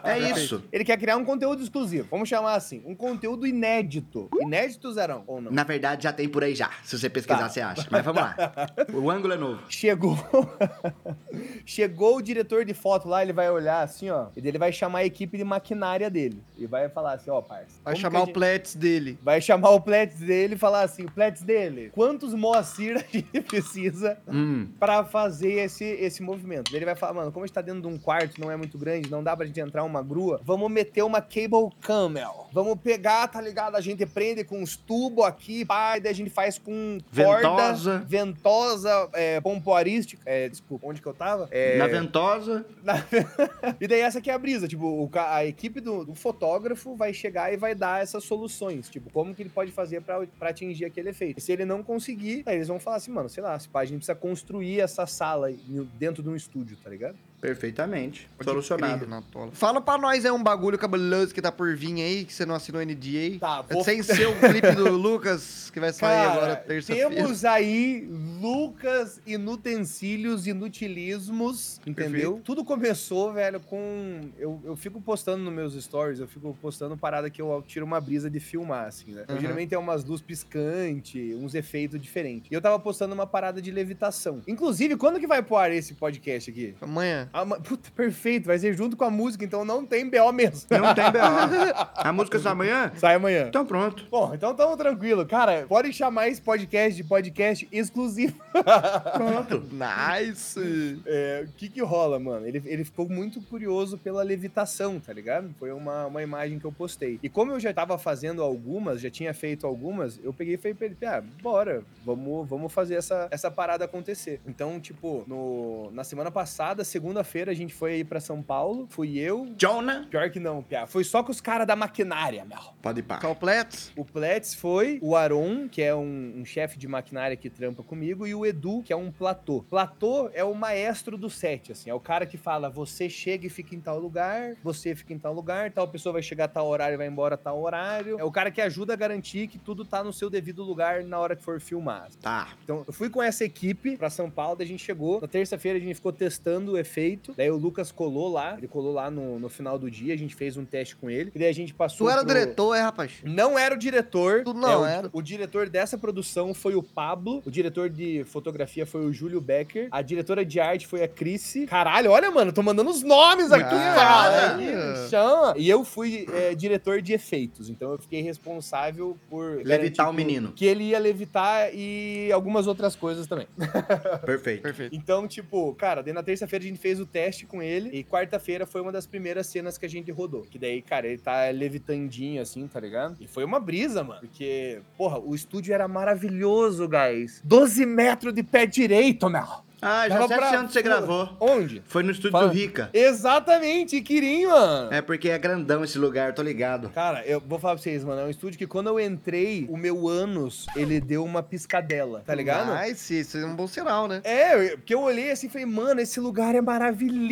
É 0.04 0.16
isso. 0.30 0.62
ele 0.70 0.84
quer 0.84 0.96
criar 0.96 1.16
um 1.16 1.24
conteúdo 1.24 1.60
exclusivo. 1.60 2.06
Vamos 2.18 2.28
chamar 2.28 2.54
assim, 2.56 2.82
um 2.84 2.96
conteúdo 2.96 3.46
inédito. 3.46 4.28
Inédito, 4.40 4.90
Zerão, 4.92 5.22
ou 5.24 5.40
não? 5.40 5.52
Na 5.52 5.62
verdade, 5.62 6.02
já 6.02 6.12
tem 6.12 6.28
por 6.28 6.42
aí 6.42 6.52
já. 6.52 6.68
Se 6.82 6.98
você 6.98 7.08
pesquisar, 7.08 7.38
Tá. 7.42 7.48
você 7.48 7.60
acha. 7.60 7.86
Mas 7.90 8.04
vamos 8.04 8.20
lá. 8.20 8.34
O 8.92 9.08
ângulo 9.08 9.34
é 9.34 9.36
novo. 9.36 9.62
Chegou. 9.68 10.16
Chegou 11.64 12.16
o 12.16 12.22
diretor 12.22 12.64
de 12.64 12.74
foto 12.74 13.08
lá, 13.08 13.22
ele 13.22 13.32
vai 13.32 13.48
olhar 13.50 13.82
assim, 13.82 14.10
ó. 14.10 14.26
E 14.36 14.46
ele 14.46 14.58
vai 14.58 14.72
chamar 14.72 15.00
a 15.00 15.04
equipe 15.04 15.36
de 15.36 15.44
maquinária 15.44 16.10
dele. 16.10 16.42
E 16.56 16.66
vai 16.66 16.88
falar 16.88 17.12
assim, 17.14 17.30
ó, 17.30 17.40
parça. 17.40 17.78
Vai 17.84 17.94
chamar 17.94 18.20
a 18.20 18.22
o 18.22 18.26
gente- 18.26 18.34
Plets 18.34 18.74
dele. 18.74 19.18
Vai 19.22 19.40
chamar 19.40 19.70
o 19.70 19.80
Plets 19.80 20.18
dele 20.18 20.54
e 20.54 20.58
falar 20.58 20.82
assim: 20.82 21.06
Plets 21.06 21.42
dele, 21.42 21.90
quantos 21.94 22.34
Moacir 22.34 22.96
a 22.96 23.04
gente 23.16 23.40
precisa 23.42 24.18
Hum. 24.26 24.66
pra 24.80 25.04
fazer 25.04 25.52
esse, 25.52 25.84
esse 25.84 26.22
movimento? 26.22 26.74
Ele 26.74 26.84
vai 26.84 26.96
falar, 26.96 27.12
mano, 27.14 27.30
como 27.32 27.44
a 27.44 27.46
gente 27.46 27.54
tá 27.54 27.60
dentro 27.62 27.82
de 27.82 27.86
um 27.86 27.98
quarto, 27.98 28.40
não 28.40 28.50
é 28.50 28.56
muito 28.56 28.76
grande, 28.78 29.10
não 29.10 29.22
dá 29.22 29.36
pra 29.36 29.46
gente 29.46 29.60
entrar 29.60 29.84
uma 29.84 30.02
grua, 30.02 30.40
vamos 30.44 30.70
meter 30.70 31.02
uma 31.02 31.20
cable 31.20 31.70
camel. 32.08 32.48
Vamos 32.52 32.78
pegar, 32.80 33.28
tá 33.28 33.40
ligado? 33.40 33.76
A 33.76 33.80
gente 33.80 34.04
prende 34.06 34.44
com 34.44 34.60
uns 34.62 34.76
tubos 34.76 35.24
aqui, 35.24 35.64
pá, 35.64 35.96
e 35.96 36.00
daí 36.00 36.12
a 36.12 36.14
gente 36.14 36.30
faz 36.30 36.58
com 36.58 36.98
Ventosa. 37.10 37.90
corda, 37.92 38.04
ventosa, 38.06 39.08
é, 39.12 39.40
pompoarística. 39.40 40.22
É, 40.26 40.48
desculpa, 40.48 40.86
onde 40.86 41.00
que 41.00 41.06
eu 41.06 41.14
tava? 41.14 41.48
É, 41.50 41.76
Na 41.78 41.86
ventosa. 41.86 42.64
na- 42.82 43.04
e 43.80 43.86
daí 43.86 44.00
essa 44.00 44.20
que 44.20 44.30
é 44.30 44.34
a 44.34 44.38
brisa, 44.38 44.66
tipo, 44.68 44.84
o 44.86 45.10
a 45.14 45.44
equipe 45.44 45.80
do, 45.80 46.04
do 46.04 46.14
fotógrafo 46.14 46.94
vai 46.96 47.12
chegar 47.12 47.52
e 47.52 47.56
vai 47.56 47.74
dar 47.74 48.02
essas 48.02 48.24
soluções, 48.24 48.88
tipo, 48.88 49.10
como 49.10 49.34
que 49.34 49.42
ele 49.42 49.50
pode 49.50 49.70
fazer 49.72 50.00
pra 50.02 50.26
pra 50.38 50.50
atingir 50.50 50.84
aquele 50.84 51.10
efeito. 51.10 51.38
E 51.38 51.40
se 51.40 51.52
ele 51.52 51.64
não 51.64 51.82
conseguir, 51.82 52.42
aí 52.46 52.56
eles 52.56 52.68
vão 52.68 52.78
falar 52.80 52.96
assim, 52.96 53.10
mano, 53.10 53.28
sei 53.28 53.42
lá, 53.42 53.58
se 53.58 53.68
pá, 53.68 53.80
a 53.80 53.84
gente 53.84 53.98
precisa 53.98 54.14
construir 54.14 54.80
essa 54.80 55.06
sala 55.06 55.52
dentro 55.98 56.22
de 56.22 56.28
um 56.28 56.36
estúdio, 56.36 56.76
tá 56.82 56.90
ligado? 56.90 57.16
Perfeitamente. 57.40 58.28
Pode 58.36 58.50
Solucionado. 58.50 58.94
crer, 58.98 59.08
Renatola. 59.08 59.50
Fala 59.52 59.80
pra 59.80 59.96
nós 59.96 60.24
aí 60.24 60.30
um 60.30 60.42
bagulho 60.42 60.76
cabuloso 60.78 61.32
que 61.32 61.40
tá 61.40 61.52
por 61.52 61.76
vir 61.76 61.94
aí, 62.02 62.24
que 62.24 62.32
você 62.34 62.44
não 62.44 62.54
assinou 62.54 62.82
NDA. 62.82 63.38
Tá, 63.38 63.62
vou- 63.62 63.84
Sem 63.84 64.02
ser 64.02 64.26
o 64.28 64.34
clipe 64.38 64.72
do 64.72 64.90
Lucas, 64.90 65.70
que 65.70 65.78
vai 65.80 65.92
sair 65.92 66.18
agora 66.26 66.40
Cara, 66.40 66.56
terça-feira. 66.56 67.10
temos 67.10 67.44
aí 67.44 68.08
Lucas 68.40 69.20
inutensílios 69.26 70.46
inutilismos, 70.46 71.80
entendeu? 71.86 72.10
Perfeito. 72.32 72.40
Tudo 72.44 72.64
começou, 72.64 73.32
velho, 73.32 73.60
com... 73.60 74.20
Eu, 74.38 74.60
eu 74.64 74.76
fico 74.76 75.00
postando 75.00 75.42
nos 75.44 75.52
meus 75.52 75.74
stories, 75.82 76.20
eu 76.20 76.26
fico 76.28 76.56
postando 76.60 76.96
parada 76.96 77.30
que 77.30 77.40
eu 77.40 77.62
tiro 77.66 77.84
uma 77.86 78.00
brisa 78.00 78.28
de 78.30 78.40
filmar, 78.40 78.86
assim, 78.88 79.12
né? 79.12 79.24
Eu, 79.28 79.34
Uhum. 79.36 79.40
geralmente 79.40 79.68
tem 79.70 79.78
umas 79.78 80.04
luzes 80.04 80.24
piscantes, 80.24 81.36
uns 81.36 81.54
efeitos 81.54 82.00
diferentes. 82.00 82.50
E 82.50 82.54
eu 82.54 82.60
tava 82.60 82.78
postando 82.78 83.14
uma 83.14 83.26
parada 83.26 83.62
de 83.62 83.70
levitação. 83.70 84.42
Inclusive, 84.48 84.96
quando 84.96 85.20
que 85.20 85.26
vai 85.26 85.42
pro 85.42 85.56
ar 85.56 85.70
esse 85.72 85.94
podcast 85.94 86.50
aqui? 86.50 86.74
Amanhã. 86.80 87.27
Ah, 87.32 87.44
puta, 87.44 87.90
perfeito, 87.94 88.46
vai 88.46 88.58
ser 88.58 88.74
junto 88.74 88.96
com 88.96 89.04
a 89.04 89.10
música, 89.10 89.44
então 89.44 89.64
não 89.64 89.84
tem 89.84 90.08
BO 90.08 90.32
mesmo. 90.32 90.66
Não 90.70 90.94
tem 90.94 91.10
B.O. 91.10 91.22
A 91.94 92.12
música 92.12 92.38
sai 92.38 92.52
amanhã? 92.52 92.92
Sai 92.96 93.14
amanhã. 93.14 93.46
Então 93.48 93.64
pronto. 93.64 94.06
Bom, 94.10 94.32
então 94.34 94.54
tamo 94.54 94.76
tranquilo. 94.76 95.26
Cara, 95.26 95.66
pode 95.68 95.92
chamar 95.92 96.28
esse 96.28 96.40
podcast 96.40 96.96
de 96.96 97.04
podcast 97.04 97.68
exclusivo. 97.70 98.34
Pronto. 99.14 99.62
Nice! 99.72 101.00
É, 101.06 101.46
o 101.48 101.52
que 101.52 101.68
que 101.68 101.80
rola, 101.82 102.18
mano? 102.18 102.46
Ele, 102.46 102.62
ele 102.64 102.84
ficou 102.84 103.08
muito 103.08 103.40
curioso 103.42 103.98
pela 103.98 104.22
levitação, 104.22 105.00
tá 105.00 105.12
ligado? 105.12 105.54
Foi 105.58 105.72
uma, 105.72 106.06
uma 106.06 106.22
imagem 106.22 106.58
que 106.58 106.64
eu 106.64 106.72
postei. 106.72 107.18
E 107.22 107.28
como 107.28 107.52
eu 107.52 107.60
já 107.60 107.72
tava 107.72 107.98
fazendo 107.98 108.42
algumas, 108.42 109.00
já 109.00 109.10
tinha 109.10 109.32
feito 109.34 109.66
algumas, 109.66 110.18
eu 110.22 110.32
peguei 110.32 110.54
e 110.54 110.56
falei 110.56 110.74
pra 110.74 110.86
ele, 110.86 110.96
ah, 111.06 111.22
bora, 111.42 111.82
vamos, 112.04 112.48
vamos 112.48 112.72
fazer 112.72 112.94
essa, 112.94 113.28
essa 113.30 113.50
parada 113.50 113.84
acontecer. 113.84 114.40
Então, 114.46 114.80
tipo, 114.80 115.24
no, 115.26 115.90
na 115.92 116.04
semana 116.04 116.30
passada, 116.30 116.84
segunda-feira, 117.18 117.50
a 117.50 117.54
gente 117.54 117.74
foi 117.74 117.94
aí 117.94 118.04
pra 118.04 118.20
São 118.20 118.42
Paulo, 118.42 118.86
fui 118.90 119.18
eu... 119.18 119.46
Jonah. 119.56 120.06
Pior 120.08 120.30
que 120.30 120.38
não, 120.38 120.62
Pia. 120.62 120.86
Foi 120.86 121.02
só 121.04 121.22
com 121.22 121.30
os 121.30 121.40
caras 121.40 121.66
da 121.66 121.74
maquinária, 121.74 122.44
meu. 122.44 122.58
Pode 122.80 123.00
ir 123.00 123.02
pá. 123.02 123.20
Só 123.20 123.32
o 123.32 123.34
Plets? 123.34 123.92
O 123.96 124.04
Plets 124.04 124.54
foi, 124.54 124.98
o 125.02 125.16
Aron, 125.16 125.68
que 125.68 125.82
é 125.82 125.94
um, 125.94 126.34
um 126.36 126.44
chefe 126.44 126.78
de 126.78 126.86
maquinária 126.86 127.36
que 127.36 127.50
trampa 127.50 127.82
comigo, 127.82 128.26
e 128.26 128.34
o 128.34 128.46
Edu, 128.46 128.82
que 128.82 128.92
é 128.92 128.96
um 128.96 129.10
platô. 129.10 129.64
Platô 129.68 130.30
é 130.32 130.44
o 130.44 130.54
maestro 130.54 131.16
do 131.16 131.28
set, 131.28 131.72
assim, 131.72 131.90
é 131.90 131.94
o 131.94 132.00
cara 132.00 132.26
que 132.26 132.36
fala, 132.36 132.70
você 132.70 133.08
chega 133.08 133.46
e 133.46 133.50
fica 133.50 133.74
em 133.74 133.80
tal 133.80 133.98
lugar, 133.98 134.54
você 134.62 134.94
fica 134.94 135.12
em 135.12 135.18
tal 135.18 135.32
lugar, 135.32 135.72
tal 135.72 135.88
pessoa 135.88 136.12
vai 136.12 136.22
chegar 136.22 136.44
a 136.44 136.48
tal 136.48 136.68
horário 136.68 136.94
e 136.94 136.98
vai 136.98 137.06
embora 137.06 137.34
a 137.34 137.38
tal 137.38 137.60
horário. 137.60 138.18
É 138.18 138.24
o 138.24 138.30
cara 138.30 138.50
que 138.50 138.60
ajuda 138.60 138.92
a 138.92 138.96
garantir 138.96 139.48
que 139.48 139.58
tudo 139.58 139.84
tá 139.84 140.04
no 140.04 140.12
seu 140.12 140.30
devido 140.30 140.62
lugar 140.62 141.02
na 141.02 141.18
hora 141.18 141.34
que 141.34 141.42
for 141.42 141.60
filmar. 141.60 142.08
Tá. 142.20 142.52
Então, 142.62 142.84
eu 142.86 142.92
fui 142.92 143.10
com 143.10 143.22
essa 143.22 143.44
equipe 143.44 143.96
pra 143.96 144.10
São 144.10 144.30
Paulo, 144.30 144.56
daí 144.56 144.66
a 144.66 144.68
gente 144.68 144.84
chegou. 144.84 145.20
Na 145.20 145.28
terça-feira 145.28 145.78
a 145.78 145.80
gente 145.80 145.96
ficou 145.96 146.12
testando 146.12 146.72
o 146.72 146.78
efeito. 146.78 147.07
Daí 147.36 147.50
o 147.50 147.56
Lucas 147.56 147.90
colou 147.92 148.28
lá, 148.30 148.56
ele 148.58 148.68
colou 148.68 148.92
lá 148.92 149.10
no, 149.10 149.38
no 149.38 149.48
final 149.48 149.78
do 149.78 149.90
dia, 149.90 150.14
a 150.14 150.16
gente 150.16 150.34
fez 150.34 150.56
um 150.56 150.64
teste 150.64 150.96
com 150.96 151.08
ele. 151.10 151.30
E 151.34 151.38
daí 151.38 151.48
a 151.48 151.54
gente 151.54 151.72
passou. 151.74 152.06
Tu 152.06 152.10
era 152.10 152.24
pro- 152.24 152.34
diretor, 152.34 152.74
é, 152.74 152.80
rapaz? 152.82 153.12
não 153.24 153.58
era 153.58 153.74
o 153.74 153.78
diretor. 153.78 154.42
Tu 154.44 154.54
não 154.54 154.68
É, 154.70 154.76
o- 154.76 154.84
era. 154.86 155.10
O 155.12 155.22
diretor 155.22 155.68
dessa 155.68 155.96
produção 155.96 156.52
foi 156.54 156.74
o 156.74 156.82
Pablo. 156.82 157.42
O 157.46 157.50
diretor 157.50 157.88
de 157.88 158.24
fotografia 158.24 158.84
foi 158.86 159.04
o 159.06 159.12
Júlio 159.12 159.40
Becker. 159.40 159.88
A 159.90 160.02
diretora 160.02 160.44
de 160.44 160.60
arte 160.60 160.86
foi 160.86 161.02
a 161.02 161.08
Chrissy. 161.08 161.66
Caralho, 161.66 162.10
olha, 162.10 162.30
mano, 162.30 162.52
tô 162.52 162.62
mandando 162.62 162.90
os 162.90 163.02
nomes 163.02 163.50
aqui, 163.52 163.64
cara. 163.70 165.08
Chama. 165.08 165.54
E 165.56 165.68
eu 165.68 165.84
fui 165.84 166.26
é, 166.32 166.54
diretor 166.54 167.00
de 167.02 167.12
efeitos. 167.12 167.68
Então 167.70 167.92
eu 167.92 167.98
fiquei 167.98 168.20
responsável 168.22 169.16
por. 169.28 169.60
Levitar 169.64 170.08
o 170.08 170.12
menino. 170.12 170.52
Que 170.52 170.64
ele 170.66 170.84
ia 170.84 170.98
levitar 170.98 171.70
e 171.74 172.30
algumas 172.32 172.66
outras 172.66 172.94
coisas 172.96 173.26
também. 173.26 173.46
Perfeito. 174.24 174.62
Perfeito. 174.62 174.94
Então, 174.94 175.26
tipo, 175.26 175.74
cara, 175.74 176.02
daí 176.02 176.12
na 176.12 176.22
terça-feira 176.22 176.64
a 176.64 176.68
gente 176.68 176.78
fez 176.80 176.97
o 176.98 177.06
teste 177.06 177.46
com 177.46 177.62
ele. 177.62 177.90
E 177.92 178.04
quarta-feira 178.04 178.66
foi 178.66 178.80
uma 178.80 178.92
das 178.92 179.06
primeiras 179.06 179.46
cenas 179.46 179.78
que 179.78 179.86
a 179.86 179.88
gente 179.88 180.10
rodou. 180.10 180.42
Que 180.42 180.58
daí, 180.58 180.82
cara, 180.82 181.06
ele 181.06 181.18
tá 181.18 181.48
levitandinho 181.50 182.42
assim, 182.42 182.66
tá 182.66 182.80
ligado? 182.80 183.16
E 183.20 183.26
foi 183.26 183.44
uma 183.44 183.60
brisa, 183.60 184.02
mano. 184.02 184.20
Porque, 184.20 184.80
porra, 184.96 185.18
o 185.18 185.34
estúdio 185.34 185.74
era 185.74 185.86
maravilhoso, 185.88 186.88
guys. 186.88 187.40
12 187.44 187.86
metros 187.86 188.34
de 188.34 188.42
pé 188.42 188.66
direito, 188.66 189.28
meu. 189.28 189.67
Ah, 189.80 190.08
já 190.08 190.14
Dava 190.16 190.28
sei 190.28 190.36
pra- 190.36 190.60
onde 190.60 190.72
você 190.72 190.82
gravou. 190.82 191.28
Onde? 191.40 191.82
Foi 191.86 192.02
no 192.02 192.10
estúdio 192.10 192.32
Fala. 192.32 192.48
do 192.48 192.54
Rica. 192.54 192.90
Exatamente, 192.92 194.00
Quirim, 194.00 194.46
mano. 194.46 194.92
É 194.92 195.00
porque 195.00 195.28
é 195.28 195.38
grandão 195.38 195.84
esse 195.84 195.98
lugar, 195.98 196.34
tô 196.34 196.42
ligado. 196.42 196.88
Cara, 196.90 197.24
eu 197.26 197.40
vou 197.40 197.58
falar 197.58 197.74
pra 197.74 197.82
vocês, 197.82 198.02
mano. 198.04 198.20
É 198.22 198.24
um 198.24 198.30
estúdio 198.30 198.58
que 198.58 198.66
quando 198.66 198.88
eu 198.88 198.98
entrei, 198.98 199.66
o 199.68 199.76
meu 199.76 200.08
ânus, 200.08 200.66
ele 200.74 201.00
deu 201.00 201.24
uma 201.24 201.42
piscadela, 201.42 202.22
tá 202.26 202.34
ligado? 202.34 202.74
Nice, 202.86 203.20
isso 203.20 203.38
é 203.38 203.46
um 203.46 203.54
bom 203.54 203.66
sinal, 203.68 204.08
né? 204.08 204.20
É, 204.24 204.76
porque 204.76 204.94
eu 204.94 205.00
olhei 205.00 205.30
assim 205.30 205.46
e 205.46 205.50
falei, 205.50 205.66
mano, 205.66 206.00
esse 206.00 206.18
lugar 206.18 206.54
é 206.54 206.60
maravilhoso, 206.60 207.28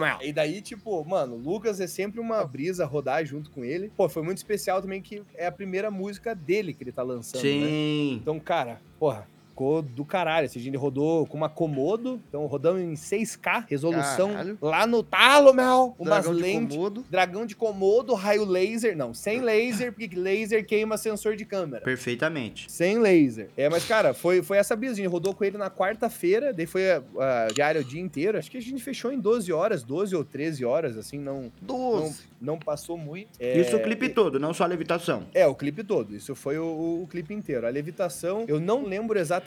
meu. 0.00 0.18
E 0.22 0.32
daí, 0.32 0.60
tipo, 0.60 1.04
mano, 1.04 1.34
o 1.36 1.38
Lucas 1.38 1.80
é 1.80 1.86
sempre 1.86 2.20
uma 2.20 2.44
brisa 2.44 2.84
rodar 2.84 3.24
junto 3.24 3.50
com 3.50 3.64
ele. 3.64 3.90
Pô, 3.96 4.08
foi 4.08 4.22
muito 4.22 4.38
especial 4.38 4.82
também 4.82 5.00
que 5.00 5.22
é 5.34 5.46
a 5.46 5.52
primeira 5.52 5.90
música 5.90 6.34
dele 6.34 6.74
que 6.74 6.82
ele 6.84 6.92
tá 6.92 7.02
lançando, 7.02 7.42
né? 7.42 7.48
Sim. 7.66 8.18
Então, 8.20 8.38
cara, 8.38 8.80
porra, 8.98 9.26
ficou 9.56 9.80
do 9.80 10.04
caralho. 10.04 10.46
A 10.54 10.58
gente 10.58 10.76
rodou 10.76 11.26
com 11.26 11.38
uma 11.38 11.48
Komodo, 11.48 12.20
então 12.28 12.44
rodamos 12.44 12.82
em 12.82 12.92
6K, 12.92 13.64
resolução 13.66 14.28
Caralho. 14.28 14.58
lá 14.60 14.86
no 14.86 15.02
talo, 15.02 15.54
meu. 15.54 15.94
Umas 15.98 16.24
Dragão 16.24 16.34
de 16.34 16.42
lentes. 16.42 16.76
Komodo. 16.76 17.06
Dragão 17.08 17.46
de 17.46 17.56
Komodo, 17.56 18.12
raio 18.12 18.44
laser. 18.44 18.94
Não, 18.94 19.14
sem 19.14 19.40
laser, 19.40 19.92
porque 19.94 20.14
laser 20.14 20.66
queima 20.66 20.98
sensor 20.98 21.36
de 21.36 21.46
câmera. 21.46 21.82
Perfeitamente. 21.82 22.70
Sem 22.70 22.98
laser. 22.98 23.48
É, 23.56 23.70
mas, 23.70 23.86
cara, 23.86 24.12
foi, 24.12 24.42
foi 24.42 24.58
essa 24.58 24.76
brisa. 24.76 24.92
A 24.92 24.96
gente 24.96 25.08
rodou 25.08 25.34
com 25.34 25.42
ele 25.42 25.56
na 25.56 25.70
quarta-feira, 25.70 26.52
daí 26.52 26.66
foi 26.66 26.90
a, 26.90 27.02
a 27.18 27.46
diária 27.52 27.80
o 27.80 27.84
dia 27.84 28.00
inteiro. 28.00 28.36
Acho 28.36 28.50
que 28.50 28.58
a 28.58 28.62
gente 28.62 28.82
fechou 28.82 29.10
em 29.10 29.18
12 29.18 29.50
horas, 29.52 29.82
12 29.82 30.14
ou 30.14 30.22
13 30.24 30.64
horas, 30.66 30.98
assim, 30.98 31.18
não, 31.18 31.50
não, 31.66 32.00
Doze. 32.00 32.24
não 32.40 32.58
passou 32.58 32.98
muito. 32.98 33.30
É, 33.40 33.58
Isso 33.58 33.74
o 33.74 33.82
clipe 33.82 34.10
todo, 34.10 34.38
não 34.38 34.52
só 34.52 34.64
a 34.64 34.66
levitação. 34.66 35.24
É, 35.32 35.46
o 35.46 35.54
clipe 35.54 35.82
todo. 35.82 36.14
Isso 36.14 36.34
foi 36.34 36.58
o, 36.58 37.02
o 37.02 37.06
clipe 37.08 37.32
inteiro. 37.32 37.66
A 37.66 37.70
levitação, 37.70 38.44
eu 38.46 38.60
não 38.60 38.84
lembro 38.84 39.18
exatamente, 39.18 39.45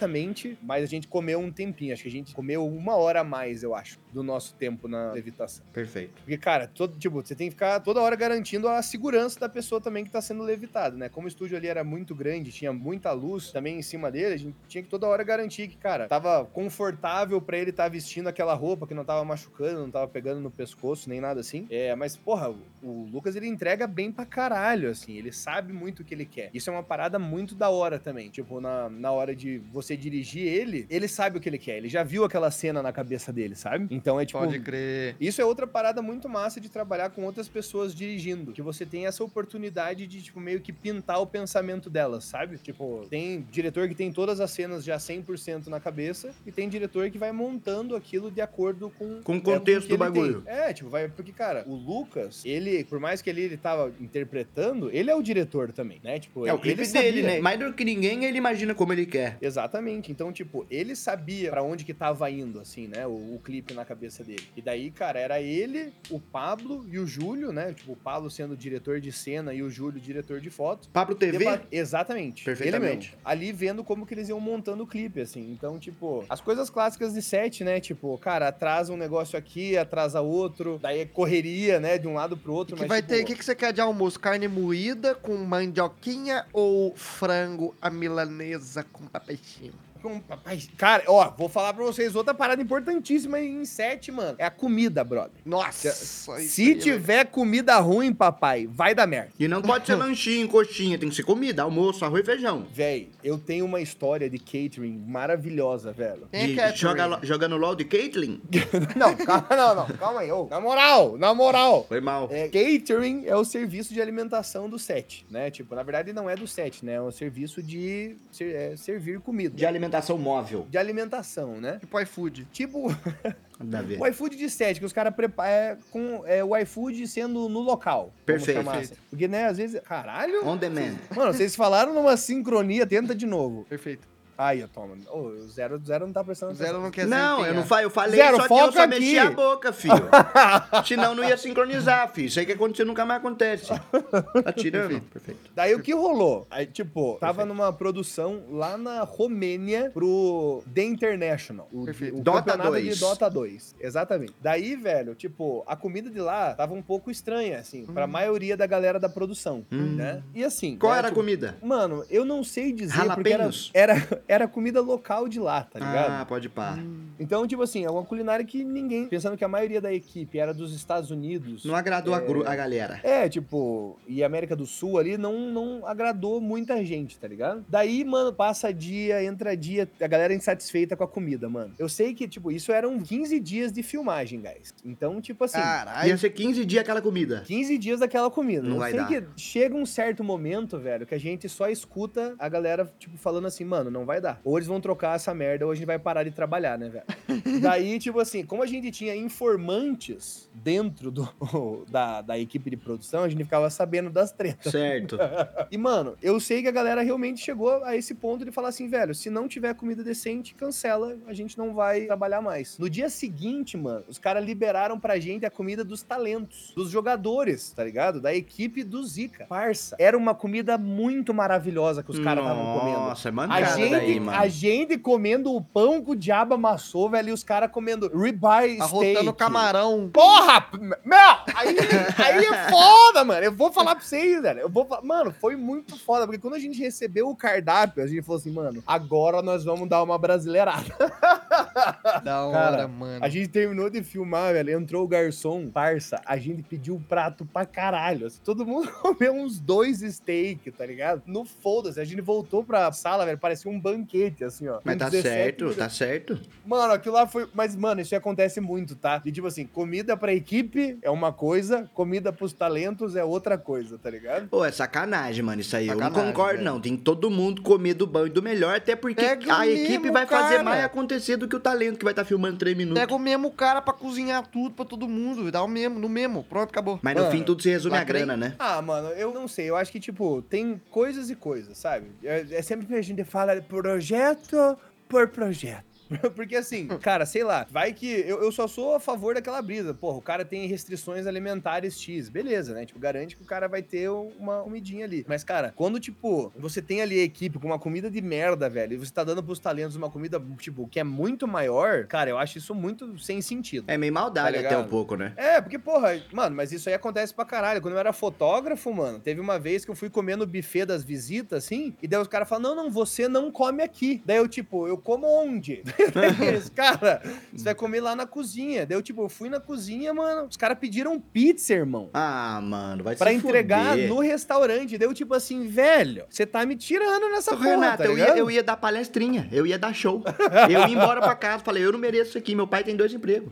mas 0.61 0.83
a 0.83 0.87
gente 0.87 1.07
comeu 1.07 1.39
um 1.39 1.51
tempinho. 1.51 1.93
Acho 1.93 2.03
que 2.03 2.09
a 2.09 2.11
gente 2.11 2.33
comeu 2.33 2.65
uma 2.65 2.95
hora 2.95 3.21
a 3.21 3.23
mais, 3.23 3.63
eu 3.63 3.75
acho, 3.75 3.99
do 4.13 4.23
nosso 4.23 4.55
tempo 4.55 4.87
na 4.87 5.11
levitação. 5.11 5.65
Perfeito. 5.73 6.13
Porque, 6.15 6.37
cara, 6.37 6.67
todo, 6.67 6.97
tipo, 6.97 7.21
você 7.21 7.35
tem 7.35 7.47
que 7.47 7.51
ficar 7.51 7.79
toda 7.79 8.01
hora 8.01 8.15
garantindo 8.15 8.67
a 8.67 8.81
segurança 8.81 9.39
da 9.39 9.49
pessoa 9.49 9.81
também 9.81 10.03
que 10.03 10.11
tá 10.11 10.21
sendo 10.21 10.43
levitada, 10.43 10.95
né? 10.95 11.09
Como 11.09 11.25
o 11.25 11.27
estúdio 11.27 11.57
ali 11.57 11.67
era 11.67 11.83
muito 11.83 12.15
grande, 12.15 12.51
tinha 12.51 12.73
muita 12.73 13.11
luz 13.11 13.51
também 13.51 13.79
em 13.79 13.81
cima 13.81 14.11
dele, 14.11 14.33
a 14.33 14.37
gente 14.37 14.55
tinha 14.67 14.83
que 14.83 14.89
toda 14.89 15.07
hora 15.07 15.23
garantir 15.23 15.67
que, 15.67 15.77
cara, 15.77 16.07
tava 16.07 16.45
confortável 16.45 17.41
pra 17.41 17.57
ele 17.57 17.71
estar 17.71 17.83
tá 17.83 17.89
vestindo 17.89 18.27
aquela 18.27 18.53
roupa, 18.53 18.87
que 18.87 18.93
não 18.93 19.05
tava 19.05 19.23
machucando, 19.23 19.81
não 19.81 19.91
tava 19.91 20.07
pegando 20.07 20.41
no 20.41 20.51
pescoço, 20.51 21.09
nem 21.09 21.19
nada 21.19 21.39
assim. 21.39 21.67
É, 21.69 21.95
mas, 21.95 22.15
porra, 22.15 22.49
o, 22.49 22.57
o 22.81 23.09
Lucas, 23.11 23.35
ele 23.35 23.47
entrega 23.47 23.87
bem 23.87 24.11
pra 24.11 24.25
caralho, 24.25 24.89
assim, 24.89 25.13
ele 25.13 25.31
sabe 25.31 25.73
muito 25.73 26.01
o 26.01 26.05
que 26.05 26.13
ele 26.13 26.25
quer. 26.25 26.49
Isso 26.53 26.69
é 26.69 26.73
uma 26.73 26.83
parada 26.83 27.17
muito 27.19 27.55
da 27.55 27.69
hora 27.69 27.99
também. 27.99 28.29
Tipo, 28.29 28.59
na, 28.59 28.89
na 28.89 29.11
hora 29.11 29.35
de 29.35 29.59
você 29.71 29.88
dirigir 29.95 30.45
ele, 30.47 30.85
ele 30.89 31.07
sabe 31.07 31.37
o 31.37 31.41
que 31.41 31.49
ele 31.49 31.57
quer, 31.57 31.77
ele 31.77 31.89
já 31.89 32.03
viu 32.03 32.23
aquela 32.23 32.51
cena 32.51 32.81
na 32.81 32.91
cabeça 32.91 33.31
dele, 33.31 33.55
sabe? 33.55 33.87
Então 33.91 34.19
é 34.19 34.25
tipo. 34.25 34.39
Pode 34.39 34.59
crer. 34.59 35.15
Isso 35.19 35.41
é 35.41 35.45
outra 35.45 35.67
parada 35.67 36.01
muito 36.01 36.29
massa 36.29 36.59
de 36.59 36.69
trabalhar 36.69 37.09
com 37.09 37.23
outras 37.23 37.47
pessoas 37.47 37.93
dirigindo. 37.93 38.51
Que 38.51 38.61
você 38.61 38.85
tem 38.85 39.05
essa 39.05 39.23
oportunidade 39.23 40.07
de, 40.07 40.21
tipo, 40.21 40.39
meio 40.39 40.61
que 40.61 40.71
pintar 40.71 41.21
o 41.21 41.27
pensamento 41.27 41.89
delas, 41.89 42.23
sabe? 42.23 42.57
Tipo, 42.57 43.05
tem 43.09 43.45
diretor 43.51 43.87
que 43.87 43.95
tem 43.95 44.11
todas 44.11 44.39
as 44.39 44.51
cenas 44.51 44.83
já 44.83 44.97
100% 44.97 45.67
na 45.67 45.79
cabeça 45.79 46.33
e 46.45 46.51
tem 46.51 46.69
diretor 46.69 47.09
que 47.09 47.17
vai 47.17 47.31
montando 47.31 47.95
aquilo 47.95 48.31
de 48.31 48.41
acordo 48.41 48.91
com... 48.97 49.21
Com 49.21 49.33
o 49.33 49.37
é, 49.37 49.41
contexto 49.41 49.87
que 49.87 49.97
do 49.97 50.03
ele 50.03 50.11
tem. 50.11 50.21
bagulho. 50.21 50.43
É, 50.45 50.73
tipo, 50.73 50.89
vai... 50.89 51.07
Porque, 51.07 51.31
cara, 51.31 51.63
o 51.67 51.75
Lucas, 51.75 52.43
ele, 52.45 52.83
por 52.83 52.99
mais 52.99 53.21
que 53.21 53.29
ele, 53.29 53.41
ele 53.41 53.57
tava 53.57 53.91
interpretando, 53.99 54.89
ele 54.91 55.09
é 55.09 55.15
o 55.15 55.21
diretor 55.21 55.71
também, 55.71 55.99
né? 56.03 56.19
Tipo, 56.19 56.45
É 56.47 56.53
o 56.53 56.59
clipe 56.59 56.87
dele, 56.87 57.21
né? 57.23 57.39
Mais 57.39 57.59
do 57.59 57.73
que 57.73 57.83
ninguém, 57.83 58.25
ele 58.25 58.37
imagina 58.37 58.73
como 58.73 58.93
ele 58.93 59.05
quer. 59.05 59.37
Exatamente. 59.41 59.78
Então, 60.11 60.31
tipo, 60.31 60.65
ele 60.69 60.95
sabia 60.95 61.49
pra 61.51 61.63
onde 61.63 61.83
que 61.83 61.93
tava 61.93 62.29
indo, 62.29 62.59
assim, 62.59 62.87
né? 62.87 63.05
O, 63.07 63.35
o 63.35 63.41
clipe 63.43 63.73
na 63.73 63.85
cabeça 63.85 64.23
dele. 64.23 64.47
E 64.55 64.61
daí, 64.61 64.91
cara, 64.91 65.19
era 65.19 65.41
ele, 65.41 65.93
o 66.09 66.19
Pablo 66.19 66.85
e 66.91 66.99
o 66.99 67.07
Júlio, 67.07 67.51
né? 67.51 67.73
Tipo, 67.73 67.93
o 67.93 67.95
Pablo 67.95 68.29
sendo 68.29 68.55
diretor 68.55 68.99
de 68.99 69.11
cena 69.11 69.53
e 69.53 69.61
o 69.61 69.69
Júlio 69.69 69.99
diretor 69.99 70.39
de 70.41 70.49
foto. 70.49 70.89
Pablo 70.89 71.15
TV? 71.15 71.37
Deba- 71.37 71.61
Exatamente. 71.71 72.43
Perfeitamente. 72.43 73.15
Ali 73.23 73.51
vendo 73.51 73.83
como 73.83 74.05
que 74.05 74.13
eles 74.13 74.29
iam 74.29 74.39
montando 74.39 74.83
o 74.83 74.87
clipe, 74.87 75.21
assim. 75.21 75.51
Então, 75.51 75.77
tipo, 75.79 76.23
as 76.29 76.41
coisas 76.41 76.69
clássicas 76.69 77.13
de 77.13 77.21
set, 77.21 77.63
né? 77.63 77.79
Tipo, 77.79 78.17
cara, 78.17 78.47
atrasa 78.49 78.91
um 78.93 78.97
negócio 78.97 79.37
aqui, 79.37 79.77
atrasa 79.77 80.21
outro. 80.21 80.79
Daí 80.81 80.99
é 80.99 81.05
correria, 81.05 81.79
né? 81.79 81.97
De 81.97 82.07
um 82.07 82.13
lado 82.13 82.35
pro 82.37 82.53
outro. 82.53 82.75
que 82.75 82.81
mas, 82.81 82.89
vai 82.89 83.01
tipo, 83.01 83.13
ter, 83.13 83.23
o 83.23 83.25
que, 83.25 83.35
que 83.35 83.45
você 83.45 83.55
quer 83.55 83.73
de 83.73 83.81
almoço? 83.81 84.19
Carne 84.19 84.47
moída 84.47 85.15
com 85.15 85.35
mandioquinha 85.37 86.45
ou 86.53 86.95
frango 86.95 87.75
à 87.81 87.89
milanesa 87.89 88.83
com 88.83 89.05
papeitinho? 89.07 89.68
Com 90.01 90.19
papai. 90.19 90.59
Cara, 90.77 91.03
ó, 91.07 91.31
vou 91.37 91.49
falar 91.49 91.73
pra 91.73 91.83
vocês 91.83 92.15
outra 92.15 92.33
parada 92.33 92.61
importantíssima 92.61 93.39
em 93.39 93.65
set, 93.65 94.11
mano. 94.11 94.35
É 94.37 94.45
a 94.45 94.51
comida, 94.51 95.03
brother. 95.03 95.31
Nossa, 95.45 95.89
isso 95.89 96.31
Se 96.39 96.69
aí, 96.71 96.75
tiver 96.75 97.25
comida 97.25 97.77
ruim, 97.79 98.13
papai, 98.13 98.67
vai 98.71 98.95
dar 98.95 99.05
merda. 99.07 99.31
E 99.39 99.47
não 99.47 99.61
pode 99.61 99.85
ser 99.85 99.95
lanchinho, 99.95 100.47
coxinha, 100.47 100.97
tem 100.97 101.09
que 101.09 101.15
ser 101.15 101.23
comida, 101.23 101.63
almoço, 101.63 102.05
arroz 102.05 102.21
e 102.23 102.25
feijão. 102.25 102.65
Véi, 102.73 103.09
eu 103.23 103.37
tenho 103.37 103.65
uma 103.65 103.81
história 103.81 104.29
de 104.29 104.39
catering 104.39 105.03
maravilhosa, 105.05 105.91
velho. 105.91 106.27
Quem 106.31 106.41
é 106.41 106.47
De- 106.47 106.55
Catherine? 106.55 106.77
joga, 106.77 107.05
lo- 107.05 107.19
jogando 107.23 107.57
LOL 107.57 107.75
de 107.75 107.85
Caitlyn? 107.85 108.39
Não, 108.95 109.15
calma, 109.15 109.47
não, 109.51 109.75
não, 109.75 109.87
calma 109.97 110.19
aí. 110.21 110.31
ô. 110.31 110.47
na 110.49 110.59
moral, 110.59 111.17
na 111.17 111.33
moral. 111.33 111.85
Foi 111.87 111.99
mal. 112.01 112.27
É, 112.31 112.47
catering 112.47 113.25
é 113.25 113.35
o 113.35 113.43
serviço 113.43 113.93
de 113.93 114.01
alimentação 114.01 114.69
do 114.69 114.77
set, 114.79 115.25
né? 115.29 115.49
Tipo, 115.51 115.75
na 115.75 115.83
verdade 115.83 116.13
não 116.13 116.29
é 116.29 116.35
do 116.35 116.47
set, 116.47 116.83
né? 116.85 116.93
É 116.93 117.01
um 117.01 117.11
serviço 117.11 117.61
de 117.61 118.15
ser- 118.31 118.55
é, 118.55 118.75
servir 118.75 119.19
comida. 119.19 119.55
De 119.55 119.65
alimentação 119.65 119.88
móvel. 120.17 120.67
De 120.69 120.77
alimentação, 120.77 121.59
né? 121.59 121.77
Tipo 121.79 121.99
iFood. 121.99 122.47
Tipo, 122.51 122.87
o 123.99 124.07
iFood 124.07 124.35
de 124.35 124.49
set, 124.49 124.79
que 124.79 124.85
os 124.85 124.93
caras 124.93 125.13
preparam 125.13 125.51
é, 125.51 125.77
com 125.91 126.23
é, 126.25 126.43
o 126.43 126.55
iFood 126.57 127.07
sendo 127.07 127.49
no 127.49 127.59
local. 127.59 128.13
Perfeito. 128.25 128.69
assim. 128.69 128.93
Porque, 129.09 129.27
né, 129.27 129.45
às 129.45 129.57
vezes. 129.57 129.81
Caralho! 129.81 130.45
On 130.47 130.57
demand. 130.57 130.95
Mano, 131.15 131.33
vocês 131.33 131.55
falaram 131.55 131.93
numa 131.93 132.15
sincronia, 132.17 132.85
tenta 132.85 133.13
de 133.15 133.25
novo. 133.25 133.65
Perfeito. 133.65 134.07
Aí, 134.41 134.65
toma. 134.73 134.95
Ô, 135.11 135.17
o 135.19 135.47
zero, 135.49 135.77
zero 135.85 136.05
não 136.05 136.13
tá 136.13 136.23
prestando 136.23 136.53
atenção. 136.53 136.67
Zero 136.71 136.81
não 136.81 136.89
quer 136.89 137.05
Não, 137.05 137.17
eu 137.19 137.53
não, 137.53 137.61
desempenhar. 137.61 137.67
fa 137.67 137.83
eu 137.83 137.89
falei, 137.89 138.15
Zero, 138.21 138.37
só 138.37 138.47
que 138.47 138.53
eu 138.53 138.71
só 138.71 138.79
aqui. 138.83 138.87
mexi 138.87 139.19
a 139.19 139.31
boca, 139.31 139.73
filho. 139.73 140.09
Senão 140.87 141.13
não 141.13 141.25
ia 141.25 141.35
sincronizar, 141.35 142.09
filho. 142.13 142.27
Isso 142.27 142.39
aí 142.39 142.45
que 142.45 142.53
aconteceu 142.53 142.85
nunca 142.85 143.05
mais 143.05 143.19
acontece. 143.19 143.65
Tá 143.67 144.53
tirando? 144.55 145.01
Perfeito. 145.01 145.51
Daí 145.53 145.75
o 145.75 145.81
que 145.81 145.93
rolou? 145.93 146.47
Aí, 146.49 146.65
tipo, 146.65 147.17
tava 147.19 147.45
numa 147.45 147.73
produção 147.73 148.43
lá 148.49 148.77
na 148.77 149.03
Romênia 149.03 149.91
pro 149.93 150.63
The 150.73 150.83
International. 150.83 151.67
O, 151.73 151.83
Perfeito. 151.83 152.17
o 152.17 152.21
Dota 152.21 152.39
campeonato 152.43 152.69
2. 152.71 152.93
de 152.93 152.99
Dota 153.01 153.29
2. 153.29 153.75
Exatamente. 153.77 154.33
Daí, 154.41 154.75
velho, 154.77 155.15
tipo, 155.15 155.65
a 155.67 155.75
comida 155.75 156.09
de 156.09 156.19
lá 156.21 156.53
tava 156.53 156.73
um 156.73 156.81
pouco 156.81 157.11
estranha, 157.11 157.59
assim, 157.59 157.85
pra 157.85 158.07
maioria 158.07 158.55
da 158.55 158.65
galera 158.65 158.99
da 158.99 159.09
produção, 159.09 159.65
Hum. 159.69 159.95
né? 159.97 160.23
E 160.33 160.45
assim... 160.45 160.77
Qual 160.77 160.93
né, 160.93 160.99
era 160.99 161.07
a 161.07 161.11
tipo, 161.11 161.19
comida? 161.19 161.57
Mano, 161.61 162.05
eu 162.09 162.23
não 162.23 162.41
sei 162.41 162.71
dizer 162.71 162.93
porque 162.93 163.03
era, 163.03 163.09
Jalapenos? 163.09 163.71
era, 163.73 164.21
era 164.29 164.47
comida 164.47 164.79
local 164.79 165.27
de 165.27 165.39
lá, 165.39 165.63
tá 165.63 165.79
ligado? 165.79 166.21
Ah, 166.21 166.25
pode 166.25 166.47
pá. 166.47 166.77
Então, 167.19 167.45
tipo 167.47 167.63
assim, 167.63 167.83
é 167.83 167.89
uma 167.89 168.05
culinária 168.05 168.45
que 168.45 168.63
ninguém... 168.63 169.07
Pensando 169.07 169.35
que 169.35 169.43
a 169.43 169.47
maioria 169.47 169.81
da 169.81 169.91
equipe 169.91 170.37
era 170.37 170.53
dos 170.53 170.73
Estados 170.73 171.09
Unidos... 171.11 171.65
Não 171.65 171.75
agradou 171.75 172.13
a, 172.13 172.19
gru- 172.21 172.47
a 172.47 172.55
galera. 172.55 172.99
É, 173.03 173.27
tipo, 173.27 173.97
e 174.07 174.23
América 174.23 174.55
do 174.55 174.65
Sul 174.65 174.99
ali 174.99 175.17
não, 175.17 175.51
não 175.51 175.85
agradou 175.85 176.39
muita 176.39 176.85
gente, 176.85 177.17
tá 177.17 177.27
ligado? 177.27 177.65
Daí, 177.67 178.05
mano, 178.05 178.31
passa 178.31 178.71
dia, 178.71 179.23
entra 179.23 179.57
dia, 179.57 179.89
a 179.99 180.07
galera 180.07 180.33
insatisfeita 180.33 180.95
com 180.95 181.03
a 181.03 181.07
comida, 181.07 181.49
mano. 181.49 181.73
Eu 181.79 181.89
sei 181.89 182.13
que, 182.13 182.27
tipo, 182.27 182.51
isso 182.51 182.71
eram 182.71 182.99
15 182.99 183.39
dias 183.39 183.73
de 183.73 183.81
filmagem, 183.81 184.39
guys. 184.39 184.73
Então, 184.85 185.19
tipo 185.19 185.43
assim, 185.43 185.59
Caralho. 185.59 186.07
Ia 186.07 186.17
ser 186.17 186.29
15 186.29 186.63
dias 186.65 186.81
aquela 186.83 187.01
comida. 187.01 187.41
15 187.47 187.77
dias 187.79 187.99
daquela 187.99 188.29
comida. 188.29 188.61
Não 188.61 188.73
eu 188.75 188.79
vai 188.79 188.91
sei 188.91 188.99
dar. 188.99 189.07
que 189.07 189.23
chega 189.35 189.75
um 189.75 189.85
certo 189.85 190.23
momento, 190.23 190.77
velho, 190.77 191.05
que 191.05 191.15
a 191.15 191.19
gente 191.19 191.49
só 191.49 191.67
escuta 191.67 192.35
a 192.37 192.47
galera, 192.47 192.89
tipo, 192.99 193.17
falando 193.17 193.47
assim, 193.47 193.65
mano, 193.65 193.89
não 193.89 194.05
vai 194.05 194.18
dar. 194.19 194.41
Ou 194.43 194.57
eles 194.57 194.67
vão 194.67 194.79
trocar 194.79 195.15
essa 195.15 195.33
merda, 195.33 195.65
ou 195.65 195.71
a 195.71 195.75
gente 195.75 195.85
vai 195.85 195.99
parar 195.99 196.23
de 196.23 196.31
trabalhar, 196.31 196.77
né, 196.77 196.89
velho? 196.89 197.05
Daí, 197.61 197.99
tipo 197.99 198.19
assim, 198.19 198.45
como 198.45 198.63
a 198.63 198.65
gente 198.65 198.91
tinha 198.91 199.15
informantes 199.15 200.49
dentro 200.53 201.11
do, 201.11 201.29
da, 201.89 202.21
da 202.21 202.37
equipe 202.37 202.69
de 202.69 202.77
produção, 202.77 203.23
a 203.23 203.29
gente 203.29 203.43
ficava 203.43 203.69
sabendo 203.69 204.09
das 204.09 204.31
tretas. 204.31 204.71
Certo. 204.71 205.17
E, 205.71 205.77
mano, 205.77 206.15
eu 206.21 206.39
sei 206.39 206.61
que 206.61 206.67
a 206.67 206.71
galera 206.71 207.01
realmente 207.01 207.41
chegou 207.41 207.83
a 207.83 207.95
esse 207.95 208.15
ponto 208.15 208.43
de 208.43 208.51
falar 208.51 208.69
assim, 208.69 208.87
velho, 208.87 209.13
se 209.13 209.29
não 209.29 209.47
tiver 209.47 209.73
comida 209.75 210.03
decente, 210.03 210.55
cancela, 210.55 211.15
a 211.27 211.33
gente 211.33 211.57
não 211.57 211.73
vai 211.73 212.05
trabalhar 212.05 212.41
mais. 212.41 212.77
No 212.79 212.89
dia 212.89 213.09
seguinte, 213.09 213.77
mano, 213.77 214.03
os 214.07 214.17
caras 214.17 214.43
liberaram 214.43 214.99
pra 214.99 215.19
gente 215.19 215.45
a 215.45 215.51
comida 215.51 215.83
dos 215.83 216.01
talentos, 216.01 216.73
dos 216.75 216.89
jogadores, 216.89 217.71
tá 217.71 217.83
ligado? 217.83 218.19
Da 218.19 218.33
equipe 218.33 218.83
do 218.83 219.03
Zika. 219.05 219.45
Parça, 219.45 219.95
era 219.99 220.17
uma 220.17 220.33
comida 220.33 220.77
muito 220.77 221.33
maravilhosa 221.33 222.01
que 222.01 222.11
os 222.11 222.19
caras 222.19 222.43
estavam 222.43 222.79
comendo. 222.79 222.99
Nossa, 222.99 223.29
é 223.29 223.33
A 223.49 223.75
gente 223.75 224.08
Consegue, 224.13 224.19
mano. 224.19 224.37
a 224.39 224.47
gente 224.47 224.97
comendo 224.97 225.53
o 225.55 225.61
pão 225.61 226.03
que 226.03 226.11
o 226.11 226.15
diabo 226.15 226.53
amassou, 226.55 227.09
velho, 227.09 227.29
e 227.29 227.31
os 227.31 227.43
caras 227.43 227.71
comendo 227.71 228.07
ribeye 228.07 228.79
Arrotando 228.81 229.19
steak. 229.19 229.33
camarão. 229.37 230.09
Porra! 230.11 230.67
Meu! 231.05 231.19
Aí, 231.55 231.75
aí 232.17 232.45
é 232.45 232.69
foda, 232.69 233.23
mano. 233.23 233.43
Eu 233.43 233.51
vou 233.51 233.71
falar 233.71 233.95
pra 233.95 234.03
vocês, 234.03 234.41
velho. 234.41 234.59
Eu 234.61 234.69
vou 234.69 234.87
Mano, 235.03 235.31
foi 235.31 235.55
muito 235.55 235.97
foda. 235.99 236.25
Porque 236.25 236.39
quando 236.39 236.55
a 236.55 236.59
gente 236.59 236.79
recebeu 236.79 237.29
o 237.29 237.35
cardápio, 237.35 238.03
a 238.03 238.07
gente 238.07 238.21
falou 238.21 238.39
assim, 238.39 238.51
mano, 238.51 238.83
agora 238.85 239.41
nós 239.41 239.63
vamos 239.63 239.87
dar 239.87 240.01
uma 240.03 240.17
brasileirada. 240.17 240.85
Da 242.23 242.45
hora, 242.45 242.59
Cara, 242.59 242.87
mano. 242.87 243.23
A 243.23 243.29
gente 243.29 243.47
terminou 243.47 243.89
de 243.89 244.03
filmar, 244.03 244.53
velho. 244.53 244.71
Entrou 244.77 245.03
o 245.03 245.07
garçom, 245.07 245.67
parça. 245.69 246.21
A 246.25 246.37
gente 246.37 246.63
pediu 246.63 246.95
um 246.95 247.01
prato 247.01 247.45
pra 247.45 247.65
caralho. 247.65 248.27
assim, 248.27 248.39
todo 248.43 248.65
mundo 248.65 248.89
comeu 249.01 249.33
uns 249.33 249.59
dois 249.59 249.99
steak, 249.99 250.71
tá 250.71 250.85
ligado? 250.85 251.23
No 251.25 251.45
foda-se. 251.45 251.99
A 251.99 252.05
gente 252.05 252.21
voltou 252.21 252.63
pra 252.63 252.91
sala, 252.91 253.25
velho. 253.25 253.37
Parecia 253.37 253.69
um 253.71 253.79
banquete, 253.91 254.43
assim, 254.43 254.67
ó. 254.67 254.79
Mas 254.83 254.97
tá 254.97 255.09
17 255.09 255.35
certo, 255.35 255.65
mil- 255.65 255.75
tá 255.75 255.89
certo. 255.89 256.39
Mano, 256.65 256.93
aquilo 256.93 257.15
lá 257.15 257.25
foi. 257.27 257.47
Mas, 257.53 257.75
mano, 257.75 258.01
isso 258.01 258.15
acontece 258.15 258.59
muito, 258.61 258.95
tá? 258.95 259.21
E 259.25 259.31
tipo 259.31 259.47
assim, 259.47 259.65
comida 259.65 260.15
pra 260.17 260.33
equipe 260.33 260.97
é 261.01 261.09
uma 261.09 261.31
coisa, 261.33 261.89
comida 261.93 262.31
pros 262.31 262.53
talentos 262.53 263.15
é 263.15 263.23
outra 263.23 263.57
coisa, 263.57 263.97
tá 263.97 264.09
ligado? 264.09 264.47
Pô, 264.49 264.63
é 264.65 264.71
sacanagem, 264.71 265.43
mano. 265.43 265.61
Isso 265.61 265.75
aí 265.75 265.87
eu 265.87 265.93
Sacanagem, 265.95 266.23
não 266.23 266.31
concordo, 266.31 266.53
velho. 266.57 266.63
não. 266.65 266.79
Tem 266.81 266.95
todo 266.97 267.29
mundo 267.29 267.61
comer 267.61 267.93
do 267.93 268.05
bom 268.07 268.25
e 268.25 268.29
do 268.29 268.41
melhor, 268.41 268.75
até 268.75 268.95
porque 268.95 269.21
Pega 269.23 269.53
a 269.53 269.59
mesmo, 269.65 269.85
equipe 269.85 270.11
vai 270.11 270.25
fazer 270.25 270.49
cara. 270.57 270.63
mais 270.63 270.83
acontecer 270.83 271.37
do 271.37 271.47
que 271.47 271.55
o 271.55 271.59
talento 271.59 271.97
que 271.97 272.03
vai 272.03 272.11
estar 272.13 272.25
filmando 272.25 272.57
três 272.57 272.75
minutos. 272.77 272.99
Pega 272.99 273.13
o 273.15 273.19
mesmo 273.19 273.51
cara 273.51 273.81
pra 273.81 273.93
cozinhar 273.93 274.45
tudo 274.47 274.75
pra 274.75 274.85
todo 274.85 275.07
mundo. 275.07 275.51
Dá 275.51 275.63
o 275.63 275.67
mesmo, 275.67 275.99
no 275.99 276.09
mesmo. 276.09 276.43
Pronto, 276.43 276.69
acabou. 276.69 276.99
Mas 277.01 277.15
no 277.15 277.21
Mano, 277.23 277.31
fim 277.35 277.43
tudo 277.43 277.61
se 277.61 277.69
resume 277.69 277.97
à 277.97 278.03
grana, 278.03 278.37
né? 278.37 278.55
Ah, 278.59 278.81
mano, 278.81 279.09
eu 279.09 279.33
não 279.33 279.47
sei. 279.47 279.69
Eu 279.69 279.75
acho 279.75 279.91
que, 279.91 279.99
tipo, 279.99 280.41
tem 280.43 280.79
coisas 280.89 281.29
e 281.29 281.35
coisas, 281.35 281.77
sabe? 281.77 282.07
É, 282.23 282.45
é 282.51 282.61
sempre 282.61 282.85
que 282.85 282.93
a 282.93 283.01
gente 283.01 283.23
fala 283.23 283.59
projeto 283.81 284.77
por 285.07 285.31
projeto. 285.31 285.88
Porque 286.35 286.55
assim, 286.55 286.87
cara, 286.87 287.25
sei 287.25 287.43
lá, 287.43 287.65
vai 287.69 287.93
que 287.93 288.07
eu, 288.07 288.41
eu 288.41 288.51
só 288.51 288.67
sou 288.67 288.95
a 288.95 288.99
favor 288.99 289.33
daquela 289.35 289.61
brisa. 289.61 289.93
Porra, 289.93 290.17
o 290.17 290.21
cara 290.21 290.43
tem 290.43 290.67
restrições 290.67 291.27
alimentares 291.27 291.99
X, 291.99 292.29
beleza, 292.29 292.73
né? 292.73 292.85
Tipo, 292.85 292.99
garante 292.99 293.35
que 293.35 293.43
o 293.43 293.45
cara 293.45 293.67
vai 293.67 293.81
ter 293.81 294.09
uma 294.09 294.63
comidinha 294.63 295.05
ali. 295.05 295.25
Mas, 295.27 295.43
cara, 295.43 295.73
quando, 295.75 295.99
tipo, 295.99 296.51
você 296.57 296.81
tem 296.81 297.01
ali 297.01 297.19
a 297.19 297.23
equipe 297.23 297.59
com 297.59 297.67
uma 297.67 297.79
comida 297.79 298.09
de 298.09 298.21
merda, 298.21 298.69
velho, 298.69 298.93
e 298.93 298.97
você 298.97 299.11
tá 299.11 299.23
dando 299.23 299.43
pros 299.43 299.59
talentos 299.59 299.95
uma 299.95 300.09
comida, 300.09 300.41
tipo, 300.59 300.87
que 300.87 300.99
é 300.99 301.03
muito 301.03 301.47
maior, 301.47 302.05
cara, 302.05 302.29
eu 302.29 302.37
acho 302.37 302.57
isso 302.57 302.73
muito 302.73 303.17
sem 303.19 303.41
sentido. 303.41 303.85
É 303.87 303.97
meio 303.97 304.13
maldade 304.13 304.59
Tá 304.59 304.65
até 304.65 304.77
um 304.77 304.87
pouco, 304.87 305.15
né? 305.15 305.33
É, 305.37 305.61
porque, 305.61 305.77
porra, 305.77 306.19
mano, 306.31 306.55
mas 306.55 306.71
isso 306.71 306.89
aí 306.89 306.95
acontece 306.95 307.33
pra 307.33 307.45
caralho. 307.45 307.81
Quando 307.81 307.93
eu 307.93 307.99
era 307.99 308.11
fotógrafo, 308.13 308.93
mano, 308.93 309.19
teve 309.19 309.39
uma 309.39 309.59
vez 309.59 309.85
que 309.85 309.91
eu 309.91 309.95
fui 309.95 310.09
comer 310.09 310.35
no 310.35 310.45
buffet 310.45 310.85
das 310.85 311.03
visitas, 311.03 311.63
assim, 311.63 311.95
e 312.01 312.07
daí 312.07 312.19
os 312.19 312.27
caras 312.27 312.47
falam, 312.47 312.75
não, 312.75 312.83
não, 312.83 312.91
você 312.91 313.27
não 313.27 313.51
come 313.51 313.83
aqui. 313.83 314.21
Daí 314.25 314.37
eu, 314.37 314.47
tipo, 314.47 314.87
eu 314.87 314.97
como 314.97 315.27
onde? 315.27 315.83
Eles, 316.45 316.69
cara, 316.69 317.21
você 317.51 317.63
vai 317.63 317.75
comer 317.75 318.01
lá 318.01 318.15
na 318.15 318.25
cozinha. 318.25 318.85
Daí 318.85 318.97
eu, 318.97 319.01
tipo, 319.01 319.23
eu 319.23 319.29
fui 319.29 319.49
na 319.49 319.59
cozinha, 319.59 320.13
mano, 320.13 320.47
os 320.47 320.57
caras 320.57 320.77
pediram 320.79 321.19
pizza, 321.19 321.73
irmão. 321.73 322.09
Ah, 322.13 322.59
mano, 322.61 323.03
vai 323.03 323.15
Pra 323.15 323.29
se 323.31 323.35
entregar 323.37 323.91
fuder. 323.91 324.09
no 324.09 324.19
restaurante. 324.19 324.97
Daí 324.97 325.07
eu, 325.07 325.13
tipo 325.13 325.33
assim, 325.33 325.67
velho, 325.67 326.25
você 326.29 326.45
tá 326.45 326.65
me 326.65 326.75
tirando 326.75 327.29
nessa 327.31 327.51
porra, 327.51 327.69
Renato, 327.69 327.97
tá 328.03 328.05
eu, 328.05 328.17
ia, 328.17 328.37
eu 328.37 328.51
ia 328.51 328.63
dar 328.63 328.77
palestrinha, 328.77 329.47
eu 329.51 329.65
ia 329.65 329.77
dar 329.77 329.93
show. 329.93 330.23
Eu 330.69 330.79
ia 330.81 330.89
embora 330.89 331.21
pra 331.21 331.35
casa, 331.35 331.63
falei, 331.63 331.83
eu 331.83 331.91
não 331.91 331.99
mereço 331.99 332.29
isso 332.29 332.37
aqui, 332.37 332.55
meu 332.55 332.67
pai 332.67 332.83
tem 332.83 332.95
dois 332.95 333.13
empregos. 333.13 333.51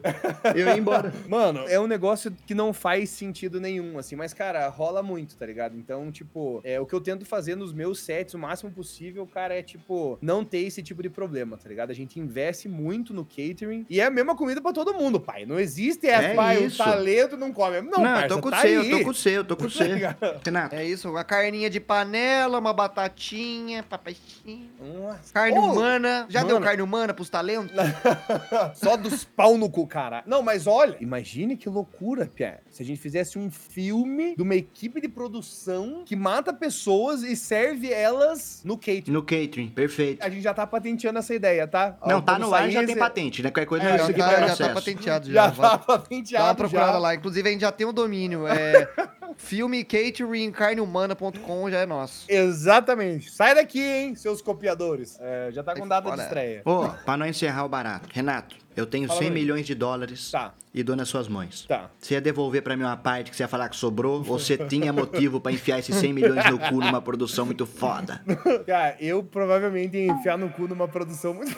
Eu 0.55 0.67
ia 0.67 0.77
embora. 0.77 1.13
Mano, 1.27 1.65
é 1.67 1.79
um 1.79 1.87
negócio 1.87 2.31
que 2.45 2.53
não 2.53 2.71
faz 2.73 3.09
sentido 3.09 3.59
nenhum, 3.59 3.97
assim, 3.97 4.15
mas, 4.15 4.33
cara, 4.33 4.67
rola 4.69 5.01
muito, 5.03 5.35
tá 5.35 5.45
ligado? 5.45 5.77
Então, 5.77 6.11
tipo, 6.11 6.61
é 6.63 6.79
o 6.79 6.85
que 6.85 6.93
eu 6.93 7.01
tento 7.01 7.25
fazer 7.25 7.55
nos 7.55 7.73
meus 7.73 7.99
sets 8.01 8.33
o 8.33 8.39
máximo 8.39 8.71
possível, 8.71 9.25
cara, 9.27 9.53
é, 9.55 9.61
tipo, 9.63 10.17
não 10.21 10.43
ter 10.43 10.59
esse 10.59 10.81
tipo 10.81 11.01
de 11.01 11.09
problema, 11.09 11.57
tá 11.57 11.67
ligado? 11.67 11.91
A 11.91 11.93
gente 11.93 12.19
investe 12.37 12.69
muito 12.69 13.13
no 13.13 13.25
catering 13.25 13.85
e 13.89 13.99
é 13.99 14.05
a 14.05 14.11
mesma 14.11 14.35
comida 14.35 14.61
pra 14.61 14.71
todo 14.71 14.93
mundo, 14.93 15.19
pai. 15.19 15.45
Não 15.45 15.59
existe 15.59 16.05
essa, 16.07 16.27
É 16.27 16.35
pai, 16.35 16.63
isso. 16.63 16.81
o 16.81 16.85
talento 16.85 17.35
não 17.35 17.51
come. 17.51 17.81
Não, 17.81 17.91
Não, 17.91 18.05
eu 18.05 18.13
parça, 18.13 18.27
tô 18.27 18.39
com 18.41 18.51
tá 18.51 18.61
você, 18.61 18.77
eu 18.77 18.81
aí. 18.81 18.89
tô 18.91 18.97
com 18.99 19.13
você, 19.13 19.37
eu 19.37 19.43
tô 19.43 19.55
com 19.57 19.63
Tá 19.63 19.69
você. 19.69 19.83
ligado? 19.87 20.17
Renato, 20.45 20.75
É 20.75 20.85
isso, 20.85 21.09
uma 21.09 21.23
carninha 21.23 21.69
de 21.69 21.79
panela, 21.79 22.59
uma 22.59 22.73
batatinha, 22.73 23.81
papaizinho. 23.83 24.69
Nossa. 24.79 25.33
Carne 25.33 25.57
Ô, 25.57 25.71
humana. 25.71 26.25
Já 26.29 26.41
deu 26.43 26.55
mano. 26.55 26.65
carne 26.65 26.81
humana 26.83 27.13
pros 27.13 27.29
talentos? 27.29 27.75
Só 28.75 28.95
dos 28.95 29.23
pau 29.25 29.57
no 29.57 29.69
cu, 29.69 29.87
cara. 29.87 30.23
Não, 30.27 30.41
mas 30.43 30.67
olha, 30.67 30.95
imagine 31.01 31.57
que 31.57 31.67
loucura, 31.67 32.27
Pierre. 32.27 32.59
Se 32.69 32.83
a 32.83 32.85
gente 32.85 32.99
fizesse 32.99 33.39
um 33.39 33.49
filme 33.49 34.35
de 34.35 34.41
uma 34.43 34.55
equipe 34.55 35.01
de 35.01 35.07
produção 35.07 36.03
que 36.05 36.15
mata 36.15 36.53
pessoas 36.53 37.23
e 37.23 37.35
serve 37.35 37.91
elas 37.91 38.61
no 38.63 38.77
catering. 38.77 39.11
no 39.11 39.21
catering, 39.23 39.69
perfeito. 39.69 40.23
A 40.23 40.29
gente 40.29 40.43
já 40.43 40.53
tá 40.53 40.67
patenteando 40.67 41.17
essa 41.19 41.33
ideia, 41.33 41.67
tá? 41.67 41.97
Não, 42.05 42.21
tá 42.33 42.39
no 42.39 42.53
ar 42.53 42.61
sair 42.61 42.71
já 42.71 42.85
tem 42.85 42.95
patente, 42.97 43.43
né? 43.43 43.49
Qualquer 43.49 43.65
coisa 43.67 43.85
É, 43.85 43.89
já, 43.89 43.95
isso 43.95 44.11
aqui 44.11 44.19
tá, 44.19 44.25
vai 44.27 44.35
já 44.35 44.45
processo. 44.45 44.63
tá 44.69 44.73
patenteado. 44.75 45.31
Já 45.31 45.33
Já, 45.33 45.51
tá 45.51 45.61
Dá 45.61 45.69
uma 45.71 45.77
patenteado 45.79 46.57
procurada 46.57 46.91
já. 46.93 46.97
lá. 46.99 47.15
Inclusive, 47.15 47.49
a 47.49 47.51
gente 47.51 47.61
já 47.61 47.71
tem 47.71 47.87
o 47.87 47.91
domínio. 47.93 48.47
É 48.47 48.87
filme 49.35 49.83
catering 49.83 50.51
carnehumana.com 50.51 51.69
já 51.69 51.79
é 51.79 51.85
nosso. 51.85 52.25
Exatamente. 52.29 53.29
Sai 53.31 53.55
daqui, 53.55 53.81
hein, 53.81 54.15
seus 54.15 54.41
copiadores. 54.41 55.17
É, 55.19 55.49
já 55.51 55.63
tá 55.63 55.75
com 55.75 55.87
data 55.87 56.03
de 56.03 56.09
fora. 56.09 56.23
estreia. 56.23 56.61
Ô, 56.65 56.87
pra 57.05 57.17
não 57.17 57.25
encerrar 57.25 57.65
o 57.65 57.69
barato. 57.69 58.07
Renato, 58.13 58.55
eu 58.75 58.85
tenho 58.85 59.07
Fala 59.07 59.19
100 59.19 59.27
pra 59.27 59.35
mim. 59.35 59.41
milhões 59.41 59.65
de 59.65 59.73
dólares 59.75 60.31
Tá. 60.31 60.53
e 60.73 60.83
dou 60.83 60.95
nas 60.95 61.09
suas 61.09 61.27
mãos. 61.27 61.65
Tá. 61.67 61.89
Você 61.99 62.13
ia 62.13 62.21
devolver 62.21 62.61
pra 62.61 62.75
mim 62.77 62.83
uma 62.83 62.95
parte 62.97 63.29
que 63.31 63.37
você 63.37 63.43
ia 63.43 63.47
falar 63.47 63.69
que 63.69 63.75
sobrou? 63.75 64.17
Ou 64.17 64.23
você 64.23 64.57
tinha 64.57 64.93
motivo 64.93 65.39
pra 65.41 65.51
enfiar 65.51 65.79
esses 65.79 65.95
100 65.95 66.13
milhões 66.13 66.45
no 66.49 66.59
cu 66.59 66.75
numa 66.75 67.01
produção 67.01 67.45
muito 67.45 67.65
foda? 67.65 68.21
Cara, 68.67 68.95
eu 68.99 69.23
provavelmente 69.23 69.97
ia 69.97 70.11
enfiar 70.11 70.37
no 70.37 70.49
cu 70.49 70.67
numa 70.67 70.87
produção 70.87 71.33
muito 71.33 71.55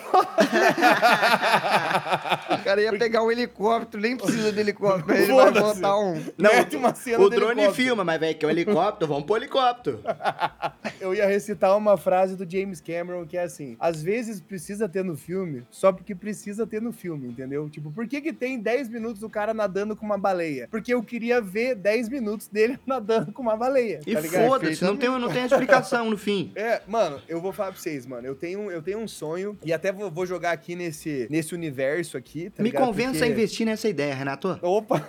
O 2.50 2.64
cara 2.64 2.80
ia 2.82 2.92
pegar 2.98 3.22
um 3.22 3.30
helicóptero, 3.30 4.02
nem 4.02 4.16
precisa 4.16 4.52
de 4.52 4.60
helicóptero. 4.60 5.16
Ele 5.18 5.32
vai 5.32 5.50
botar 5.52 5.98
um. 5.98 6.22
Não, 6.38 6.50
Mete 6.54 6.76
uma 6.76 6.94
cena 6.94 7.20
o 7.22 7.28
drone 7.30 7.59
filma, 7.72 8.04
mas 8.04 8.18
velho, 8.20 8.36
que 8.38 8.44
é 8.44 8.48
o 8.48 8.50
helicóptero, 8.50 9.08
vamos 9.08 9.24
pro 9.24 9.36
helicóptero. 9.36 10.00
Eu 11.00 11.14
ia 11.14 11.26
recitar 11.26 11.76
uma 11.76 11.96
frase 11.96 12.36
do 12.36 12.48
James 12.50 12.80
Cameron 12.80 13.26
que 13.26 13.36
é 13.36 13.42
assim: 13.42 13.76
às 13.78 14.02
vezes 14.02 14.40
precisa 14.40 14.88
ter 14.88 15.04
no 15.04 15.16
filme 15.16 15.62
só 15.70 15.92
porque 15.92 16.14
precisa 16.14 16.66
ter 16.66 16.80
no 16.80 16.92
filme, 16.92 17.28
entendeu? 17.28 17.68
Tipo, 17.68 17.90
por 17.90 18.06
que, 18.06 18.20
que 18.20 18.32
tem 18.32 18.58
10 18.58 18.88
minutos 18.88 19.20
do 19.20 19.28
cara 19.28 19.52
nadando 19.54 19.96
com 19.96 20.04
uma 20.04 20.18
baleia? 20.18 20.68
Porque 20.70 20.92
eu 20.92 21.02
queria 21.02 21.40
ver 21.40 21.74
10 21.74 22.08
minutos 22.08 22.48
dele 22.48 22.78
nadando 22.86 23.32
com 23.32 23.42
uma 23.42 23.56
baleia. 23.56 24.00
E 24.06 24.14
tá 24.14 24.22
foda-se, 24.22 24.82
não 24.84 24.96
tem, 24.96 25.08
não 25.08 25.28
tem 25.30 25.44
explicação 25.44 26.10
no 26.10 26.16
fim. 26.18 26.52
É, 26.60 26.82
mano, 26.86 27.20
eu 27.28 27.40
vou 27.40 27.52
falar 27.52 27.72
pra 27.72 27.80
vocês, 27.80 28.04
mano. 28.06 28.26
Eu 28.26 28.34
tenho, 28.34 28.70
eu 28.70 28.82
tenho 28.82 28.98
um 28.98 29.08
sonho 29.08 29.58
e 29.64 29.72
até 29.72 29.90
vou, 29.90 30.10
vou 30.10 30.26
jogar 30.26 30.52
aqui 30.52 30.76
nesse, 30.76 31.26
nesse 31.30 31.54
universo 31.54 32.16
aqui. 32.16 32.50
Tá 32.50 32.62
Me 32.62 32.68
ligado? 32.68 32.84
convença 32.84 33.12
Porque- 33.12 33.24
a 33.24 33.28
investir 33.28 33.66
nessa 33.66 33.88
ideia, 33.88 34.14
Renato. 34.14 34.58
Opa! 34.62 35.02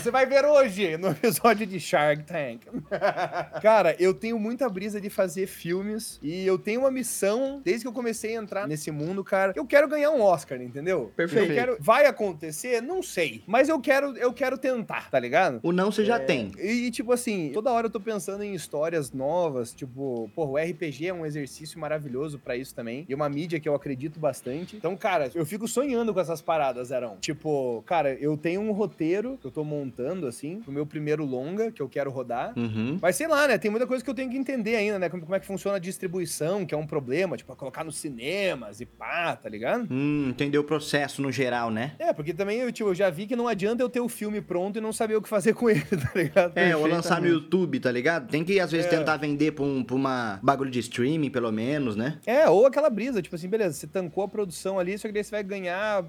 Você 0.00 0.10
vai 0.10 0.26
ver 0.26 0.44
hoje 0.44 0.96
no 0.98 1.08
episódio 1.08 1.66
de 1.66 1.80
Shark 1.82 2.24
Tank. 2.24 2.66
Cara, 3.62 3.96
eu 3.98 4.14
tenho 4.14 4.38
muita 4.38 4.68
brisa 4.68 5.00
de 5.00 5.10
fazer 5.10 5.46
filmes 5.46 6.18
e 6.22 6.46
eu 6.46 6.58
tenho 6.58 6.80
uma 6.80 6.90
missão, 6.90 7.60
desde 7.64 7.82
que 7.82 7.88
eu 7.88 7.92
comecei 7.92 8.36
a 8.36 8.40
entrar 8.40 8.68
nesse 8.68 8.90
mundo, 8.90 9.24
cara. 9.24 9.52
Eu 9.56 9.66
quero 9.66 9.88
ganhar 9.88 10.10
um 10.10 10.20
Oscar, 10.20 10.60
entendeu? 10.60 11.12
Perfeito. 11.16 11.50
Eu 11.50 11.54
quero... 11.54 11.76
Vai 11.80 12.06
acontecer? 12.06 12.80
Não 12.80 13.02
sei. 13.02 13.42
Mas 13.46 13.68
eu 13.68 13.80
quero, 13.80 14.16
eu 14.16 14.32
quero 14.32 14.56
tentar, 14.56 15.10
tá 15.10 15.18
ligado? 15.18 15.60
O 15.62 15.72
não 15.72 15.90
você 15.90 16.04
já 16.04 16.18
tem. 16.18 16.52
E, 16.58 16.90
tipo 16.90 17.12
assim, 17.12 17.50
toda 17.52 17.70
hora 17.70 17.86
eu 17.86 17.90
tô 17.90 18.00
pensando 18.00 18.42
em 18.44 18.54
histórias 18.54 19.12
novas, 19.12 19.72
tipo, 19.72 20.30
porra, 20.34 20.50
o 20.50 20.56
RPG 20.56 21.08
é 21.08 21.14
um 21.14 21.26
exercício 21.26 21.78
maravilhoso 21.78 22.38
pra 22.38 22.56
isso 22.56 22.74
também. 22.74 23.04
E 23.08 23.12
é 23.12 23.16
uma 23.16 23.28
mídia 23.28 23.58
que 23.58 23.68
eu 23.68 23.74
acredito 23.74 24.20
bastante. 24.20 24.76
Então, 24.76 24.96
cara, 24.96 25.30
eu 25.34 25.44
fico 25.44 25.66
sonhando 25.66 26.14
com 26.14 26.20
essas 26.20 26.40
paradas, 26.40 26.88
Zerão. 26.88 27.16
Tipo, 27.20 27.82
cara, 27.86 28.14
eu 28.14 28.36
tenho 28.36 28.60
um 28.60 28.72
roteiro 28.72 29.38
que 29.40 29.46
eu 29.46 29.50
tô 29.50 29.64
montando, 29.64 30.26
assim, 30.26 30.60
pro 30.60 30.72
meu 30.72 30.86
primeiro 30.86 31.24
longa, 31.24 31.71
que 31.72 31.82
eu 31.82 31.88
quero 31.88 32.10
rodar. 32.10 32.52
Uhum. 32.56 32.98
Mas 33.00 33.16
sei 33.16 33.26
lá, 33.26 33.48
né? 33.48 33.58
Tem 33.58 33.70
muita 33.70 33.86
coisa 33.86 34.02
que 34.04 34.08
eu 34.10 34.14
tenho 34.14 34.30
que 34.30 34.36
entender 34.36 34.76
ainda, 34.76 34.98
né? 34.98 35.08
Como, 35.08 35.22
como 35.22 35.34
é 35.34 35.40
que 35.40 35.46
funciona 35.46 35.76
a 35.76 35.80
distribuição, 35.80 36.64
que 36.66 36.74
é 36.74 36.76
um 36.78 36.86
problema, 36.86 37.36
tipo, 37.36 37.54
colocar 37.56 37.84
nos 37.84 37.96
cinemas 37.96 38.80
e 38.80 38.86
pá, 38.86 39.36
tá 39.36 39.48
ligado? 39.48 39.86
Hum, 39.90 40.28
entendeu 40.30 40.60
o 40.60 40.64
processo 40.64 41.20
no 41.22 41.30
geral, 41.32 41.70
né? 41.70 41.92
É, 41.98 42.12
porque 42.12 42.32
também 42.34 42.58
eu, 42.58 42.70
tipo, 42.72 42.90
eu 42.90 42.94
já 42.94 43.08
vi 43.10 43.26
que 43.26 43.36
não 43.36 43.48
adianta 43.48 43.82
eu 43.82 43.88
ter 43.88 44.00
o 44.00 44.08
filme 44.08 44.40
pronto 44.40 44.78
e 44.78 44.80
não 44.80 44.92
saber 44.92 45.16
o 45.16 45.22
que 45.22 45.28
fazer 45.28 45.54
com 45.54 45.68
ele, 45.70 45.80
tá 45.82 46.10
ligado? 46.14 46.56
É, 46.58 46.76
ou 46.76 46.86
lançar 46.86 47.20
no. 47.20 47.26
YouTube, 47.28 47.80
tá 47.80 47.90
ligado? 47.90 48.28
Tem 48.28 48.44
que, 48.44 48.58
às 48.60 48.70
vezes, 48.70 48.86
É. 48.86 48.90
tentar 48.90 49.16
vender 49.16 49.52
pra, 49.52 49.64
um, 49.64 49.82
pra 49.82 49.94
uma 49.96 50.38
bagulho 50.42 50.70
de 50.70 50.78
streaming, 50.80 51.30
pelo 51.30 51.50
menos, 51.52 51.96
né? 51.96 52.18
É, 52.26 52.48
ou 52.48 52.66
aquela 52.66 52.90
brisa, 52.90 53.22
tipo 53.22 53.34
assim, 53.36 53.48
beleza, 53.48 53.74
você 53.74 53.86
tancou 53.86 54.24
a 54.24 54.28
produção 54.28 54.78
ali, 54.78 54.98
só 54.98 55.08
que 55.08 55.14
daí 55.14 55.24
você 55.24 55.30
vai 55.30 55.42
ganhar 55.42 56.04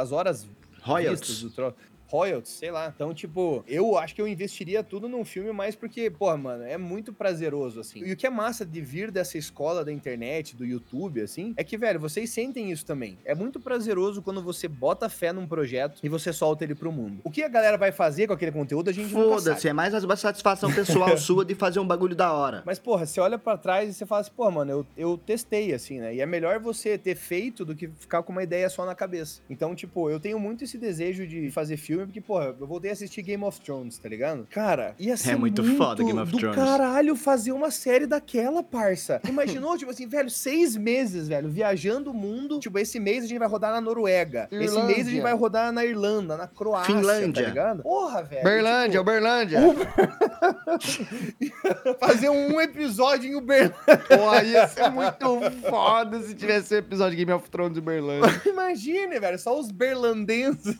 as 0.00 0.12
horas 0.12 0.46
Royalties. 0.82 1.42
do 1.42 1.50
troço. 1.50 1.76
Royalties, 2.08 2.52
sei 2.54 2.70
lá. 2.70 2.92
Então, 2.94 3.12
tipo, 3.12 3.64
eu 3.66 3.96
acho 3.98 4.14
que 4.14 4.20
eu 4.20 4.28
investiria 4.28 4.82
tudo 4.82 5.08
num 5.08 5.24
filme 5.24 5.52
mais 5.52 5.74
porque, 5.74 6.10
porra, 6.10 6.36
mano, 6.36 6.64
é 6.64 6.76
muito 6.76 7.12
prazeroso, 7.12 7.80
assim. 7.80 8.04
E 8.04 8.12
o 8.12 8.16
que 8.16 8.26
é 8.26 8.30
massa 8.30 8.64
de 8.64 8.80
vir 8.80 9.10
dessa 9.10 9.38
escola 9.38 9.84
da 9.84 9.92
internet, 9.92 10.56
do 10.56 10.64
YouTube, 10.64 11.20
assim, 11.20 11.54
é 11.56 11.64
que, 11.64 11.76
velho, 11.76 11.98
vocês 12.00 12.30
sentem 12.30 12.70
isso 12.70 12.84
também. 12.84 13.18
É 13.24 13.34
muito 13.34 13.58
prazeroso 13.60 14.22
quando 14.22 14.42
você 14.42 14.68
bota 14.68 15.08
fé 15.08 15.32
num 15.32 15.46
projeto 15.46 16.00
e 16.02 16.08
você 16.08 16.32
solta 16.32 16.64
ele 16.64 16.74
pro 16.74 16.92
mundo. 16.92 17.20
O 17.24 17.30
que 17.30 17.42
a 17.42 17.48
galera 17.48 17.76
vai 17.76 17.92
fazer 17.92 18.26
com 18.26 18.32
aquele 18.32 18.52
conteúdo, 18.52 18.90
a 18.90 18.92
gente 18.92 19.10
Foda-se, 19.10 19.68
é 19.68 19.72
mais 19.72 19.92
uma 20.04 20.16
satisfação 20.16 20.72
pessoal 20.72 21.16
sua 21.18 21.44
de 21.44 21.54
fazer 21.54 21.80
um 21.80 21.86
bagulho 21.86 22.14
da 22.14 22.32
hora. 22.32 22.62
Mas, 22.64 22.78
porra, 22.78 23.06
você 23.06 23.20
olha 23.20 23.38
pra 23.38 23.56
trás 23.56 23.88
e 23.88 23.94
você 23.94 24.04
fala 24.06 24.20
assim, 24.20 24.30
pô, 24.36 24.50
mano, 24.50 24.70
eu, 24.70 24.86
eu 24.96 25.18
testei, 25.18 25.72
assim, 25.72 26.00
né? 26.00 26.14
E 26.14 26.20
é 26.20 26.26
melhor 26.26 26.58
você 26.60 26.98
ter 26.98 27.14
feito 27.14 27.64
do 27.64 27.74
que 27.74 27.88
ficar 27.88 28.22
com 28.22 28.32
uma 28.32 28.42
ideia 28.42 28.68
só 28.68 28.84
na 28.84 28.94
cabeça. 28.94 29.40
Então, 29.48 29.74
tipo, 29.74 30.10
eu 30.10 30.20
tenho 30.20 30.38
muito 30.38 30.64
esse 30.64 30.78
desejo 30.78 31.26
de 31.26 31.50
fazer 31.50 31.76
filme, 31.76 31.95
porque, 32.04 32.20
porra, 32.20 32.54
eu 32.58 32.66
voltei 32.66 32.90
a 32.90 32.92
assistir 32.92 33.22
Game 33.22 33.42
of 33.44 33.60
Thrones, 33.60 33.96
tá 33.98 34.08
ligado? 34.08 34.46
Cara, 34.50 34.94
ia 34.98 35.16
ser 35.16 35.36
muito 35.36 35.62
foda 35.76 36.04
Game 36.04 36.18
of 36.18 36.30
do 36.30 36.38
Thrones. 36.38 36.56
caralho 36.56 37.16
fazer 37.16 37.52
uma 37.52 37.70
série 37.70 38.06
daquela, 38.06 38.62
parça. 38.62 39.20
Imaginou, 39.28 39.76
tipo 39.78 39.90
assim, 39.90 40.06
velho, 40.06 40.28
seis 40.28 40.76
meses, 40.76 41.28
velho, 41.28 41.48
viajando 41.48 42.10
o 42.10 42.14
mundo. 42.14 42.58
Tipo, 42.58 42.78
esse 42.78 42.98
mês 43.00 43.24
a 43.24 43.26
gente 43.28 43.38
vai 43.38 43.48
rodar 43.48 43.72
na 43.72 43.80
Noruega. 43.80 44.48
Esse 44.50 44.58
mês 44.60 44.74
a 44.76 44.80
gente 44.88 44.98
Irlândia. 44.98 45.22
vai 45.22 45.32
rodar 45.34 45.72
na 45.72 45.84
Irlanda, 45.84 46.36
na 46.36 46.46
Croácia, 46.46 46.94
Finlândia. 46.94 47.42
tá 47.44 47.48
ligado? 47.48 47.82
Porra, 47.82 48.22
velho. 48.22 48.44
Berlândia, 48.44 49.00
Uberlândia. 49.00 49.60
tipo, 49.60 50.25
fazer 52.00 52.28
um 52.28 52.60
episódio 52.60 53.30
em 53.30 53.34
Uberlândia. 53.34 53.76
Pô, 54.08 54.34
ia 54.44 54.68
ser 54.68 54.90
muito 54.90 55.50
foda 55.68 56.20
se 56.22 56.34
tivesse 56.34 56.74
um 56.74 56.78
episódio 56.78 57.16
de 57.16 57.24
Game 57.24 57.32
of 57.32 57.48
Thrones 57.50 57.74
de 57.74 57.80
Uberlândia. 57.80 58.42
Imagine, 58.46 59.18
velho, 59.18 59.38
só 59.38 59.58
os 59.58 59.70
berlandenses. 59.70 60.76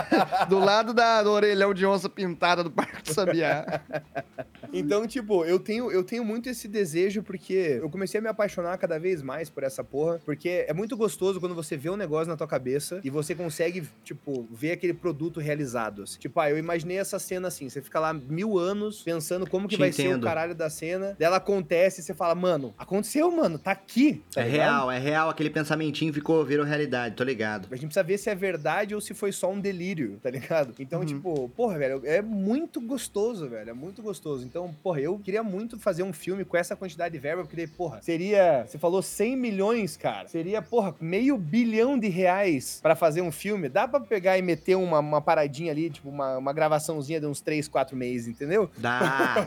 Do 0.48 0.58
lado 0.58 0.92
da, 0.92 1.22
do 1.22 1.30
orelhão 1.30 1.72
de 1.74 1.84
onça 1.86 2.08
pintada 2.08 2.62
do 2.62 2.70
Parque 2.70 3.02
do 3.02 3.12
Sabiá. 3.12 3.80
Então, 4.72 5.06
tipo, 5.06 5.44
eu 5.44 5.58
tenho, 5.58 5.90
eu 5.90 6.02
tenho 6.02 6.24
muito 6.24 6.48
esse 6.48 6.68
desejo 6.68 7.22
porque 7.22 7.78
eu 7.80 7.90
comecei 7.90 8.18
a 8.18 8.22
me 8.22 8.28
apaixonar 8.28 8.76
cada 8.78 8.98
vez 8.98 9.22
mais 9.22 9.48
por 9.50 9.62
essa 9.62 9.82
porra, 9.82 10.20
porque 10.24 10.64
é 10.66 10.72
muito 10.72 10.96
gostoso 10.96 11.40
quando 11.40 11.54
você 11.54 11.76
vê 11.76 11.90
um 11.90 11.96
negócio 11.96 12.28
na 12.28 12.36
tua 12.36 12.46
cabeça 12.46 13.00
e 13.02 13.10
você 13.10 13.34
consegue, 13.34 13.86
tipo, 14.04 14.46
ver 14.50 14.72
aquele 14.72 14.94
produto 14.94 15.40
realizado. 15.40 16.02
assim. 16.02 16.18
Tipo, 16.18 16.40
ah, 16.40 16.50
eu 16.50 16.58
imaginei 16.58 16.98
essa 16.98 17.18
cena 17.18 17.48
assim, 17.48 17.68
você 17.68 17.80
fica 17.80 17.98
lá 17.98 18.12
mil 18.12 18.58
anos 18.58 18.99
pensando 19.02 19.48
como 19.48 19.68
que 19.68 19.76
Te 19.76 19.80
vai 19.80 19.92
ser 19.92 20.02
o 20.02 20.10
entendo. 20.12 20.24
caralho 20.24 20.54
da 20.54 20.68
cena, 20.70 21.14
dela 21.18 21.36
acontece 21.36 22.00
e 22.00 22.04
você 22.04 22.14
fala, 22.14 22.34
mano, 22.34 22.74
aconteceu, 22.78 23.30
mano, 23.30 23.58
tá 23.58 23.72
aqui. 23.72 24.22
tá 24.34 24.40
é 24.42 24.44
ligado? 24.48 24.60
real, 24.60 24.90
é 24.90 24.98
real. 24.98 25.30
Aquele 25.30 25.50
pensamentinho 25.50 26.12
ficou, 26.12 26.44
virou 26.44 26.64
realidade, 26.64 27.14
tô 27.16 27.24
ligado. 27.24 27.68
A 27.70 27.74
gente 27.76 27.86
precisa 27.86 28.02
ver 28.02 28.18
se 28.18 28.30
é 28.30 28.34
verdade 28.34 28.94
ou 28.94 29.00
se 29.00 29.14
foi 29.14 29.32
só 29.32 29.50
um 29.50 29.60
delírio, 29.60 30.18
tá 30.22 30.30
ligado? 30.30 30.74
Então, 30.78 31.00
Uhum. 31.00 31.06
tipo, 31.06 31.48
porra, 31.56 31.78
velho, 31.78 32.02
é 32.04 32.20
muito 32.22 32.80
gostoso, 32.80 33.48
velho. 33.48 33.70
É 33.70 33.72
muito 33.72 34.02
gostoso. 34.02 34.44
Então, 34.44 34.74
porra, 34.82 35.00
eu 35.00 35.18
queria 35.18 35.42
muito 35.42 35.78
fazer 35.78 36.02
um 36.02 36.12
filme 36.12 36.44
com 36.44 36.56
essa 36.56 36.74
quantidade 36.76 37.12
de 37.12 37.18
verba, 37.18 37.42
porque, 37.44 37.66
porra, 37.66 38.00
seria. 38.02 38.64
Você 38.66 38.78
falou 38.78 39.02
100 39.02 39.36
milhões, 39.36 39.96
cara. 39.96 40.28
Seria, 40.28 40.60
porra, 40.62 40.94
meio 41.00 41.36
bilhão 41.38 41.98
de 41.98 42.08
reais 42.08 42.78
pra 42.82 42.94
fazer 42.94 43.22
um 43.22 43.32
filme. 43.32 43.68
Dá 43.68 43.86
pra 43.88 44.00
pegar 44.00 44.36
e 44.38 44.42
meter 44.42 44.74
uma, 44.76 44.98
uma 44.98 45.20
paradinha 45.20 45.72
ali, 45.72 45.90
tipo, 45.90 46.08
uma, 46.08 46.38
uma 46.38 46.52
gravaçãozinha 46.52 47.20
de 47.20 47.26
uns 47.26 47.40
3, 47.40 47.68
4 47.68 47.96
meses, 47.96 48.28
entendeu? 48.28 48.70
Dá, 48.76 48.89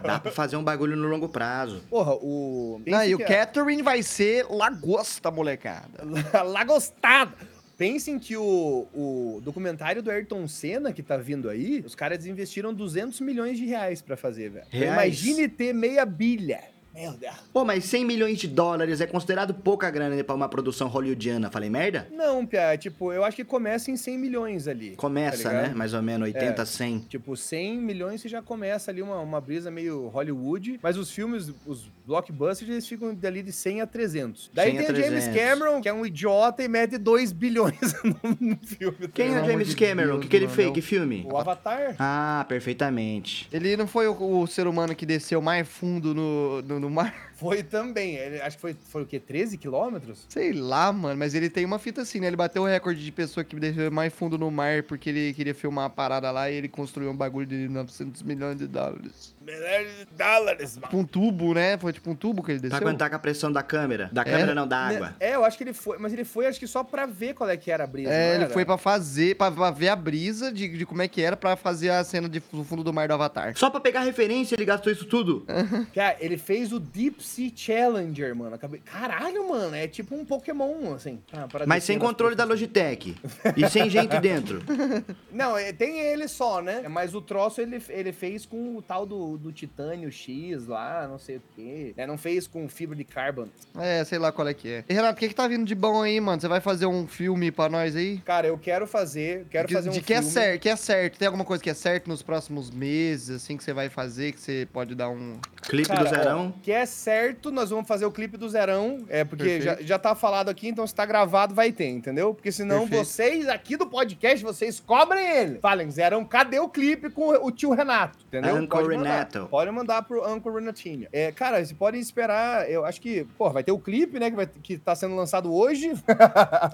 dá 0.04 0.20
pra 0.20 0.32
fazer 0.32 0.56
um 0.56 0.64
bagulho 0.64 0.96
no 0.96 1.08
longo 1.08 1.28
prazo. 1.30 1.82
Porra, 1.90 2.14
o. 2.16 2.82
Não, 2.86 3.04
e 3.04 3.14
o 3.16 3.18
que- 3.18 3.26
Catherine 3.26 3.82
vai 3.82 4.02
ser 4.04 4.46
lagosta, 4.50 5.30
molecada. 5.32 6.04
Lagostada. 6.46 7.34
Pensem 7.78 8.20
que 8.20 8.38
o, 8.38 8.88
o 8.94 9.42
documentário 9.44 10.02
do 10.04 10.12
Ayrton 10.12 10.48
Senna 10.48 10.94
que 10.94 11.02
tá 11.02 11.18
vindo 11.18 11.50
aí, 11.50 11.84
os 11.86 11.96
caras 11.96 12.26
investiram 12.26 12.72
200 12.74 13.20
milhões 13.20 13.58
de 13.58 13.66
reais 13.66 14.02
pra 14.02 14.16
fazer, 14.16 14.50
velho. 14.52 14.66
Então? 14.72 14.88
Imagine 14.94 15.48
ter 15.50 15.74
meia 15.74 16.06
bilha. 16.06 16.62
Meu 16.94 17.12
Deus. 17.14 17.34
Pô, 17.52 17.66
mas 17.66 17.86
100 17.86 18.06
milhões 18.06 18.38
de 18.38 18.48
dólares 18.48 19.02
é 19.02 19.08
considerado 19.08 19.54
pouca 19.54 19.90
grana 19.90 20.16
né, 20.16 20.24
pra 20.24 20.36
uma 20.36 20.48
produção 20.48 20.88
hollywoodiana. 20.88 21.50
Falei 21.50 21.70
merda? 21.70 22.08
Não, 22.12 22.46
Pia, 22.46 22.78
tipo, 22.78 23.12
eu 23.12 23.24
acho 23.24 23.36
que 23.36 23.44
começa 23.44 23.90
em 23.90 23.98
100 23.98 24.18
milhões 24.18 24.68
ali. 24.68 24.96
Começa, 24.96 25.50
tá 25.50 25.54
né? 25.54 25.74
Mais 25.76 25.94
ou 25.94 26.02
menos 26.02 26.28
80, 26.28 26.62
É. 26.62 26.66
100. 26.66 27.00
Tipo, 27.10 27.36
100 27.36 27.78
milhões 27.80 28.22
você 28.22 28.30
já 28.30 28.42
começa 28.42 28.92
ali 28.92 29.02
uma, 29.02 29.20
uma 29.20 29.42
brisa 29.42 29.72
meio 29.72 30.08
Hollywood, 30.10 30.80
mas 30.84 30.98
os 30.98 31.10
filmes, 31.12 31.52
os 31.66 31.90
blockbusters, 32.06 32.70
eles 32.70 32.88
ficam 32.88 33.14
dali 33.14 33.42
de 33.42 33.52
100 33.52 33.82
a 33.82 33.88
300. 33.88 34.52
Daí 34.54 34.72
100 34.72 34.80
a 34.80 34.84
tem 34.84 34.92
o 34.92 34.96
James 34.96 35.24
300. 35.26 35.42
Cameron, 35.42 35.82
que 35.82 35.90
é 35.90 35.94
um 35.94 36.06
idiota 36.06 36.64
e 36.64 36.68
mete 36.68 36.98
2 36.98 37.32
bilhões 37.32 37.80
no, 38.40 38.58
filme. 38.58 38.98
tá 39.00 39.08
Quem 39.14 39.34
é 39.34 39.42
o? 39.42 39.46
James 39.46 39.74
Cameron? 39.74 40.18
O 40.18 40.20
que, 40.20 40.28
que 40.28 40.36
ele 40.36 40.48
fez? 40.48 40.72
Que 40.72 40.82
filme? 40.82 41.26
O 41.30 41.38
Avatar. 41.38 41.96
Ah, 41.98 42.46
perfeitamente. 42.48 43.48
Ele 43.52 43.76
não 43.78 43.88
foi 43.88 44.08
o, 44.08 44.42
o 44.42 44.48
ser 44.48 44.68
humano 44.68 44.94
que 44.96 45.06
desceu 45.06 45.42
mais 45.42 45.68
fundo 45.68 46.14
no, 46.14 46.62
no, 46.62 46.80
no 46.84 46.90
mar? 46.90 47.14
Foi 47.36 47.62
também. 47.64 48.16
Ele, 48.16 48.40
acho 48.42 48.56
que 48.56 48.62
foi, 48.62 48.76
foi 48.90 49.02
o 49.02 49.06
quê? 49.06 49.20
13 49.20 49.58
quilômetros? 49.58 50.26
Sei 50.30 50.54
lá, 50.54 50.94
mano, 50.94 51.18
mas 51.18 51.34
ele 51.36 51.50
tem 51.50 51.66
uma 51.66 51.78
fita 51.78 52.02
assim, 52.04 52.20
né? 52.22 52.28
Ele 52.28 52.38
bateu 52.38 52.62
o 52.62 52.66
recorde 52.66 53.04
de 53.04 53.12
pessoa 53.12 53.44
que 53.44 53.54
desceu 53.58 53.92
mais 53.92 54.14
fundo 54.14 54.38
no 54.38 54.50
mar 54.50 54.84
porque 54.84 55.10
ele 55.10 55.34
queria 55.34 55.54
filmar 55.54 55.84
uma 55.86 55.90
parada 55.90 56.32
lá 56.32 56.50
e 56.50 56.56
ele 56.56 56.70
construiu 56.70 57.10
um 57.12 57.16
bagulho 57.16 57.46
de 57.46 57.68
900 57.68 58.22
milhões 58.24 58.58
de 58.58 58.68
dólares. 58.68 59.36
Milhares 59.42 59.92
de 59.98 60.06
dólares, 60.18 60.76
mano. 60.78 60.88
Tipo 60.88 60.98
um 60.98 61.04
tubo, 61.04 61.54
né? 61.54 61.78
Foi 61.78 61.92
tipo 61.92 62.10
um 62.12 62.16
tubo 62.16 62.42
que 62.44 62.52
ele 62.52 62.60
Pra 62.60 62.70
desceu. 62.70 62.88
aguentar 62.88 63.10
com 63.10 63.16
a 63.18 63.20
pressão 63.20 63.52
da 63.52 63.64
câmera. 63.64 64.10
Da 64.14 64.24
câmera 64.24 64.56
não, 64.56 64.66
da 64.68 64.78
água. 64.78 65.16
É, 65.20 65.36
eu 65.36 65.44
acho 65.44 65.58
que 65.58 65.64
ele 65.66 65.74
foi. 65.74 65.98
Mas 65.98 66.14
ele 66.14 66.24
foi, 66.24 66.46
acho 66.46 66.60
que 66.60 66.68
só 66.68 66.82
pra 66.84 67.06
ver 67.06 67.34
qual 67.34 67.50
é 67.50 67.58
que 67.58 67.70
era 67.70 67.84
a 67.84 67.88
brisa. 67.88 68.14
É, 68.14 68.36
ele 68.36 68.48
foi 68.48 68.64
pra 68.64 68.78
fazer, 68.78 69.36
pra, 69.36 69.52
pra 69.52 69.72
ver 69.72 69.90
a 69.90 69.96
brisa 69.96 70.52
de, 70.52 70.70
de 70.78 70.86
como 70.86 71.02
é 71.02 71.08
que 71.10 71.22
era 71.22 71.36
pra 71.36 71.58
fazer 71.58 71.90
a 71.90 72.04
cena 72.06 72.30
de, 72.30 72.42
do 72.52 72.64
fundo 72.64 72.84
do 72.84 72.94
mar 72.94 73.08
do 73.08 73.16
Avatar. 73.16 73.58
Só 73.58 73.70
pra 73.70 73.82
pegar 73.82 74.02
referência, 74.02 74.56
ele 74.56 74.66
gastou 74.66 74.94
isso 74.94 75.06
tudo. 75.06 75.46
Cara, 75.94 76.16
ele 76.20 76.38
fez 76.38 76.72
o 76.74 76.80
Deep 76.80 77.24
Sea 77.24 77.52
Challenger, 77.56 78.36
mano. 78.36 78.56
Acabei- 78.56 78.80
Caralho, 78.82 79.48
mano. 79.50 79.76
É 79.76 79.88
tipo 79.88 80.16
um 80.16 80.26
Pokémon, 80.26 80.94
assim. 80.94 81.20
pra 81.50 81.66
Mas 81.66 81.84
sem 81.84 81.98
controle 82.00 82.36
da. 82.36 82.44
Logitech. 82.44 83.16
E 83.56 83.70
sem 83.70 83.90
gente 83.90 84.20
dentro. 84.20 84.62
Não, 85.32 85.58
é- 85.58 85.72
tem 85.74 86.00
ele 86.00 86.28
só, 86.28 86.62
né? 86.62 86.84
Mas 86.90 87.16
o 87.16 87.22
troço 87.22 87.62
ele, 87.62 87.82
ele 87.90 88.12
fez 88.12 88.46
com 88.46 88.76
o 88.78 88.82
tal 88.82 89.06
do, 89.06 89.38
do 89.38 89.52
titânio 89.52 90.12
X 90.12 90.68
lá, 90.68 91.08
não 91.08 91.18
sei 91.18 91.38
o 91.38 91.42
quê. 91.56 91.94
né? 91.96 92.06
Não 92.06 92.18
fez 92.18 92.48
com 92.48 92.68
fibra 92.68 92.96
de 92.96 93.04
carbono. 93.04 93.50
É, 93.78 94.04
sei 94.04 94.20
lá 94.20 94.32
qual 94.32 94.48
é 94.48 94.54
que 94.54 94.68
é. 94.70 94.84
E, 94.88 94.94
Renato, 94.94 95.16
o 95.16 95.20
que 95.20 95.30
que 95.30 95.36
tá 95.36 95.48
vindo 95.48 95.66
de 95.66 95.76
bom 95.76 96.02
aí, 96.02 96.20
mano? 96.20 96.40
Você 96.42 96.48
vai 96.48 96.60
fazer 96.62 96.86
um 96.86 97.08
filme 97.08 97.52
pra 97.52 97.70
nós 97.70 97.96
aí? 97.96 98.18
Cara, 98.20 98.48
eu 98.48 98.58
quero 98.58 98.86
fazer. 98.86 99.46
Quero 99.50 99.68
de, 99.68 99.74
fazer 99.74 99.90
um 99.90 99.94
de 99.94 100.02
que 100.02 100.14
é 100.14 100.18
filme. 100.18 100.32
certo, 100.32 100.62
que 100.62 100.70
é 100.70 100.76
certo. 100.76 101.18
Tem 101.18 101.26
alguma 101.28 101.46
coisa 101.46 101.64
que 101.64 101.70
é 101.70 101.74
certo 101.74 102.08
nos 102.08 102.22
próximos 102.22 102.70
meses, 102.70 103.30
assim, 103.30 103.58
que 103.58 103.64
você 103.64 103.74
vai 103.74 103.90
fazer, 103.90 104.32
que 104.34 104.40
você 104.40 104.68
pode 104.72 104.94
dar 104.96 105.10
um... 105.10 105.38
Clipe 105.68 105.88
Cara, 105.88 106.04
do 106.04 106.10
Zerão. 106.10 106.54
ó, 106.56 106.62
que 106.62 106.72
é 106.72 106.86
certo, 106.86 107.52
nós 107.52 107.70
vamos 107.70 107.88
fazer 107.88 108.06
o 108.06 108.12
clipe 108.12 108.38
do 108.38 108.48
Zerão. 108.50 109.06
É, 109.10 109.24
porque 109.24 109.62
já, 109.62 109.72
Perfeito. 109.72 109.88
já 109.88 110.00
tá 110.00 110.16
falado 110.16 110.50
aqui, 110.50 110.68
então 110.68 110.86
se 110.86 110.94
tá 110.94 111.06
gravado, 111.06 111.56
vai 111.56 111.72
ter, 111.72 111.90
entendeu? 111.90 112.34
Porque 112.34 112.52
senão 112.52 112.82
Perfeito. 112.82 113.06
vocês 113.06 113.48
aqui 113.48 113.78
do 113.78 113.88
podcast, 113.88 114.44
vocês 114.44 114.80
cobrem 114.80 115.26
ele. 115.26 115.60
Falem, 115.60 115.90
Zerão, 115.90 116.24
cadê 116.26 116.60
o 116.60 116.70
clipe 116.70 117.10
com 117.10 117.30
o 117.30 117.52
tio 117.52 117.72
Renato? 117.72 118.18
Entendeu? 118.28 118.56
Uncle 118.56 118.68
Pode 118.68 118.98
mandar. 118.98 119.10
Renato. 119.10 119.48
Pode 119.50 119.72
mandar 119.72 120.02
pro 120.04 120.30
Uncle 120.30 120.54
Renatinho. 120.54 121.08
É, 121.12 121.32
cara, 121.32 121.58
vocês 121.58 121.72
podem 121.74 122.00
esperar, 122.02 122.70
eu 122.70 122.86
acho 122.86 123.00
que, 123.02 123.24
pô, 123.38 123.50
vai 123.50 123.64
ter 123.64 123.72
o 123.72 123.80
clipe, 123.80 124.20
né, 124.20 124.30
que, 124.30 124.36
vai, 124.36 124.48
que 124.48 124.78
tá 124.78 124.96
sendo 124.96 125.16
lançado 125.16 125.54
hoje, 125.54 125.94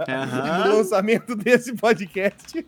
Aham. 0.08 0.68
lançamento 0.76 1.36
desse 1.36 1.74
podcast. 1.76 2.66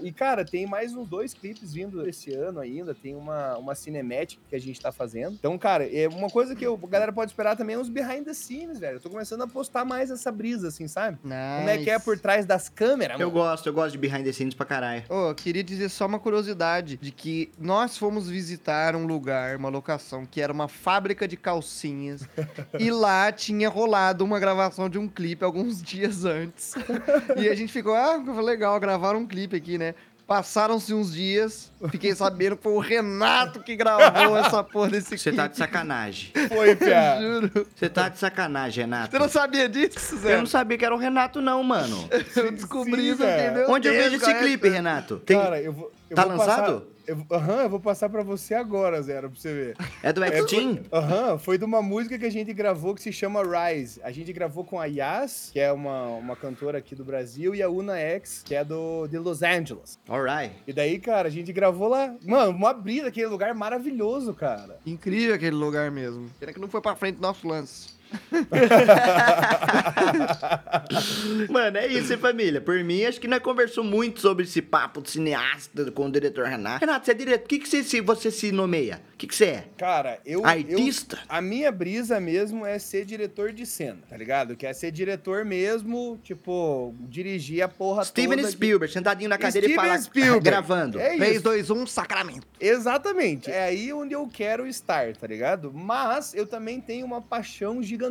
e, 0.00 0.12
cara, 0.12 0.44
tem 0.44 0.66
mais 0.66 0.94
uns 0.94 1.06
dois 1.08 1.34
clipes 1.34 1.72
vindo 1.72 2.06
esse 2.08 2.32
ano 2.34 2.60
ainda. 2.60 2.94
Tem 2.94 3.14
uma, 3.14 3.56
uma 3.56 3.74
cinemática 3.74 4.42
que 4.48 4.56
a 4.56 4.60
gente 4.60 4.80
tá 4.80 4.90
fazendo. 4.92 5.35
Então, 5.38 5.56
cara, 5.58 5.84
é 5.90 6.08
uma 6.08 6.28
coisa 6.30 6.54
que 6.54 6.64
eu- 6.66 6.78
a 6.82 6.86
galera 6.86 7.12
pode 7.12 7.30
esperar 7.30 7.56
também 7.56 7.76
é 7.76 7.78
os 7.78 7.88
behind 7.88 8.24
the 8.24 8.34
scenes, 8.34 8.78
velho. 8.78 8.96
Eu 8.96 9.00
tô 9.00 9.10
começando 9.10 9.42
a 9.42 9.46
postar 9.46 9.84
mais 9.84 10.10
essa 10.10 10.30
brisa, 10.32 10.68
assim, 10.68 10.88
sabe? 10.88 11.18
Como 11.22 11.32
é 11.32 11.78
que 11.78 11.90
é 11.90 11.98
por 11.98 12.18
trás 12.18 12.44
das 12.46 12.68
câmeras, 12.68 13.20
Eu 13.20 13.28
mano? 13.28 13.40
gosto, 13.40 13.66
eu 13.68 13.72
gosto 13.72 13.92
de 13.92 13.98
behind 13.98 14.24
the 14.24 14.32
scenes 14.32 14.54
pra 14.54 14.66
caralho. 14.66 15.04
Ô, 15.08 15.28
eu 15.30 15.34
queria 15.34 15.62
dizer 15.62 15.88
só 15.88 16.06
uma 16.06 16.18
curiosidade, 16.18 16.96
de 16.96 17.10
que 17.10 17.50
nós 17.58 17.96
fomos 17.98 18.28
visitar 18.28 18.96
um 18.96 19.06
lugar, 19.06 19.56
uma 19.56 19.68
locação, 19.68 20.24
que 20.26 20.40
era 20.40 20.52
uma 20.52 20.68
fábrica 20.68 21.26
de 21.28 21.36
calcinhas, 21.36 22.22
e 22.78 22.90
lá 22.90 23.30
tinha 23.32 23.68
rolado 23.68 24.24
uma 24.24 24.38
gravação 24.40 24.88
de 24.88 24.98
um 24.98 25.08
clipe 25.08 25.44
alguns 25.44 25.80
dias 25.82 26.24
antes. 26.24 26.74
E 27.36 27.48
a 27.48 27.54
gente 27.54 27.72
ficou, 27.72 27.94
ah, 27.94 28.16
legal, 28.42 28.78
gravaram 28.80 29.20
um 29.20 29.26
clipe 29.26 29.56
aqui, 29.56 29.76
né? 29.78 29.94
Passaram-se 30.26 30.92
uns 30.92 31.12
dias, 31.12 31.70
fiquei 31.88 32.12
sabendo 32.12 32.56
que 32.56 32.62
foi 32.64 32.72
o 32.72 32.80
Renato 32.80 33.60
que 33.60 33.76
gravou 33.76 34.36
essa 34.36 34.64
porra 34.64 34.90
desse 34.90 35.16
Você 35.16 35.32
tá 35.32 35.46
de 35.46 35.56
sacanagem. 35.56 36.32
Foi, 36.48 36.74
Pia. 36.74 37.18
Juro. 37.22 37.66
Você 37.76 37.88
tá 37.88 38.08
de 38.08 38.18
sacanagem, 38.18 38.82
Renato. 38.84 39.12
Você 39.12 39.18
não 39.20 39.28
sabia 39.28 39.68
disso, 39.68 40.16
Zé? 40.18 40.34
Eu 40.34 40.38
não 40.38 40.46
sabia 40.46 40.76
que 40.76 40.84
era 40.84 40.92
o 40.92 40.98
Renato, 40.98 41.40
não, 41.40 41.62
mano. 41.62 42.08
Eu 42.34 42.50
descobri 42.50 43.02
Sim, 43.02 43.12
isso 43.12 43.22
meu 43.22 43.70
Onde 43.70 43.86
eu 43.86 43.92
vejo 43.92 44.16
esse 44.16 44.34
clipe, 44.34 44.68
Renato? 44.68 45.18
Tem... 45.24 45.40
Cara, 45.40 45.62
eu 45.62 45.72
vou, 45.72 45.92
Eu 46.10 46.16
Tá 46.16 46.24
vou 46.24 46.36
passar- 46.38 46.80
lançado? 47.08 47.26
eu- 47.30 47.36
Aham, 47.36 47.62
eu 47.62 47.70
vou 47.70 47.80
passar 47.80 48.08
pra 48.08 48.22
você 48.22 48.54
agora, 48.54 49.00
Zero, 49.02 49.30
pra 49.30 49.38
você 49.40 49.52
ver. 49.54 49.76
É 50.02 50.12
do 50.12 50.22
É, 50.24 50.28
X-Team? 50.38 50.76
foi- 50.76 50.98
Aham, 50.98 51.38
foi 51.38 51.58
de 51.58 51.64
uma 51.64 51.82
música 51.82 52.18
que 52.18 52.24
a 52.26 52.30
gente 52.30 52.52
gravou 52.52 52.94
que 52.94 53.02
se 53.02 53.12
chama 53.12 53.42
Rise. 53.42 54.00
A 54.02 54.10
gente 54.10 54.32
gravou 54.32 54.64
com 54.64 54.80
a 54.80 54.86
Yas, 54.86 55.50
que 55.52 55.60
é 55.60 55.72
uma, 55.72 56.06
uma 56.08 56.36
cantora 56.36 56.78
aqui 56.78 56.94
do 56.94 57.04
Brasil, 57.04 57.54
e 57.54 57.62
a 57.62 57.68
Una 57.68 57.96
X, 57.98 58.42
que 58.44 58.54
é 58.54 58.64
do, 58.64 59.06
de 59.06 59.18
Los 59.18 59.42
Angeles. 59.42 59.98
Alright. 60.08 60.54
E 60.66 60.72
daí, 60.72 60.98
cara, 60.98 61.28
a 61.28 61.30
gente 61.30 61.52
gravou 61.52 61.88
lá. 61.88 62.14
Mano, 62.24 62.50
uma 62.52 62.72
brisa, 62.72 63.08
aquele 63.08 63.26
lugar 63.26 63.54
maravilhoso, 63.54 64.34
cara. 64.34 64.78
Incrível 64.86 65.34
aquele 65.34 65.56
lugar 65.56 65.90
mesmo. 65.90 66.28
Pena 66.38 66.52
que 66.52 66.60
não 66.60 66.68
foi 66.68 66.80
pra 66.80 66.94
frente 66.96 67.16
do 67.16 67.22
nosso 67.22 67.46
lance. 67.46 67.95
Mano, 71.50 71.78
é 71.78 71.86
isso, 71.88 72.12
hein, 72.12 72.18
família? 72.18 72.60
Por 72.60 72.82
mim, 72.84 73.04
acho 73.04 73.20
que 73.20 73.28
nós 73.28 73.40
conversou 73.40 73.82
muito 73.84 74.20
sobre 74.20 74.44
esse 74.44 74.62
papo 74.62 75.00
de 75.02 75.10
cineasta 75.10 75.90
com 75.92 76.06
o 76.06 76.10
diretor 76.12 76.46
Renato. 76.46 76.80
Renato, 76.84 77.06
você 77.06 77.12
é 77.12 77.14
diretor. 77.14 77.44
O 77.44 77.48
que, 77.48 77.58
que 77.58 77.68
você, 77.68 77.82
se, 77.82 78.00
você 78.00 78.30
se 78.30 78.52
nomeia? 78.52 79.00
O 79.14 79.16
que, 79.16 79.26
que 79.26 79.34
você 79.34 79.44
é? 79.46 79.64
Cara, 79.76 80.18
eu. 80.24 80.44
Artista? 80.44 81.16
eu- 81.16 81.22
a 81.28 81.40
minha 81.40 81.70
brisa 81.72 82.20
mesmo 82.20 82.64
é 82.66 82.78
ser 82.78 83.04
diretor 83.04 83.52
de 83.52 83.64
cena, 83.66 83.98
tá 84.08 84.16
ligado? 84.16 84.56
Que 84.56 84.66
é 84.66 84.72
ser 84.72 84.90
diretor 84.90 85.44
mesmo, 85.44 86.18
tipo, 86.22 86.94
dirigir 87.00 87.62
a 87.62 87.68
porra 87.68 88.04
Steven 88.04 88.36
toda. 88.38 88.50
Spielberg, 88.50 88.92
sentadinho 88.92 89.30
na 89.30 89.38
cadeira 89.38 89.66
Steven 89.66 89.84
e 89.84 89.88
fala, 89.88 90.00
Spielberg. 90.00 90.44
gravando. 90.44 91.00
É 91.00 91.16
3, 91.16 91.34
isso. 91.36 91.44
2, 91.44 91.70
1, 91.70 91.86
sacramento. 91.86 92.46
Exatamente. 92.60 93.50
É 93.50 93.64
aí 93.64 93.92
onde 93.92 94.14
eu 94.14 94.28
quero 94.32 94.66
estar, 94.66 95.14
tá 95.16 95.26
ligado? 95.26 95.72
Mas 95.72 96.34
eu 96.34 96.46
também 96.46 96.80
tenho 96.80 97.06
uma 97.06 97.20
paixão 97.20 97.82
gigantesca 97.82 98.05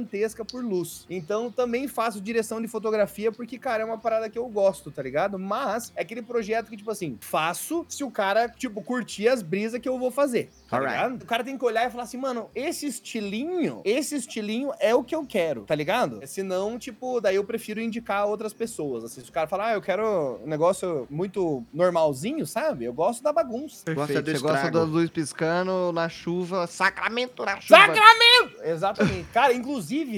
por 0.45 0.63
luz. 0.63 1.05
Então 1.09 1.51
também 1.51 1.87
faço 1.87 2.19
direção 2.19 2.61
de 2.61 2.67
fotografia 2.67 3.31
porque, 3.31 3.57
cara, 3.57 3.83
é 3.83 3.85
uma 3.85 3.97
parada 3.97 4.29
que 4.29 4.37
eu 4.37 4.47
gosto, 4.47 4.91
tá 4.91 5.01
ligado? 5.01 5.37
Mas 5.37 5.91
é 5.95 6.01
aquele 6.01 6.21
projeto 6.21 6.69
que, 6.69 6.77
tipo 6.77 6.91
assim, 6.91 7.17
faço 7.21 7.85
se 7.87 8.03
o 8.03 8.11
cara, 8.11 8.49
tipo, 8.49 8.81
curtir 8.81 9.27
as 9.27 9.41
brisas 9.41 9.79
que 9.79 9.87
eu 9.87 9.99
vou 9.99 10.11
fazer. 10.11 10.49
Tá? 10.69 11.07
O 11.07 11.25
cara 11.25 11.43
tem 11.43 11.57
que 11.57 11.65
olhar 11.65 11.87
e 11.87 11.91
falar 11.91 12.03
assim, 12.03 12.17
mano, 12.17 12.49
esse 12.55 12.87
estilinho, 12.87 13.81
esse 13.85 14.15
estilinho 14.15 14.71
é 14.79 14.93
o 14.93 15.03
que 15.03 15.15
eu 15.15 15.25
quero, 15.25 15.61
tá 15.61 15.75
ligado? 15.75 16.19
Senão, 16.25 16.77
tipo, 16.77 17.21
daí 17.21 17.35
eu 17.35 17.43
prefiro 17.43 17.79
indicar 17.79 18.25
outras 18.27 18.53
pessoas. 18.53 19.03
Assim, 19.03 19.21
se 19.21 19.29
o 19.29 19.33
cara 19.33 19.47
falar, 19.47 19.67
ah, 19.67 19.73
eu 19.73 19.81
quero 19.81 20.39
um 20.43 20.47
negócio 20.47 21.07
muito 21.09 21.63
normalzinho, 21.73 22.45
sabe? 22.45 22.85
Eu 22.85 22.93
gosto 22.93 23.23
da 23.23 23.31
bagunça. 23.31 23.85
Perfeito. 23.85 24.21
do 24.21 24.31
Você 24.31 24.39
gosta 24.39 24.71
das 24.71 24.87
luzes 24.87 25.09
piscando 25.09 25.91
na 25.91 26.09
chuva, 26.09 26.67
sacramento 26.67 27.45
na 27.45 27.59
chuva. 27.59 27.79
Sacramento! 27.79 28.63
Exatamente. 28.63 29.27
Cara, 29.31 29.53
inclusive, 29.53 29.74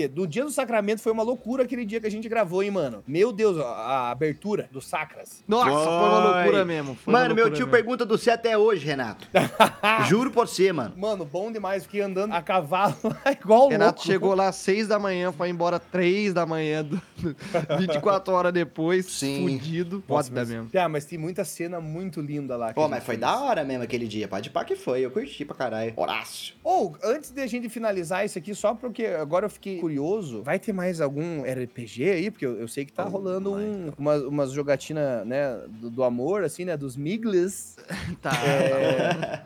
do 0.07 0.27
dia 0.27 0.43
do 0.43 0.51
sacramento 0.51 1.01
foi 1.01 1.11
uma 1.11 1.23
loucura 1.23 1.63
aquele 1.63 1.85
dia 1.85 1.99
que 1.99 2.07
a 2.07 2.11
gente 2.11 2.27
gravou, 2.29 2.61
hein, 2.63 2.71
mano? 2.71 3.03
Meu 3.07 3.31
Deus, 3.31 3.57
a, 3.59 4.09
abertura 4.11 4.69
do 4.71 4.81
Sacras. 4.81 5.43
Nossa, 5.47 5.69
foi 5.71 5.73
uma 6.09 6.19
loucura 6.19 6.65
mesmo. 6.65 6.95
foi 6.95 7.13
Mano, 7.13 7.35
meu 7.35 7.45
tio 7.49 7.65
mesmo. 7.65 7.71
pergunta 7.71 8.05
do 8.05 8.17
você 8.17 8.31
até 8.31 8.57
hoje, 8.57 8.85
Renato. 8.85 9.27
Juro 10.07 10.31
por 10.31 10.47
você, 10.47 10.71
mano. 10.71 10.93
Mano, 10.97 11.25
bom 11.25 11.51
demais. 11.51 11.83
Fiquei 11.83 12.01
andando 12.01 12.33
a 12.33 12.41
cavalo 12.41 12.95
lá 13.03 13.31
igual 13.31 13.69
Renato 13.69 13.97
louco. 13.99 14.05
chegou 14.07 14.33
lá 14.35 14.47
às 14.49 14.55
6 14.57 14.87
da 14.87 14.99
manhã, 14.99 15.31
foi 15.31 15.49
embora 15.49 15.79
3 15.79 16.33
da 16.33 16.45
manhã, 16.45 16.83
do- 16.83 17.01
24 17.79 18.33
horas 18.33 18.53
depois, 18.53 19.05
Sim. 19.05 19.41
fudido. 19.43 20.03
Foda 20.07 20.29
mas, 20.31 20.49
mesmo. 20.49 20.69
Ah, 20.75 20.89
mas 20.89 21.05
tem 21.05 21.17
muita 21.17 21.43
cena 21.43 21.79
muito 21.79 22.21
linda 22.21 22.55
lá. 22.55 22.69
que 22.69 22.75
Pô, 22.75 22.87
mas 22.87 23.03
foi 23.03 23.15
fez. 23.15 23.21
da 23.21 23.39
hora 23.39 23.63
mesmo 23.63 23.83
aquele 23.83 24.07
dia. 24.07 24.27
Pode 24.27 24.49
pá 24.49 24.63
que 24.63 24.75
foi. 24.75 25.01
Eu 25.01 25.11
curti 25.11 25.45
pra 25.45 25.55
caralho. 25.55 25.93
Horácio. 25.95 26.55
Ou, 26.63 26.95
antes 27.03 27.31
de 27.31 27.41
a 27.41 27.47
gente 27.47 27.69
finalizar 27.69 28.25
isso 28.25 28.37
aqui, 28.37 28.53
só 28.53 28.73
porque 28.73 29.05
agora 29.05 29.45
eu 29.45 29.46
fiquei 29.49 29.79
curioso, 29.79 30.41
vai 30.43 30.59
ter 30.59 30.73
mais 30.73 31.01
algum 31.01 31.41
RPG 31.43 32.09
aí? 32.09 32.31
Porque 32.31 32.45
eu, 32.45 32.59
eu 32.59 32.67
sei 32.67 32.85
que 32.85 32.93
tá 32.93 33.05
Oh 33.05 33.09
rolando 33.09 33.53
um, 33.53 33.91
umas, 33.97 34.21
umas 34.23 34.51
jogatinas, 34.51 35.25
né, 35.25 35.59
do, 35.67 35.89
do 35.89 36.03
amor, 36.03 36.43
assim, 36.43 36.65
né, 36.65 36.75
dos 36.77 36.95
Miglis. 36.95 37.75
Tá. 38.21 38.31
É. 38.45 39.43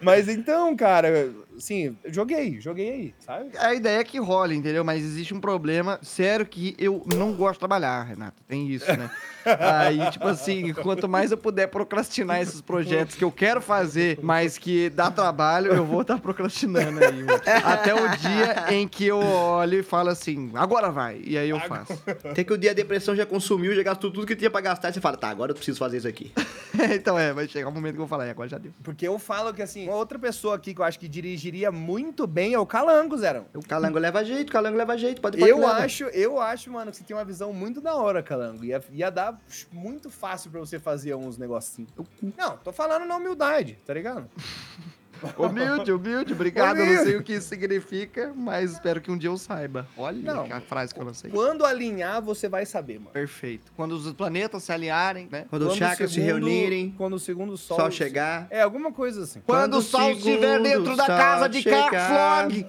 Mas 0.02 0.28
então, 0.28 0.74
cara, 0.74 1.32
assim, 1.56 1.96
joguei, 2.06 2.60
joguei 2.60 2.90
aí, 2.90 3.14
sabe? 3.20 3.50
A 3.58 3.74
ideia 3.74 3.98
é 3.98 4.04
que 4.04 4.18
role, 4.18 4.54
entendeu? 4.54 4.84
Mas 4.84 5.04
existe 5.04 5.34
um 5.34 5.40
problema 5.40 5.98
sério 6.02 6.46
que 6.46 6.74
eu 6.78 7.04
não 7.14 7.34
gosto 7.34 7.54
de 7.54 7.58
trabalhar, 7.60 8.02
Renato. 8.02 8.42
Tem 8.48 8.68
isso, 8.68 8.90
né? 8.96 9.10
Aí, 9.60 10.10
tipo 10.10 10.26
assim, 10.26 10.72
quanto 10.74 11.08
mais 11.08 11.30
eu 11.30 11.38
puder 11.38 11.68
procrastinar 11.68 12.40
esses 12.40 12.60
projetos 12.60 13.14
que 13.14 13.24
eu 13.24 13.30
quero 13.32 13.60
fazer, 13.60 14.18
mas 14.22 14.58
que 14.58 14.90
dá 14.90 15.10
trabalho, 15.10 15.72
eu 15.72 15.84
vou 15.84 16.02
estar 16.02 16.18
procrastinando 16.18 17.02
aí. 17.04 17.22
mano. 17.22 17.40
Até 17.64 17.94
o 17.94 18.08
dia 18.16 18.74
em 18.74 18.86
que 18.88 19.06
eu 19.06 19.18
olho 19.18 19.78
e 19.80 19.82
falo 19.82 20.10
assim, 20.10 20.50
agora 20.54 20.90
vai. 20.90 21.20
E 21.24 21.36
aí 21.38 21.48
eu 21.50 21.60
faço. 21.60 21.92
Até 22.28 22.44
que 22.44 22.52
o 22.52 22.58
dia 22.58 22.70
a 22.72 22.74
depressão 22.74 23.14
já 23.14 23.24
consumiu, 23.26 23.74
já 23.74 23.82
gastou 23.82 24.10
tudo 24.10 24.26
que 24.26 24.36
tinha 24.36 24.50
pra 24.50 24.60
gastar. 24.60 24.90
E 24.90 24.94
você 24.94 25.00
fala, 25.00 25.16
tá, 25.16 25.28
agora 25.28 25.52
eu 25.52 25.56
preciso 25.56 25.78
fazer 25.78 25.98
isso 25.98 26.08
aqui. 26.08 26.32
então 26.94 27.18
é, 27.18 27.32
vai 27.32 27.46
chegar 27.48 27.68
um 27.68 27.72
momento 27.72 27.94
que 27.94 28.00
eu 28.00 28.06
vou 28.06 28.08
falar, 28.08 28.26
"É, 28.26 28.30
agora 28.30 28.48
já 28.48 28.58
deu. 28.58 28.72
Porque 28.82 29.06
eu 29.06 29.18
falo 29.18 29.52
que, 29.54 29.62
assim, 29.62 29.88
outra 29.88 30.18
pessoa 30.18 30.56
aqui 30.56 30.74
que 30.74 30.80
eu 30.80 30.84
acho 30.84 30.98
que 30.98 31.08
dirigiria 31.08 31.70
muito 31.72 32.26
bem 32.26 32.54
é 32.54 32.58
o 32.58 32.66
Calango, 32.66 33.16
Zerão. 33.16 33.46
O 33.54 33.60
calango 33.66 33.98
leva 33.98 34.24
jeito, 34.24 34.48
o 34.50 34.52
calango 34.52 34.76
leva 34.76 34.96
jeito. 34.98 35.20
Pode 35.20 35.38
pode 35.38 35.50
Eu 35.50 35.58
leva. 35.60 35.72
acho, 35.74 36.04
eu 36.04 36.40
acho, 36.40 36.70
mano, 36.70 36.90
que 36.90 36.96
você 36.96 37.04
tem 37.04 37.16
uma 37.16 37.24
visão 37.24 37.52
muito 37.52 37.80
da 37.80 37.94
hora, 37.94 38.22
Calango. 38.22 38.64
Ia, 38.64 38.82
ia 38.92 39.10
dar 39.10 39.35
muito 39.72 40.10
fácil 40.10 40.50
pra 40.50 40.60
você 40.60 40.78
fazer 40.78 41.14
uns 41.14 41.38
negocinhos. 41.38 41.90
Não, 42.36 42.56
tô 42.58 42.72
falando 42.72 43.06
na 43.06 43.16
humildade, 43.16 43.78
tá 43.84 43.94
ligado? 43.94 44.28
Humilde, 45.38 45.92
humilde, 45.92 46.32
obrigado. 46.32 46.76
Eu 46.76 46.84
não 46.84 46.92
Humilde. 46.92 47.04
sei 47.10 47.16
o 47.16 47.22
que 47.22 47.32
isso 47.34 47.48
significa, 47.48 48.32
mas 48.36 48.72
espero 48.72 49.00
que 49.00 49.10
um 49.10 49.16
dia 49.16 49.30
eu 49.30 49.38
saiba. 49.38 49.86
Olha 49.96 50.34
Não. 50.34 50.44
a 50.52 50.60
frase 50.60 50.92
que 50.92 51.00
eu 51.00 51.04
lancei. 51.04 51.30
Quando 51.30 51.64
alinhar, 51.64 52.20
você 52.20 52.48
vai 52.48 52.66
saber, 52.66 52.98
mano. 52.98 53.10
Perfeito. 53.12 53.72
Quando 53.74 53.92
os 53.92 54.12
planetas 54.12 54.64
se 54.64 54.72
alinharem, 54.72 55.28
né? 55.30 55.46
Quando, 55.48 55.62
os 55.68 55.72
o 55.72 55.76
chakras 55.76 56.12
se 56.12 56.20
reunirem, 56.20 56.94
Quando 56.96 57.14
o 57.14 57.18
segundo 57.18 57.56
sol... 57.56 57.78
sol 57.78 57.90
chegar. 57.90 58.46
É, 58.50 58.62
alguma 58.62 58.92
coisa 58.92 59.22
assim. 59.22 59.40
Quando, 59.46 59.78
o 59.78 59.82
sol 59.82 60.10
estiver 60.10 60.60
dentro 60.60 60.96
da 60.96 61.06
casa 61.06 61.48
de. 61.48 61.62
Carflog, 61.64 62.66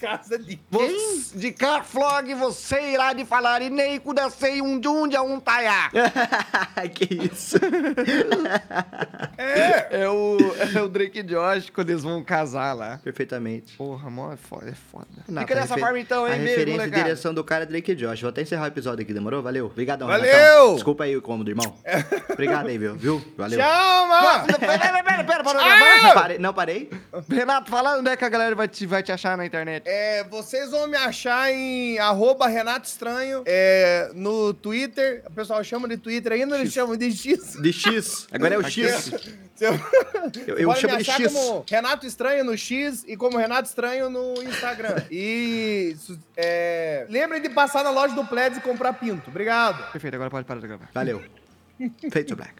Casa 0.00 0.38
de... 0.38 0.58
você, 0.70 1.36
de 1.38 1.52
Carflog, 1.52 2.34
você 2.34 2.92
irá 2.92 3.12
de 3.12 3.24
falar 3.26 3.60
Ineico 3.62 4.14
da 4.14 4.30
sei 4.30 4.62
um 4.62 4.80
Jundia 4.82 5.22
um 5.22 5.38
Taiá. 5.38 5.90
que 6.94 7.14
isso? 7.14 7.56
É! 9.36 10.02
É 10.02 10.08
o, 10.08 10.36
é 10.76 10.80
o 10.82 10.88
Drake 10.88 11.20
e 11.20 11.22
Josh 11.22 11.70
quando 11.70 11.90
eles 11.90 12.02
vão 12.02 12.22
casar 12.24 12.72
lá. 12.74 12.98
Perfeitamente. 13.02 13.76
Porra, 13.76 14.08
mó, 14.10 14.32
é 14.32 14.36
foda, 14.36 14.70
é 14.70 14.74
foda. 14.74 15.06
Não, 15.28 15.42
Fica 15.42 15.54
a 15.54 15.56
dessa 15.60 15.74
refer- 15.74 15.84
forma 15.84 16.00
então, 16.00 16.24
A 16.24 16.30
hein, 16.30 16.38
beijo, 16.38 16.48
referência 16.50 16.64
de 16.72 16.78
molecada. 16.78 17.04
direção 17.04 17.34
do 17.34 17.44
cara 17.44 17.64
é 17.64 17.66
Drake 17.66 17.92
e 17.92 17.94
Josh. 17.94 18.20
Vou 18.20 18.30
até 18.30 18.42
encerrar 18.42 18.64
o 18.64 18.68
episódio 18.68 19.02
aqui, 19.02 19.12
demorou? 19.12 19.42
Valeu. 19.42 19.66
Obrigadão, 19.66 20.06
Valeu! 20.08 20.24
Renatão. 20.32 20.74
Desculpa 20.74 21.04
aí 21.04 21.16
o 21.16 21.22
cômodo, 21.22 21.50
irmão. 21.50 21.74
Obrigado 22.32 22.68
aí, 22.68 22.78
viu? 22.78 22.94
Viu? 22.96 23.24
Valeu. 23.36 23.58
Tchau, 23.58 24.06
mano! 24.08 24.46
Pera, 24.58 25.02
pera, 25.02 25.24
pera, 25.24 25.44
parou 25.44 25.62
Ah! 25.62 26.28
não, 26.38 26.52
parei? 26.54 26.90
Renato, 27.28 27.70
fala 27.70 27.98
onde 27.98 28.10
é 28.10 28.16
que 28.16 28.24
a 28.24 28.28
galera 28.28 28.54
vai 28.54 28.68
te, 28.68 28.86
vai 28.86 29.02
te 29.02 29.12
achar 29.12 29.36
na 29.36 29.44
internet. 29.46 29.88
É, 29.92 30.22
vocês 30.22 30.70
vão 30.70 30.86
me 30.86 30.96
achar 30.96 31.50
em 31.52 31.98
arroba 31.98 32.46
Renato 32.46 32.86
Estranho 32.86 33.42
é, 33.44 34.12
no 34.14 34.54
Twitter. 34.54 35.24
O 35.26 35.32
pessoal 35.32 35.64
chama 35.64 35.88
de 35.88 35.96
Twitter 35.96 36.30
ainda, 36.30 36.56
eles 36.56 36.72
chamam 36.72 36.96
de 36.96 37.10
X. 37.10 37.56
De 37.60 37.72
X. 37.72 38.28
Agora 38.30 38.54
é 38.54 38.58
o 38.58 38.62
X. 38.62 39.10
Você 39.52 39.66
Eu, 40.46 40.56
eu 40.58 40.68
pode 40.68 40.80
chamo 40.80 40.96
me 40.96 41.02
de 41.02 41.10
achar 41.10 41.20
X. 41.20 41.32
como 41.32 41.64
Renato 41.68 42.06
Estranho 42.06 42.44
no 42.44 42.56
X 42.56 43.04
e 43.04 43.16
como 43.16 43.36
Renato 43.36 43.68
Estranho 43.68 44.08
no 44.08 44.40
Instagram. 44.44 45.02
E 45.10 45.96
é, 46.36 47.04
lembrem 47.10 47.42
de 47.42 47.48
passar 47.48 47.82
na 47.82 47.90
loja 47.90 48.14
do 48.14 48.24
Pleds 48.24 48.58
e 48.58 48.60
comprar 48.60 48.92
pinto. 48.92 49.28
Obrigado. 49.28 49.90
Perfeito, 49.90 50.14
agora 50.14 50.30
pode 50.30 50.46
parar 50.46 50.60
de 50.60 50.68
gravar. 50.68 50.88
Valeu. 50.94 51.20
Feito, 52.12 52.36
Black. 52.36 52.54